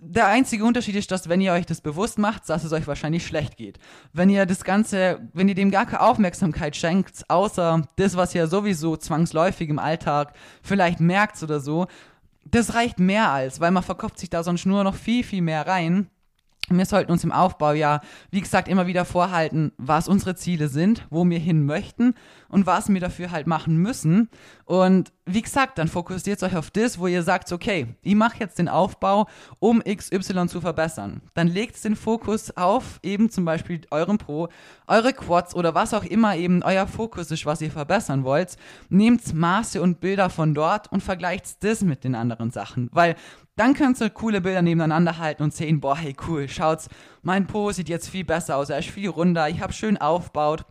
der 0.00 0.26
einzige 0.26 0.64
Unterschied 0.64 0.96
ist, 0.96 1.10
dass 1.10 1.28
wenn 1.28 1.40
ihr 1.40 1.52
euch 1.52 1.66
das 1.66 1.80
bewusst 1.80 2.18
macht, 2.18 2.48
dass 2.48 2.64
es 2.64 2.72
euch 2.72 2.86
wahrscheinlich 2.86 3.26
schlecht 3.26 3.56
geht. 3.56 3.78
Wenn 4.12 4.30
ihr 4.30 4.46
das 4.46 4.64
Ganze, 4.64 5.28
wenn 5.32 5.48
ihr 5.48 5.54
dem 5.54 5.70
gar 5.70 5.86
keine 5.86 6.02
Aufmerksamkeit 6.02 6.76
schenkt, 6.76 7.24
außer 7.28 7.82
das, 7.96 8.16
was 8.16 8.34
ihr 8.34 8.46
sowieso 8.46 8.96
zwangsläufig 8.96 9.68
im 9.68 9.78
Alltag 9.78 10.34
vielleicht 10.62 11.00
merkt 11.00 11.42
oder 11.42 11.60
so, 11.60 11.86
das 12.44 12.74
reicht 12.74 12.98
mehr 12.98 13.30
als, 13.30 13.60
weil 13.60 13.70
man 13.70 13.82
verkopft 13.82 14.18
sich 14.18 14.30
da 14.30 14.42
sonst 14.42 14.66
nur 14.66 14.82
noch 14.84 14.94
viel, 14.94 15.24
viel 15.24 15.42
mehr 15.42 15.66
rein 15.66 16.10
wir 16.78 16.84
sollten 16.86 17.10
uns 17.10 17.24
im 17.24 17.32
Aufbau 17.32 17.72
ja, 17.72 18.00
wie 18.30 18.40
gesagt, 18.40 18.68
immer 18.68 18.86
wieder 18.86 19.04
vorhalten, 19.04 19.72
was 19.76 20.08
unsere 20.08 20.36
Ziele 20.36 20.68
sind, 20.68 21.06
wo 21.10 21.28
wir 21.28 21.38
hin 21.38 21.64
möchten 21.64 22.14
und 22.48 22.66
was 22.66 22.88
wir 22.88 23.00
dafür 23.00 23.30
halt 23.32 23.46
machen 23.46 23.76
müssen. 23.76 24.28
Und 24.64 25.12
wie 25.34 25.42
gesagt, 25.42 25.78
dann 25.78 25.88
fokussiert 25.88 26.42
euch 26.42 26.56
auf 26.56 26.70
das, 26.70 26.98
wo 26.98 27.06
ihr 27.06 27.22
sagt, 27.22 27.50
okay, 27.52 27.94
ich 28.02 28.14
mache 28.14 28.38
jetzt 28.40 28.58
den 28.58 28.68
Aufbau, 28.68 29.26
um 29.58 29.82
XY 29.82 30.48
zu 30.48 30.60
verbessern. 30.60 31.22
Dann 31.34 31.48
legt 31.48 31.82
den 31.84 31.96
Fokus 31.96 32.56
auf 32.56 33.00
eben 33.02 33.30
zum 33.30 33.44
Beispiel 33.44 33.80
euren 33.90 34.18
Pro, 34.18 34.48
eure 34.86 35.12
Quads 35.12 35.54
oder 35.54 35.74
was 35.74 35.94
auch 35.94 36.04
immer 36.04 36.36
eben 36.36 36.62
euer 36.62 36.86
Fokus 36.86 37.30
ist, 37.30 37.46
was 37.46 37.60
ihr 37.60 37.70
verbessern 37.70 38.24
wollt. 38.24 38.56
Nehmt 38.88 39.34
Maße 39.34 39.80
und 39.80 40.00
Bilder 40.00 40.30
von 40.30 40.54
dort 40.54 40.90
und 40.92 41.02
vergleicht 41.02 41.62
das 41.64 41.82
mit 41.82 42.04
den 42.04 42.14
anderen 42.14 42.50
Sachen. 42.50 42.88
Weil 42.92 43.16
dann 43.56 43.74
könnt 43.74 44.00
ihr 44.00 44.10
coole 44.10 44.40
Bilder 44.40 44.62
nebeneinander 44.62 45.18
halten 45.18 45.42
und 45.42 45.52
sehen, 45.52 45.80
boah, 45.80 45.96
hey 45.96 46.16
cool, 46.26 46.48
schaut's, 46.48 46.88
mein 47.22 47.46
Po 47.46 47.72
sieht 47.72 47.88
jetzt 47.88 48.08
viel 48.08 48.24
besser 48.24 48.56
aus, 48.56 48.70
er 48.70 48.78
ist 48.78 48.88
viel 48.88 49.10
runder, 49.10 49.48
ich 49.48 49.60
habe 49.60 49.72
schön 49.72 49.98
aufgebaut. 49.98 50.64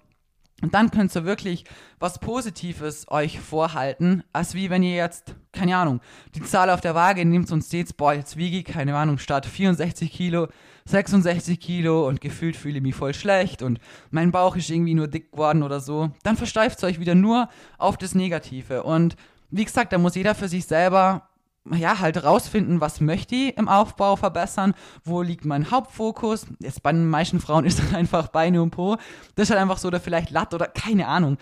Und 0.62 0.74
dann 0.74 0.92
könnt 0.92 1.16
ihr 1.16 1.26
wirklich 1.26 1.66
was 2.00 2.20
Positives 2.20 3.10
euch 3.10 3.40
vorhalten, 3.40 4.24
als 4.34 4.54
wie 4.54 4.70
wenn 4.70 4.84
ihr 4.84 4.96
jetzt, 4.96 5.36
keine 5.52 5.78
Ahnung, 5.78 6.02
die 6.36 6.42
Zahl 6.42 6.70
auf 6.70 6.82
der 6.82 6.96
Waage 6.96 7.26
nehmt 7.26 7.52
und 7.52 7.64
seht, 7.64 7.96
boah, 7.98 8.14
jetzt 8.14 8.38
wiege 8.38 8.58
ich, 8.58 8.66
keine 8.66 8.96
Ahnung, 8.96 9.18
statt 9.18 9.46
64 9.46 10.12
Kilo, 10.12 10.48
66 10.86 11.60
Kilo 11.60 12.08
und 12.08 12.22
gefühlt 12.22 12.56
fühle 12.56 12.78
ich 12.78 12.84
mich 12.84 12.96
voll 12.96 13.14
schlecht 13.14 13.62
und 13.62 13.80
mein 14.12 14.32
Bauch 14.32 14.56
ist 14.56 14.70
irgendwie 14.70 14.96
nur 14.96 15.08
dick 15.08 15.32
geworden 15.32 15.64
oder 15.64 15.80
so. 15.80 16.12
Dann 16.24 16.36
versteift 16.36 16.78
es 16.78 16.84
euch 16.84 17.00
wieder 17.00 17.16
nur 17.16 17.50
auf 17.78 17.98
das 17.98 18.16
Negative. 18.16 18.84
Und 18.84 19.16
wie 19.52 19.66
gesagt, 19.66 19.94
da 19.94 19.98
muss 19.98 20.16
jeder 20.16 20.36
für 20.36 20.48
sich 20.48 20.66
selber 20.66 21.29
ja, 21.74 22.00
halt 22.00 22.24
rausfinden, 22.24 22.82
was 22.82 23.02
möchte 23.02 23.36
ich 23.36 23.58
im 23.58 23.68
Aufbau 23.68 24.16
verbessern, 24.16 24.74
wo 25.04 25.22
liegt 25.22 25.46
mein 25.46 25.72
Hauptfokus. 25.72 26.48
Jetzt 26.60 26.84
bei 26.84 26.92
den 26.92 27.10
meisten 27.10 27.40
Frauen 27.40 27.66
ist 27.66 27.80
das 27.80 27.94
einfach 27.94 28.28
Beine 28.30 28.62
und 28.62 28.72
Po. 28.72 28.98
Das 29.36 29.44
ist 29.44 29.50
halt 29.52 29.62
einfach 29.62 29.78
so, 29.78 29.88
oder 29.88 30.00
vielleicht 30.00 30.32
Latt 30.32 30.54
oder 30.54 30.68
keine 30.68 31.08
Ahnung. 31.08 31.38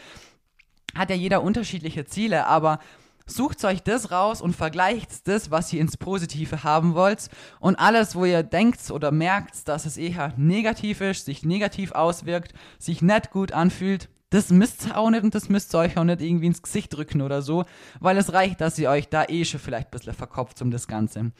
Hat 0.95 1.09
ja 1.09 1.15
jeder 1.15 1.43
unterschiedliche 1.43 2.05
Ziele, 2.05 2.47
aber 2.47 2.79
sucht 3.27 3.63
euch 3.65 3.83
das 3.83 4.11
raus 4.11 4.41
und 4.41 4.55
vergleicht 4.55 5.27
das, 5.27 5.51
was 5.51 5.71
ihr 5.73 5.81
ins 5.81 5.97
Positive 5.97 6.63
haben 6.63 6.95
wollt. 6.95 7.29
Und 7.59 7.75
alles, 7.75 8.15
wo 8.15 8.25
ihr 8.25 8.41
denkt 8.43 8.89
oder 8.89 9.11
merkt, 9.11 9.67
dass 9.67 9.85
es 9.85 9.97
eher 9.97 10.33
negativ 10.37 11.01
ist, 11.01 11.25
sich 11.25 11.43
negativ 11.43 11.91
auswirkt, 11.91 12.53
sich 12.79 13.01
nicht 13.01 13.31
gut 13.31 13.51
anfühlt, 13.51 14.09
das 14.29 14.49
müsst 14.49 14.87
ihr 14.87 14.97
auch 14.97 15.09
nicht 15.09 15.23
und 15.23 15.33
das 15.35 15.49
müsst 15.49 15.73
ihr 15.73 15.79
euch 15.79 15.97
auch 15.97 16.03
nicht 16.03 16.21
irgendwie 16.21 16.47
ins 16.47 16.61
Gesicht 16.61 16.95
drücken 16.95 17.21
oder 17.21 17.41
so, 17.41 17.65
weil 17.99 18.17
es 18.17 18.33
reicht, 18.33 18.59
dass 18.59 18.77
ihr 18.77 18.89
euch 18.89 19.07
da 19.09 19.25
eh 19.25 19.45
schon 19.45 19.59
vielleicht 19.59 19.87
ein 19.87 19.91
bisschen 19.91 20.13
verkopft 20.13 20.61
um 20.61 20.71
das 20.71 20.87
Ganze. 20.87 21.31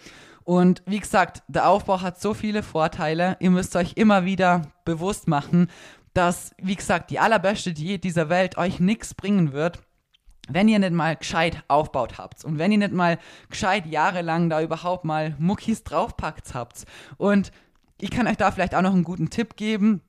Und 0.44 0.82
wie 0.86 1.00
gesagt, 1.00 1.44
der 1.50 1.68
Aufbau 1.68 2.02
hat 2.02 2.22
so 2.22 2.34
viele 2.34 2.64
Vorteile. 2.64 3.36
Ihr 3.42 3.52
müsst 3.52 3.76
euch 3.76 3.94
immer 3.96 4.24
wieder 4.24 4.62
bewusst 4.86 5.28
machen, 5.28 5.68
dass, 6.14 6.52
wie 6.62 6.76
gesagt, 6.76 7.12
die 7.12 7.20
allerbeste 7.20 7.74
Diät 7.74 8.06
dieser 8.06 8.30
Welt 8.30 8.58
euch 8.58 8.80
nichts 8.80 9.14
bringen 9.14 9.52
wird, 9.52 9.82
wenn 10.48 10.70
ihr 10.70 10.80
nicht 10.80 10.94
mal 10.94 11.18
gescheit 11.18 11.64
aufbaut 11.68 12.18
habt 12.18 12.46
und 12.46 12.58
wenn 12.58 12.72
ihr 12.72 12.78
nicht 12.78 12.94
mal 12.94 13.20
gescheit 13.50 13.86
jahrelang 13.86 14.50
da 14.50 14.62
überhaupt 14.62 15.04
mal 15.04 15.36
Muckis 15.38 15.84
draufpackt 15.84 16.54
habt. 16.54 16.86
Und 17.18 17.52
ich 18.00 18.12
kann 18.12 18.28
euch 18.28 18.38
da 18.38 18.52
vielleicht 18.52 18.74
auch 18.76 18.82
noch 18.82 18.94
einen 18.94 19.04
guten 19.04 19.30
Tipp 19.30 19.58
geben 19.58 20.02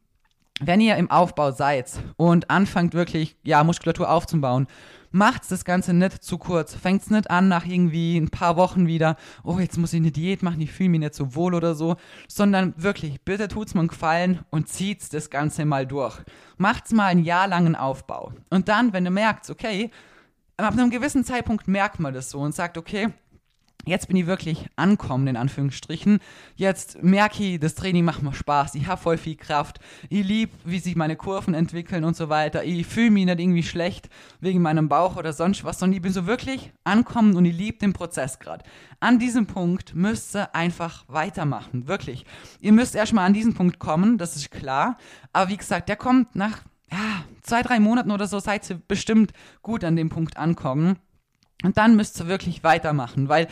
wenn 0.61 0.81
ihr 0.81 0.97
im 0.97 1.11
Aufbau 1.11 1.51
seid 1.51 1.91
und 2.17 2.51
anfangt 2.51 2.95
wirklich, 2.95 3.37
ja, 3.43 3.63
Muskulatur 3.65 4.11
aufzubauen, 4.11 4.67
macht 5.11 5.51
das 5.51 5.65
Ganze 5.65 5.95
nicht 5.95 6.23
zu 6.23 6.39
kurz. 6.39 6.75
Fängt 6.75 7.03
es 7.03 7.11
nicht 7.11 7.31
an 7.31 7.49
nach 7.49 7.65
irgendwie 7.65 8.17
ein 8.19 8.29
paar 8.29 8.57
Wochen 8.57 8.87
wieder, 8.87 9.17
oh, 9.45 9.59
jetzt 9.59 9.79
muss 9.79 9.93
ich 9.93 10.01
eine 10.01 10.11
Diät 10.11 10.43
machen, 10.43 10.61
ich 10.61 10.73
fühle 10.73 10.91
mich 10.91 11.01
nicht 11.01 11.15
so 11.15 11.35
wohl 11.35 11.55
oder 11.55 11.75
so, 11.75 11.97
sondern 12.29 12.75
wirklich, 12.77 13.21
bitte 13.23 13.49
tut's 13.49 13.75
mir 13.75 13.81
einen 13.81 13.89
Gefallen 13.89 14.41
und 14.51 14.69
zieht's 14.69 15.09
das 15.09 15.31
Ganze 15.31 15.65
mal 15.65 15.87
durch. 15.87 16.19
Macht's 16.57 16.93
mal 16.93 17.07
einen 17.07 17.25
Jahr 17.25 17.49
langen 17.49 17.75
Aufbau. 17.75 18.33
Und 18.51 18.69
dann, 18.69 18.93
wenn 18.93 19.05
du 19.05 19.11
merkst, 19.11 19.51
okay, 19.51 19.91
ab 20.57 20.73
einem 20.73 20.91
gewissen 20.91 21.25
Zeitpunkt 21.25 21.69
merkt 21.69 22.01
man 22.01 22.13
das 22.13 22.31
so 22.31 22.41
und 22.41 22.55
sagt, 22.55 22.77
okay, 22.77 23.09
Jetzt 23.89 24.09
bin 24.09 24.17
ich 24.17 24.27
wirklich 24.27 24.67
ankommen, 24.77 25.27
in 25.27 25.37
Anführungsstrichen. 25.37 26.19
Jetzt 26.57 27.03
merke 27.03 27.43
ich, 27.43 27.59
das 27.59 27.75
Training 27.75 28.05
macht 28.05 28.23
mir 28.23 28.35
Spaß. 28.35 28.75
Ich 28.75 28.87
habe 28.87 29.01
voll 29.01 29.17
viel 29.17 29.37
Kraft. 29.37 29.81
Ich 30.11 30.27
liebe, 30.27 30.53
wie 30.65 30.79
sich 30.79 30.95
meine 30.95 31.17
Kurven 31.17 31.55
entwickeln 31.55 32.05
und 32.05 32.15
so 32.15 32.29
weiter. 32.29 32.65
Ich 32.65 32.87
fühle 32.87 33.11
mich 33.11 33.25
nicht 33.25 33.41
irgendwie 33.41 33.63
schlecht 33.63 34.11
wegen 34.41 34.61
meinem 34.61 34.89
Bauch 34.89 35.17
oder 35.17 35.33
sonst 35.33 35.65
was, 35.65 35.79
sondern 35.79 35.97
ich 35.97 36.03
bin 36.03 36.13
so 36.13 36.27
wirklich 36.27 36.73
ankommen 36.85 37.35
und 37.35 37.45
ich 37.47 37.57
liebe 37.57 37.79
den 37.79 37.95
Prozess 37.95 38.39
gerade. 38.39 38.63
An 39.01 39.19
diesem 39.19 39.47
Punkt 39.47 39.95
müsst 39.95 40.37
ihr 40.37 40.55
einfach 40.55 41.05
weitermachen. 41.09 41.89
Wirklich. 41.89 42.27
Ihr 42.61 42.73
müsst 42.73 42.95
erstmal 42.95 43.25
an 43.25 43.33
diesen 43.33 43.55
Punkt 43.55 43.79
kommen, 43.79 44.19
das 44.19 44.37
ist 44.37 44.51
klar. 44.51 44.99
Aber 45.33 45.51
wie 45.51 45.57
gesagt, 45.57 45.89
der 45.89 45.97
kommt 45.97 46.37
nach 46.37 46.63
ja, 46.91 47.25
zwei, 47.43 47.63
drei 47.63 47.81
Monaten 47.81 48.11
oder 48.11 48.27
so, 48.27 48.39
seid 48.39 48.69
ihr 48.71 48.81
bestimmt 48.87 49.33
gut 49.63 49.85
an 49.85 49.97
dem 49.97 50.09
Punkt 50.09 50.37
ankommen. 50.37 50.99
Und 51.65 51.77
dann 51.77 51.97
müsst 51.97 52.21
ihr 52.21 52.29
wirklich 52.29 52.63
weitermachen, 52.63 53.29
weil 53.29 53.49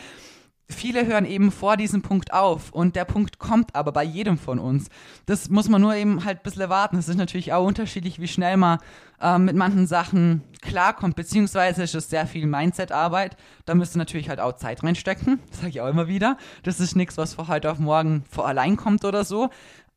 viele 0.69 1.05
hören 1.05 1.25
eben 1.25 1.51
vor 1.51 1.77
diesem 1.77 2.01
Punkt 2.01 2.33
auf 2.33 2.71
und 2.71 2.95
der 2.95 3.05
Punkt 3.05 3.39
kommt 3.39 3.75
aber 3.75 3.91
bei 3.91 4.03
jedem 4.03 4.37
von 4.37 4.59
uns. 4.59 4.89
Das 5.25 5.49
muss 5.49 5.69
man 5.69 5.81
nur 5.81 5.95
eben 5.95 6.25
halt 6.25 6.39
ein 6.39 6.43
bisschen 6.43 6.69
warten. 6.69 6.97
Es 6.97 7.07
ist 7.07 7.17
natürlich 7.17 7.53
auch 7.53 7.65
unterschiedlich, 7.65 8.19
wie 8.19 8.27
schnell 8.27 8.57
man 8.57 8.79
äh, 9.21 9.37
mit 9.37 9.55
manchen 9.55 9.87
Sachen 9.87 10.43
klarkommt, 10.61 11.15
beziehungsweise 11.15 11.83
ist 11.83 11.95
es 11.95 12.09
sehr 12.09 12.27
viel 12.27 12.45
Mindset-Arbeit. 12.45 13.37
Da 13.65 13.75
müsst 13.75 13.95
ihr 13.95 13.99
natürlich 13.99 14.29
halt 14.29 14.39
auch 14.39 14.53
Zeit 14.53 14.83
reinstecken. 14.83 15.39
Das 15.49 15.59
sage 15.59 15.69
ich 15.69 15.81
auch 15.81 15.87
immer 15.87 16.07
wieder. 16.07 16.37
Das 16.63 16.79
ist 16.79 16.95
nichts, 16.95 17.17
was 17.17 17.33
von 17.33 17.47
heute 17.47 17.71
auf 17.71 17.79
morgen 17.79 18.23
vor 18.29 18.47
allein 18.47 18.77
kommt 18.77 19.05
oder 19.05 19.23
so. 19.23 19.49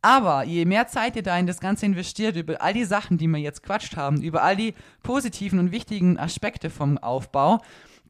Aber 0.03 0.45
je 0.45 0.65
mehr 0.65 0.87
Zeit 0.87 1.17
ihr 1.17 1.23
da 1.23 1.37
in 1.37 1.47
das 1.47 1.61
Ganze 1.61 1.85
investiert, 1.85 2.37
über 2.37 2.63
all 2.63 2.73
die 2.73 2.85
Sachen, 2.85 3.19
die 3.19 3.27
wir 3.27 3.39
jetzt 3.39 3.63
quatscht 3.63 3.97
haben, 3.97 4.23
über 4.23 4.43
all 4.43 4.57
die 4.57 4.75
positiven 5.03 5.59
und 5.59 5.73
wichtigen 5.73 6.19
Aspekte 6.19 6.71
vom 6.71 6.97
Aufbau, 6.97 7.61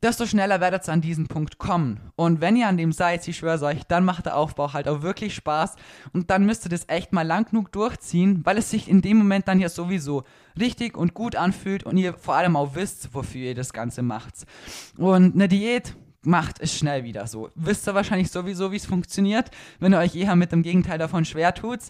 desto 0.03 0.27
schneller 0.27 0.61
werdet 0.61 0.89
ihr 0.89 0.93
an 0.93 1.01
diesen 1.01 1.27
Punkt 1.27 1.59
kommen. 1.59 2.01
Und 2.17 2.41
wenn 2.41 2.57
ihr 2.57 2.69
an 2.69 2.77
dem 2.77 2.93
seid, 2.93 3.27
ich 3.29 3.39
schwöre 3.39 3.65
euch, 3.65 3.85
dann 3.85 4.05
macht 4.05 4.27
der 4.27 4.37
Aufbau 4.37 4.73
halt 4.73 4.89
auch 4.89 5.03
wirklich 5.03 5.35
Spaß. 5.35 5.77
Und 6.13 6.31
dann 6.31 6.47
müsst 6.47 6.67
ihr 6.67 6.71
das 6.71 6.89
echt 6.89 7.13
mal 7.13 7.27
lang 7.27 7.51
genug 7.51 7.73
durchziehen, 7.73 8.41
weil 8.45 8.59
es 8.59 8.71
sich 8.71 8.89
in 8.89 9.03
dem 9.03 9.19
Moment 9.19 9.49
dann 9.49 9.61
ja 9.61 9.69
sowieso 9.69 10.25
richtig 10.59 10.97
und 10.97 11.15
gut 11.15 11.37
anfühlt 11.37 11.85
und 11.85 11.97
ihr 11.97 12.15
vor 12.15 12.35
allem 12.35 12.57
auch 12.57 12.75
wisst, 12.75 13.15
wofür 13.15 13.49
ihr 13.49 13.55
das 13.55 13.73
Ganze 13.73 14.03
macht. 14.03 14.47
Und 14.97 15.35
eine 15.35 15.49
Diät 15.49 15.95
macht 16.23 16.61
es 16.61 16.77
schnell 16.77 17.05
wieder 17.05 17.27
so. 17.27 17.51
Wisst 17.55 17.89
ihr 17.89 17.95
wahrscheinlich 17.95 18.31
sowieso, 18.31 18.73
wie 18.73 18.77
es 18.77 18.87
funktioniert, 18.87 19.51
wenn 19.79 19.93
ihr 19.93 19.99
euch 19.99 20.15
eher 20.15 20.37
mit 20.37 20.53
dem 20.53 20.63
Gegenteil 20.63 20.99
davon 20.99 21.25
schwer 21.25 21.55
tut. 21.55 21.81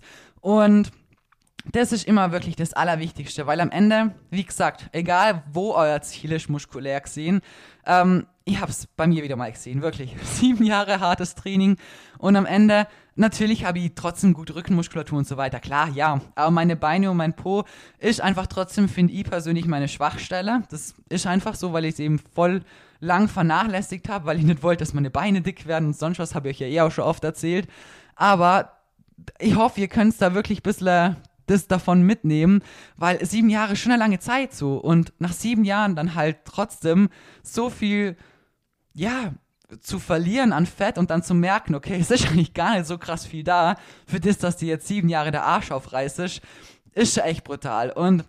Und 0.40 0.90
das 1.72 1.92
ist 1.92 2.06
immer 2.06 2.32
wirklich 2.32 2.56
das 2.56 2.72
Allerwichtigste, 2.72 3.46
weil 3.46 3.60
am 3.60 3.70
Ende, 3.70 4.14
wie 4.30 4.44
gesagt, 4.44 4.88
egal 4.92 5.42
wo 5.52 5.74
euer 5.74 6.00
Ziel 6.02 6.32
ist, 6.32 6.48
muskulär 6.48 7.00
gesehen, 7.00 7.40
ähm, 7.86 8.26
ich 8.44 8.60
habe 8.60 8.70
es 8.70 8.86
bei 8.86 9.06
mir 9.06 9.22
wieder 9.22 9.36
mal 9.36 9.52
gesehen, 9.52 9.82
wirklich. 9.82 10.16
Sieben 10.24 10.64
Jahre 10.64 11.00
hartes 11.00 11.34
Training 11.34 11.76
und 12.18 12.36
am 12.36 12.46
Ende, 12.46 12.86
natürlich 13.14 13.64
habe 13.64 13.78
ich 13.78 13.92
trotzdem 13.94 14.32
gute 14.32 14.54
Rückenmuskulatur 14.54 15.18
und 15.18 15.26
so 15.26 15.36
weiter, 15.36 15.60
klar, 15.60 15.88
ja. 15.88 16.20
Aber 16.34 16.50
meine 16.50 16.76
Beine 16.76 17.10
und 17.10 17.16
mein 17.16 17.36
Po 17.36 17.64
ist 17.98 18.20
einfach 18.20 18.46
trotzdem, 18.46 18.88
finde 18.88 19.12
ich 19.12 19.24
persönlich, 19.24 19.66
meine 19.66 19.88
Schwachstelle. 19.88 20.62
Das 20.70 20.94
ist 21.08 21.26
einfach 21.26 21.54
so, 21.54 21.72
weil 21.72 21.84
ich 21.84 21.94
es 21.94 22.00
eben 22.00 22.18
voll 22.34 22.62
lang 23.00 23.28
vernachlässigt 23.28 24.08
habe, 24.08 24.26
weil 24.26 24.38
ich 24.38 24.44
nicht 24.44 24.62
wollte, 24.62 24.80
dass 24.80 24.94
meine 24.94 25.10
Beine 25.10 25.40
dick 25.42 25.66
werden 25.66 25.88
und 25.88 25.96
sonst 25.96 26.18
was, 26.18 26.34
habe 26.34 26.48
ich 26.50 26.56
euch 26.56 26.60
ja 26.60 26.66
eh 26.66 26.80
auch 26.80 26.90
schon 26.90 27.04
oft 27.04 27.24
erzählt. 27.24 27.68
Aber 28.16 28.72
ich 29.38 29.56
hoffe, 29.56 29.80
ihr 29.80 29.88
könnt 29.88 30.12
es 30.12 30.18
da 30.18 30.34
wirklich 30.34 30.60
ein 30.60 30.62
bisschen 30.62 31.16
das 31.50 31.66
davon 31.66 32.02
mitnehmen, 32.02 32.62
weil 32.96 33.24
sieben 33.24 33.50
Jahre 33.50 33.74
ist 33.74 33.80
schon 33.80 33.92
eine 33.92 33.98
lange 33.98 34.20
Zeit 34.20 34.54
so 34.54 34.76
und 34.76 35.12
nach 35.18 35.32
sieben 35.32 35.64
Jahren 35.64 35.96
dann 35.96 36.14
halt 36.14 36.38
trotzdem 36.44 37.08
so 37.42 37.70
viel, 37.70 38.16
ja, 38.94 39.34
zu 39.80 39.98
verlieren 40.00 40.52
an 40.52 40.66
Fett 40.66 40.98
und 40.98 41.10
dann 41.10 41.22
zu 41.22 41.34
merken, 41.34 41.74
okay, 41.74 41.98
es 42.00 42.10
ist 42.10 42.26
eigentlich 42.30 42.54
gar 42.54 42.74
nicht 42.74 42.86
so 42.86 42.98
krass 42.98 43.26
viel 43.26 43.44
da, 43.44 43.76
für 44.06 44.20
das, 44.20 44.38
dass 44.38 44.56
die 44.56 44.66
jetzt 44.66 44.86
sieben 44.86 45.08
Jahre 45.08 45.30
der 45.30 45.44
Arsch 45.44 45.70
aufreißt, 45.70 46.20
ist, 46.20 46.40
ist 46.92 47.18
echt 47.18 47.44
brutal. 47.44 47.90
Und 47.90 48.24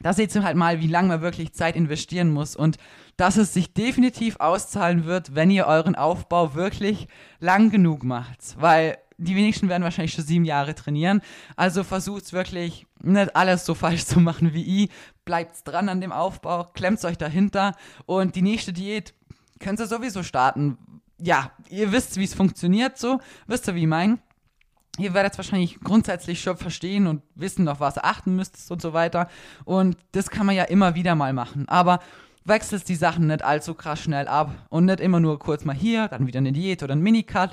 da 0.00 0.12
seht 0.12 0.34
ihr 0.34 0.42
halt 0.42 0.56
mal, 0.56 0.80
wie 0.80 0.88
lange 0.88 1.08
man 1.08 1.22
wirklich 1.22 1.52
Zeit 1.52 1.76
investieren 1.76 2.32
muss 2.32 2.56
und 2.56 2.78
dass 3.16 3.36
es 3.36 3.52
sich 3.52 3.74
definitiv 3.74 4.36
auszahlen 4.40 5.04
wird, 5.04 5.34
wenn 5.34 5.50
ihr 5.50 5.66
euren 5.66 5.94
Aufbau 5.94 6.54
wirklich 6.54 7.06
lang 7.38 7.70
genug 7.70 8.02
macht. 8.02 8.56
Weil 8.58 8.98
die 9.22 9.36
wenigsten 9.36 9.68
werden 9.68 9.82
wahrscheinlich 9.82 10.14
schon 10.14 10.24
sieben 10.24 10.44
Jahre 10.44 10.74
trainieren. 10.74 11.22
Also 11.56 11.84
versucht 11.84 12.32
wirklich 12.32 12.86
nicht 13.02 13.34
alles 13.36 13.64
so 13.64 13.74
falsch 13.74 14.04
zu 14.04 14.20
machen 14.20 14.52
wie 14.52 14.84
ich. 14.84 14.90
Bleibt 15.24 15.66
dran 15.66 15.88
an 15.88 16.00
dem 16.00 16.12
Aufbau, 16.12 16.64
klemmt 16.74 17.04
euch 17.04 17.18
dahinter 17.18 17.74
und 18.06 18.34
die 18.34 18.42
nächste 18.42 18.72
Diät 18.72 19.14
könnt 19.60 19.80
ihr 19.80 19.86
sowieso 19.86 20.22
starten. 20.22 20.78
Ja, 21.18 21.52
ihr 21.68 21.92
wisst, 21.92 22.16
wie 22.16 22.24
es 22.24 22.34
funktioniert, 22.34 22.98
so. 22.98 23.20
Wisst 23.46 23.68
ihr, 23.68 23.74
wie 23.74 23.82
ich 23.82 23.86
meine? 23.86 24.18
Ihr 24.98 25.14
werdet 25.14 25.32
es 25.32 25.38
wahrscheinlich 25.38 25.80
grundsätzlich 25.80 26.42
schon 26.42 26.56
verstehen 26.56 27.06
und 27.06 27.22
wissen, 27.34 27.66
auf 27.68 27.80
was 27.80 27.96
ihr 27.96 28.04
achten 28.04 28.36
müsst 28.36 28.70
und 28.70 28.82
so 28.82 28.92
weiter. 28.92 29.28
Und 29.64 29.96
das 30.12 30.28
kann 30.28 30.44
man 30.44 30.56
ja 30.56 30.64
immer 30.64 30.94
wieder 30.94 31.14
mal 31.14 31.32
machen. 31.32 31.66
Aber 31.68 32.00
wechselst 32.44 32.88
die 32.88 32.96
Sachen 32.96 33.26
nicht 33.26 33.44
allzu 33.44 33.74
krass 33.74 34.00
schnell 34.00 34.28
ab 34.28 34.50
und 34.68 34.86
nicht 34.86 35.00
immer 35.00 35.20
nur 35.20 35.38
kurz 35.38 35.64
mal 35.64 35.76
hier, 35.76 36.08
dann 36.08 36.26
wieder 36.26 36.38
eine 36.38 36.52
Diät 36.52 36.82
oder 36.82 36.94
ein 36.94 37.02
Minicut, 37.02 37.50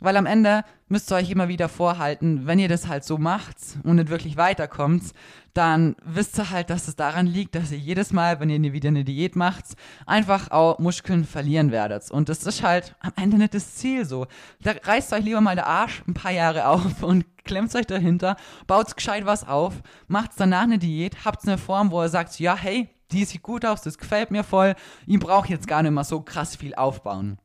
weil 0.00 0.16
am 0.16 0.26
Ende 0.26 0.64
müsst 0.88 1.12
ihr 1.12 1.16
euch 1.16 1.30
immer 1.30 1.48
wieder 1.48 1.68
vorhalten, 1.68 2.46
wenn 2.46 2.58
ihr 2.58 2.68
das 2.68 2.88
halt 2.88 3.04
so 3.04 3.18
macht 3.18 3.56
und 3.84 3.96
nicht 3.96 4.08
wirklich 4.08 4.36
weiterkommt, 4.36 5.12
dann 5.54 5.96
wisst 6.04 6.38
ihr 6.38 6.50
halt, 6.50 6.70
dass 6.70 6.88
es 6.88 6.96
daran 6.96 7.26
liegt, 7.26 7.54
dass 7.54 7.72
ihr 7.72 7.78
jedes 7.78 8.12
Mal, 8.12 8.40
wenn 8.40 8.50
ihr 8.50 8.72
wieder 8.72 8.88
eine 8.88 9.04
Diät 9.04 9.36
macht, 9.36 9.64
einfach 10.06 10.50
auch 10.50 10.78
Muskeln 10.78 11.24
verlieren 11.24 11.70
werdet. 11.70 12.10
Und 12.10 12.28
das 12.28 12.44
ist 12.44 12.62
halt 12.62 12.94
am 13.00 13.12
Ende 13.16 13.36
nicht 13.36 13.54
das 13.54 13.74
Ziel 13.74 14.04
so. 14.04 14.26
Da 14.62 14.72
reißt 14.82 15.12
euch 15.12 15.24
lieber 15.24 15.40
mal 15.40 15.56
der 15.56 15.66
Arsch 15.66 16.02
ein 16.06 16.14
paar 16.14 16.32
Jahre 16.32 16.66
auf 16.66 17.02
und 17.02 17.24
klemmt 17.44 17.74
euch 17.74 17.86
dahinter, 17.86 18.36
baut 18.66 18.94
gescheit 18.96 19.26
was 19.26 19.46
auf, 19.46 19.74
macht 20.08 20.32
danach 20.36 20.62
eine 20.62 20.78
Diät, 20.78 21.24
habt 21.24 21.46
eine 21.46 21.58
Form, 21.58 21.90
wo 21.90 22.02
ihr 22.02 22.08
sagt, 22.08 22.38
ja, 22.38 22.56
hey, 22.56 22.88
die 23.12 23.24
sieht 23.24 23.42
gut 23.42 23.64
aus, 23.64 23.82
das 23.82 23.98
gefällt 23.98 24.30
mir 24.30 24.44
voll, 24.44 24.74
ich 25.06 25.18
brauche 25.18 25.48
jetzt 25.48 25.66
gar 25.66 25.82
nicht 25.82 25.92
mehr 25.92 26.04
so 26.04 26.20
krass 26.20 26.56
viel 26.56 26.74
aufbauen. 26.74 27.38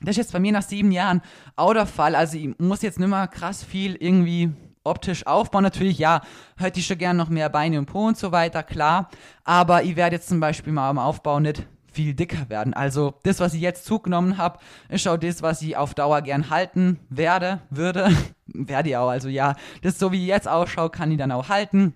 Das 0.00 0.10
ist 0.10 0.16
jetzt 0.16 0.32
bei 0.32 0.40
mir 0.40 0.52
nach 0.52 0.62
sieben 0.62 0.92
Jahren 0.92 1.20
auch 1.56 1.74
der 1.74 1.86
Fall. 1.86 2.14
Also 2.14 2.38
ich 2.38 2.58
muss 2.58 2.80
jetzt 2.80 2.98
nicht 2.98 3.08
mehr 3.08 3.28
krass 3.28 3.62
viel 3.62 3.96
irgendwie 3.96 4.50
optisch 4.82 5.26
aufbauen. 5.26 5.62
Natürlich, 5.62 5.98
ja, 5.98 6.22
hätte 6.56 6.80
ich 6.80 6.86
schon 6.86 6.96
gern 6.96 7.18
noch 7.18 7.28
mehr 7.28 7.50
Beine 7.50 7.78
und 7.78 7.86
Po 7.86 8.06
und 8.06 8.16
so 8.16 8.32
weiter, 8.32 8.62
klar. 8.62 9.10
Aber 9.44 9.82
ich 9.82 9.96
werde 9.96 10.16
jetzt 10.16 10.28
zum 10.28 10.40
Beispiel 10.40 10.72
mal 10.72 10.88
am 10.88 10.98
Aufbau 10.98 11.38
nicht 11.38 11.66
viel 11.92 12.14
dicker 12.14 12.48
werden. 12.48 12.72
Also 12.72 13.14
das, 13.24 13.40
was 13.40 13.52
ich 13.52 13.60
jetzt 13.60 13.84
zugenommen 13.84 14.38
habe, 14.38 14.58
ist 14.88 15.06
auch 15.08 15.16
das, 15.16 15.42
was 15.42 15.60
ich 15.60 15.76
auf 15.76 15.94
Dauer 15.94 16.22
gern 16.22 16.48
halten 16.48 17.00
werde, 17.08 17.60
würde. 17.68 18.08
werde 18.46 18.88
ich 18.88 18.96
auch. 18.96 19.08
Also 19.08 19.28
ja, 19.28 19.54
das 19.82 19.98
so 19.98 20.12
wie 20.12 20.22
ich 20.22 20.28
jetzt 20.28 20.48
ausschaue, 20.48 20.90
kann 20.90 21.10
ich 21.10 21.18
dann 21.18 21.32
auch 21.32 21.48
halten. 21.48 21.94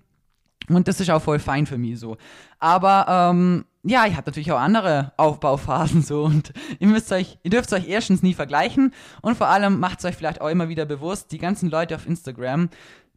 Und 0.69 0.89
das 0.89 1.01
ist 1.01 1.11
auch 1.11 1.23
voll 1.23 1.39
fein 1.39 1.67
für 1.67 1.79
mich 1.79 1.99
so. 1.99 2.17
Aber 2.59 3.07
ähm, 3.09 3.65
ja, 3.83 4.07
ich 4.07 4.17
habe 4.17 4.27
natürlich 4.27 4.51
auch 4.51 4.59
andere 4.59 5.12
Aufbauphasen 5.19 6.03
so 6.03 6.25
und 6.25 6.53
ihr 6.79 6.89
müsst 6.89 7.12
euch, 7.12 7.39
ihr 7.43 7.51
dürft 7.51 7.73
euch 7.73 7.87
erstens 7.87 8.23
nie 8.23 8.33
vergleichen 8.33 8.95
und 9.21 9.37
vor 9.37 9.49
allem 9.49 9.79
macht 9.79 9.99
es 9.99 10.07
euch 10.07 10.17
vielleicht 10.17 10.41
auch 10.41 10.49
immer 10.49 10.69
wieder 10.71 10.87
bewusst, 10.87 11.33
die 11.33 11.39
ganzen 11.39 11.69
Leute 11.69 11.95
auf 11.95 12.07
Instagram, 12.07 12.71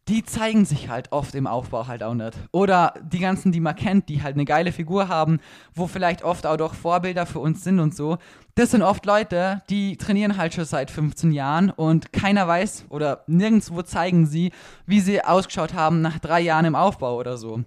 die 0.08 0.24
zeigen 0.24 0.64
sich 0.64 0.88
halt 0.88 1.12
oft 1.12 1.34
im 1.34 1.46
Aufbau 1.46 1.86
halt 1.86 2.02
auch 2.02 2.14
nicht. 2.14 2.32
Oder 2.50 2.94
die 3.02 3.18
ganzen, 3.18 3.52
die 3.52 3.60
man 3.60 3.76
kennt, 3.76 4.08
die 4.08 4.22
halt 4.22 4.34
eine 4.34 4.46
geile 4.46 4.72
Figur 4.72 5.08
haben, 5.08 5.38
wo 5.74 5.86
vielleicht 5.86 6.24
oft 6.24 6.46
auch 6.46 6.56
doch 6.56 6.74
Vorbilder 6.74 7.26
für 7.26 7.40
uns 7.40 7.62
sind 7.62 7.78
und 7.78 7.94
so. 7.94 8.16
Das 8.54 8.70
sind 8.70 8.82
oft 8.82 9.04
Leute, 9.04 9.62
die 9.68 9.98
trainieren 9.98 10.38
halt 10.38 10.54
schon 10.54 10.64
seit 10.64 10.90
15 10.90 11.30
Jahren 11.32 11.70
und 11.70 12.12
keiner 12.12 12.48
weiß 12.48 12.86
oder 12.88 13.24
nirgendwo 13.26 13.82
zeigen 13.82 14.26
sie, 14.26 14.50
wie 14.86 15.00
sie 15.00 15.22
ausgeschaut 15.22 15.74
haben 15.74 16.00
nach 16.00 16.18
drei 16.18 16.40
Jahren 16.40 16.64
im 16.64 16.74
Aufbau 16.74 17.16
oder 17.16 17.36
so. 17.36 17.62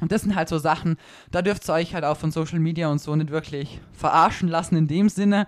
Und 0.00 0.12
das 0.12 0.22
sind 0.22 0.36
halt 0.36 0.48
so 0.48 0.58
Sachen, 0.58 0.96
da 1.30 1.42
dürft 1.42 1.68
ihr 1.68 1.74
euch 1.74 1.94
halt 1.94 2.04
auch 2.04 2.16
von 2.16 2.30
Social 2.30 2.60
Media 2.60 2.88
und 2.88 3.00
so 3.00 3.16
nicht 3.16 3.30
wirklich 3.30 3.80
verarschen 3.92 4.48
lassen 4.48 4.76
in 4.76 4.86
dem 4.86 5.08
Sinne, 5.08 5.46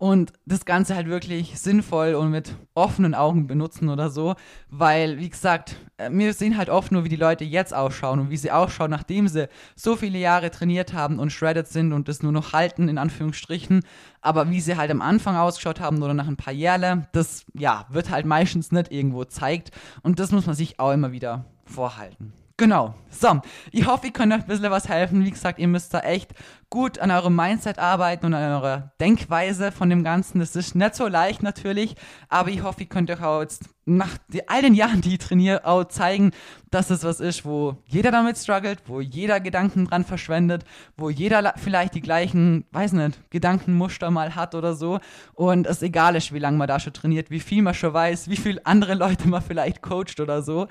und 0.00 0.32
das 0.46 0.64
Ganze 0.64 0.96
halt 0.96 1.08
wirklich 1.08 1.60
sinnvoll 1.60 2.14
und 2.14 2.30
mit 2.30 2.54
offenen 2.74 3.14
Augen 3.14 3.46
benutzen 3.46 3.90
oder 3.90 4.08
so, 4.08 4.34
weil, 4.70 5.18
wie 5.18 5.28
gesagt, 5.28 5.76
äh, 5.98 6.08
wir 6.10 6.32
sehen 6.32 6.56
halt 6.56 6.70
oft 6.70 6.90
nur, 6.90 7.04
wie 7.04 7.10
die 7.10 7.16
Leute 7.16 7.44
jetzt 7.44 7.74
ausschauen 7.74 8.18
und 8.18 8.30
wie 8.30 8.38
sie 8.38 8.50
ausschauen, 8.50 8.90
nachdem 8.90 9.28
sie 9.28 9.50
so 9.76 9.96
viele 9.96 10.18
Jahre 10.18 10.50
trainiert 10.50 10.94
haben 10.94 11.18
und 11.18 11.32
shredded 11.32 11.68
sind 11.68 11.92
und 11.92 12.08
das 12.08 12.22
nur 12.22 12.32
noch 12.32 12.54
halten, 12.54 12.88
in 12.88 12.96
Anführungsstrichen, 12.96 13.82
aber 14.22 14.48
wie 14.48 14.62
sie 14.62 14.78
halt 14.78 14.90
am 14.90 15.02
Anfang 15.02 15.36
ausgeschaut 15.36 15.80
haben 15.80 16.02
oder 16.02 16.14
nach 16.14 16.28
ein 16.28 16.38
paar 16.38 16.54
Jahren, 16.54 17.06
das, 17.12 17.44
ja, 17.52 17.84
wird 17.90 18.08
halt 18.08 18.24
meistens 18.24 18.72
nicht 18.72 18.90
irgendwo 18.90 19.24
zeigt 19.24 19.70
und 20.02 20.18
das 20.18 20.32
muss 20.32 20.46
man 20.46 20.54
sich 20.54 20.80
auch 20.80 20.92
immer 20.92 21.12
wieder 21.12 21.44
vorhalten. 21.66 22.32
Genau. 22.60 22.92
So, 23.08 23.40
ich 23.72 23.86
hoffe, 23.86 24.08
ich 24.08 24.12
kann 24.12 24.30
euch 24.32 24.42
ein 24.42 24.46
bisschen 24.46 24.70
was 24.70 24.86
helfen. 24.86 25.24
Wie 25.24 25.30
gesagt, 25.30 25.58
ihr 25.58 25.66
müsst 25.66 25.94
da 25.94 26.00
echt 26.00 26.34
gut 26.68 26.98
an 26.98 27.10
eurem 27.10 27.34
Mindset 27.34 27.78
arbeiten 27.78 28.26
und 28.26 28.34
an 28.34 28.52
eurer 28.52 28.92
Denkweise 29.00 29.72
von 29.72 29.88
dem 29.88 30.04
Ganzen. 30.04 30.40
Das 30.40 30.54
ist 30.54 30.74
nicht 30.74 30.94
so 30.94 31.08
leicht 31.08 31.42
natürlich, 31.42 31.96
aber 32.28 32.50
ich 32.50 32.62
hoffe, 32.62 32.82
ich 32.82 32.90
könnt 32.90 33.10
euch 33.10 33.22
auch 33.22 33.40
jetzt 33.40 33.64
nach 33.86 34.18
all 34.46 34.60
den 34.60 34.74
Jahren, 34.74 35.00
die 35.00 35.14
ich 35.14 35.18
trainiere, 35.18 35.64
auch 35.64 35.84
zeigen, 35.84 36.32
dass 36.70 36.90
es 36.90 37.02
was 37.02 37.18
ist, 37.18 37.46
wo 37.46 37.78
jeder 37.86 38.10
damit 38.10 38.36
struggelt, 38.36 38.82
wo 38.86 39.00
jeder 39.00 39.40
Gedanken 39.40 39.86
dran 39.86 40.04
verschwendet, 40.04 40.64
wo 40.98 41.08
jeder 41.08 41.54
vielleicht 41.56 41.94
die 41.94 42.02
gleichen, 42.02 42.66
weiß 42.72 42.92
nicht, 42.92 43.18
Gedankenmuster 43.30 44.10
mal 44.10 44.36
hat 44.36 44.54
oder 44.54 44.74
so 44.74 45.00
und 45.32 45.66
es 45.66 45.82
egal 45.82 46.14
ist, 46.14 46.32
wie 46.32 46.38
lange 46.38 46.58
man 46.58 46.68
da 46.68 46.78
schon 46.78 46.92
trainiert, 46.92 47.30
wie 47.30 47.40
viel 47.40 47.62
man 47.62 47.74
schon 47.74 47.94
weiß, 47.94 48.28
wie 48.28 48.36
viele 48.36 48.64
andere 48.66 48.94
Leute 48.94 49.28
man 49.28 49.42
vielleicht 49.42 49.80
coacht 49.80 50.20
oder 50.20 50.42
so 50.42 50.68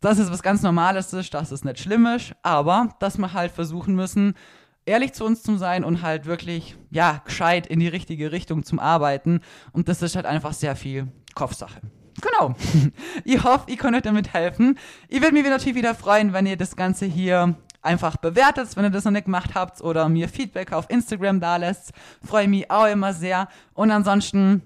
dass 0.00 0.18
es 0.18 0.30
was 0.30 0.42
ganz 0.42 0.62
Normales 0.62 1.12
ist, 1.12 1.34
dass 1.34 1.50
es 1.50 1.64
nicht 1.64 1.78
schlimm 1.78 2.06
ist, 2.06 2.34
aber 2.42 2.94
dass 3.00 3.18
wir 3.18 3.32
halt 3.32 3.52
versuchen 3.52 3.94
müssen, 3.94 4.34
ehrlich 4.86 5.12
zu 5.12 5.24
uns 5.24 5.42
zu 5.42 5.56
sein 5.56 5.84
und 5.84 6.02
halt 6.02 6.26
wirklich, 6.26 6.76
ja, 6.90 7.22
gescheit 7.24 7.66
in 7.66 7.80
die 7.80 7.88
richtige 7.88 8.32
Richtung 8.32 8.64
zum 8.64 8.78
Arbeiten. 8.78 9.40
Und 9.72 9.88
das 9.88 10.02
ist 10.02 10.16
halt 10.16 10.26
einfach 10.26 10.52
sehr 10.52 10.74
viel 10.76 11.08
Kopfsache. 11.34 11.80
Genau. 12.20 12.54
ich 13.24 13.42
hoffe, 13.44 13.64
ich 13.68 13.78
kann 13.78 13.94
euch 13.94 14.02
damit 14.02 14.32
helfen. 14.32 14.78
Ich 15.08 15.20
würde 15.20 15.34
mich 15.34 15.44
natürlich 15.44 15.76
wieder 15.76 15.94
freuen, 15.94 16.32
wenn 16.32 16.46
ihr 16.46 16.56
das 16.56 16.76
Ganze 16.76 17.06
hier 17.06 17.54
einfach 17.82 18.16
bewertet, 18.16 18.76
wenn 18.76 18.84
ihr 18.84 18.90
das 18.90 19.04
noch 19.04 19.12
nicht 19.12 19.24
gemacht 19.24 19.54
habt 19.54 19.80
oder 19.80 20.08
mir 20.08 20.28
Feedback 20.28 20.72
auf 20.72 20.90
Instagram 20.90 21.40
da 21.40 21.56
lässt. 21.56 21.92
Freue 22.24 22.48
mich 22.48 22.70
auch 22.70 22.86
immer 22.86 23.12
sehr. 23.14 23.48
Und 23.74 23.90
ansonsten 23.90 24.62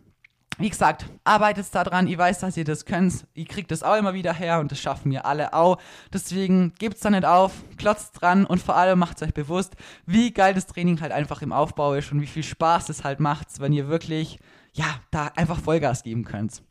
wie 0.58 0.70
gesagt, 0.70 1.06
arbeitet 1.24 1.74
daran, 1.74 2.06
ich 2.06 2.16
weiß, 2.16 2.40
dass 2.40 2.56
ihr 2.56 2.64
das 2.64 2.84
könnt, 2.84 3.26
ihr 3.34 3.46
kriegt 3.46 3.70
das 3.70 3.82
auch 3.82 3.96
immer 3.96 4.14
wieder 4.14 4.32
her 4.32 4.60
und 4.60 4.70
das 4.70 4.80
schaffen 4.80 5.10
wir 5.10 5.26
alle 5.26 5.52
auch. 5.52 5.78
Deswegen 6.12 6.72
gebt's 6.78 7.00
da 7.00 7.10
nicht 7.10 7.24
auf, 7.24 7.52
klotzt 7.76 8.20
dran 8.20 8.46
und 8.46 8.62
vor 8.62 8.76
allem 8.76 8.98
macht 8.98 9.22
euch 9.22 9.34
bewusst, 9.34 9.74
wie 10.06 10.32
geil 10.32 10.54
das 10.54 10.66
Training 10.66 11.00
halt 11.00 11.12
einfach 11.12 11.42
im 11.42 11.52
Aufbau 11.52 11.94
ist 11.94 12.12
und 12.12 12.20
wie 12.20 12.26
viel 12.26 12.42
Spaß 12.42 12.88
es 12.88 13.04
halt 13.04 13.20
macht, 13.20 13.48
wenn 13.60 13.72
ihr 13.72 13.88
wirklich, 13.88 14.38
ja, 14.72 14.86
da 15.10 15.30
einfach 15.36 15.60
Vollgas 15.60 16.02
geben 16.02 16.24
könnt. 16.24 16.62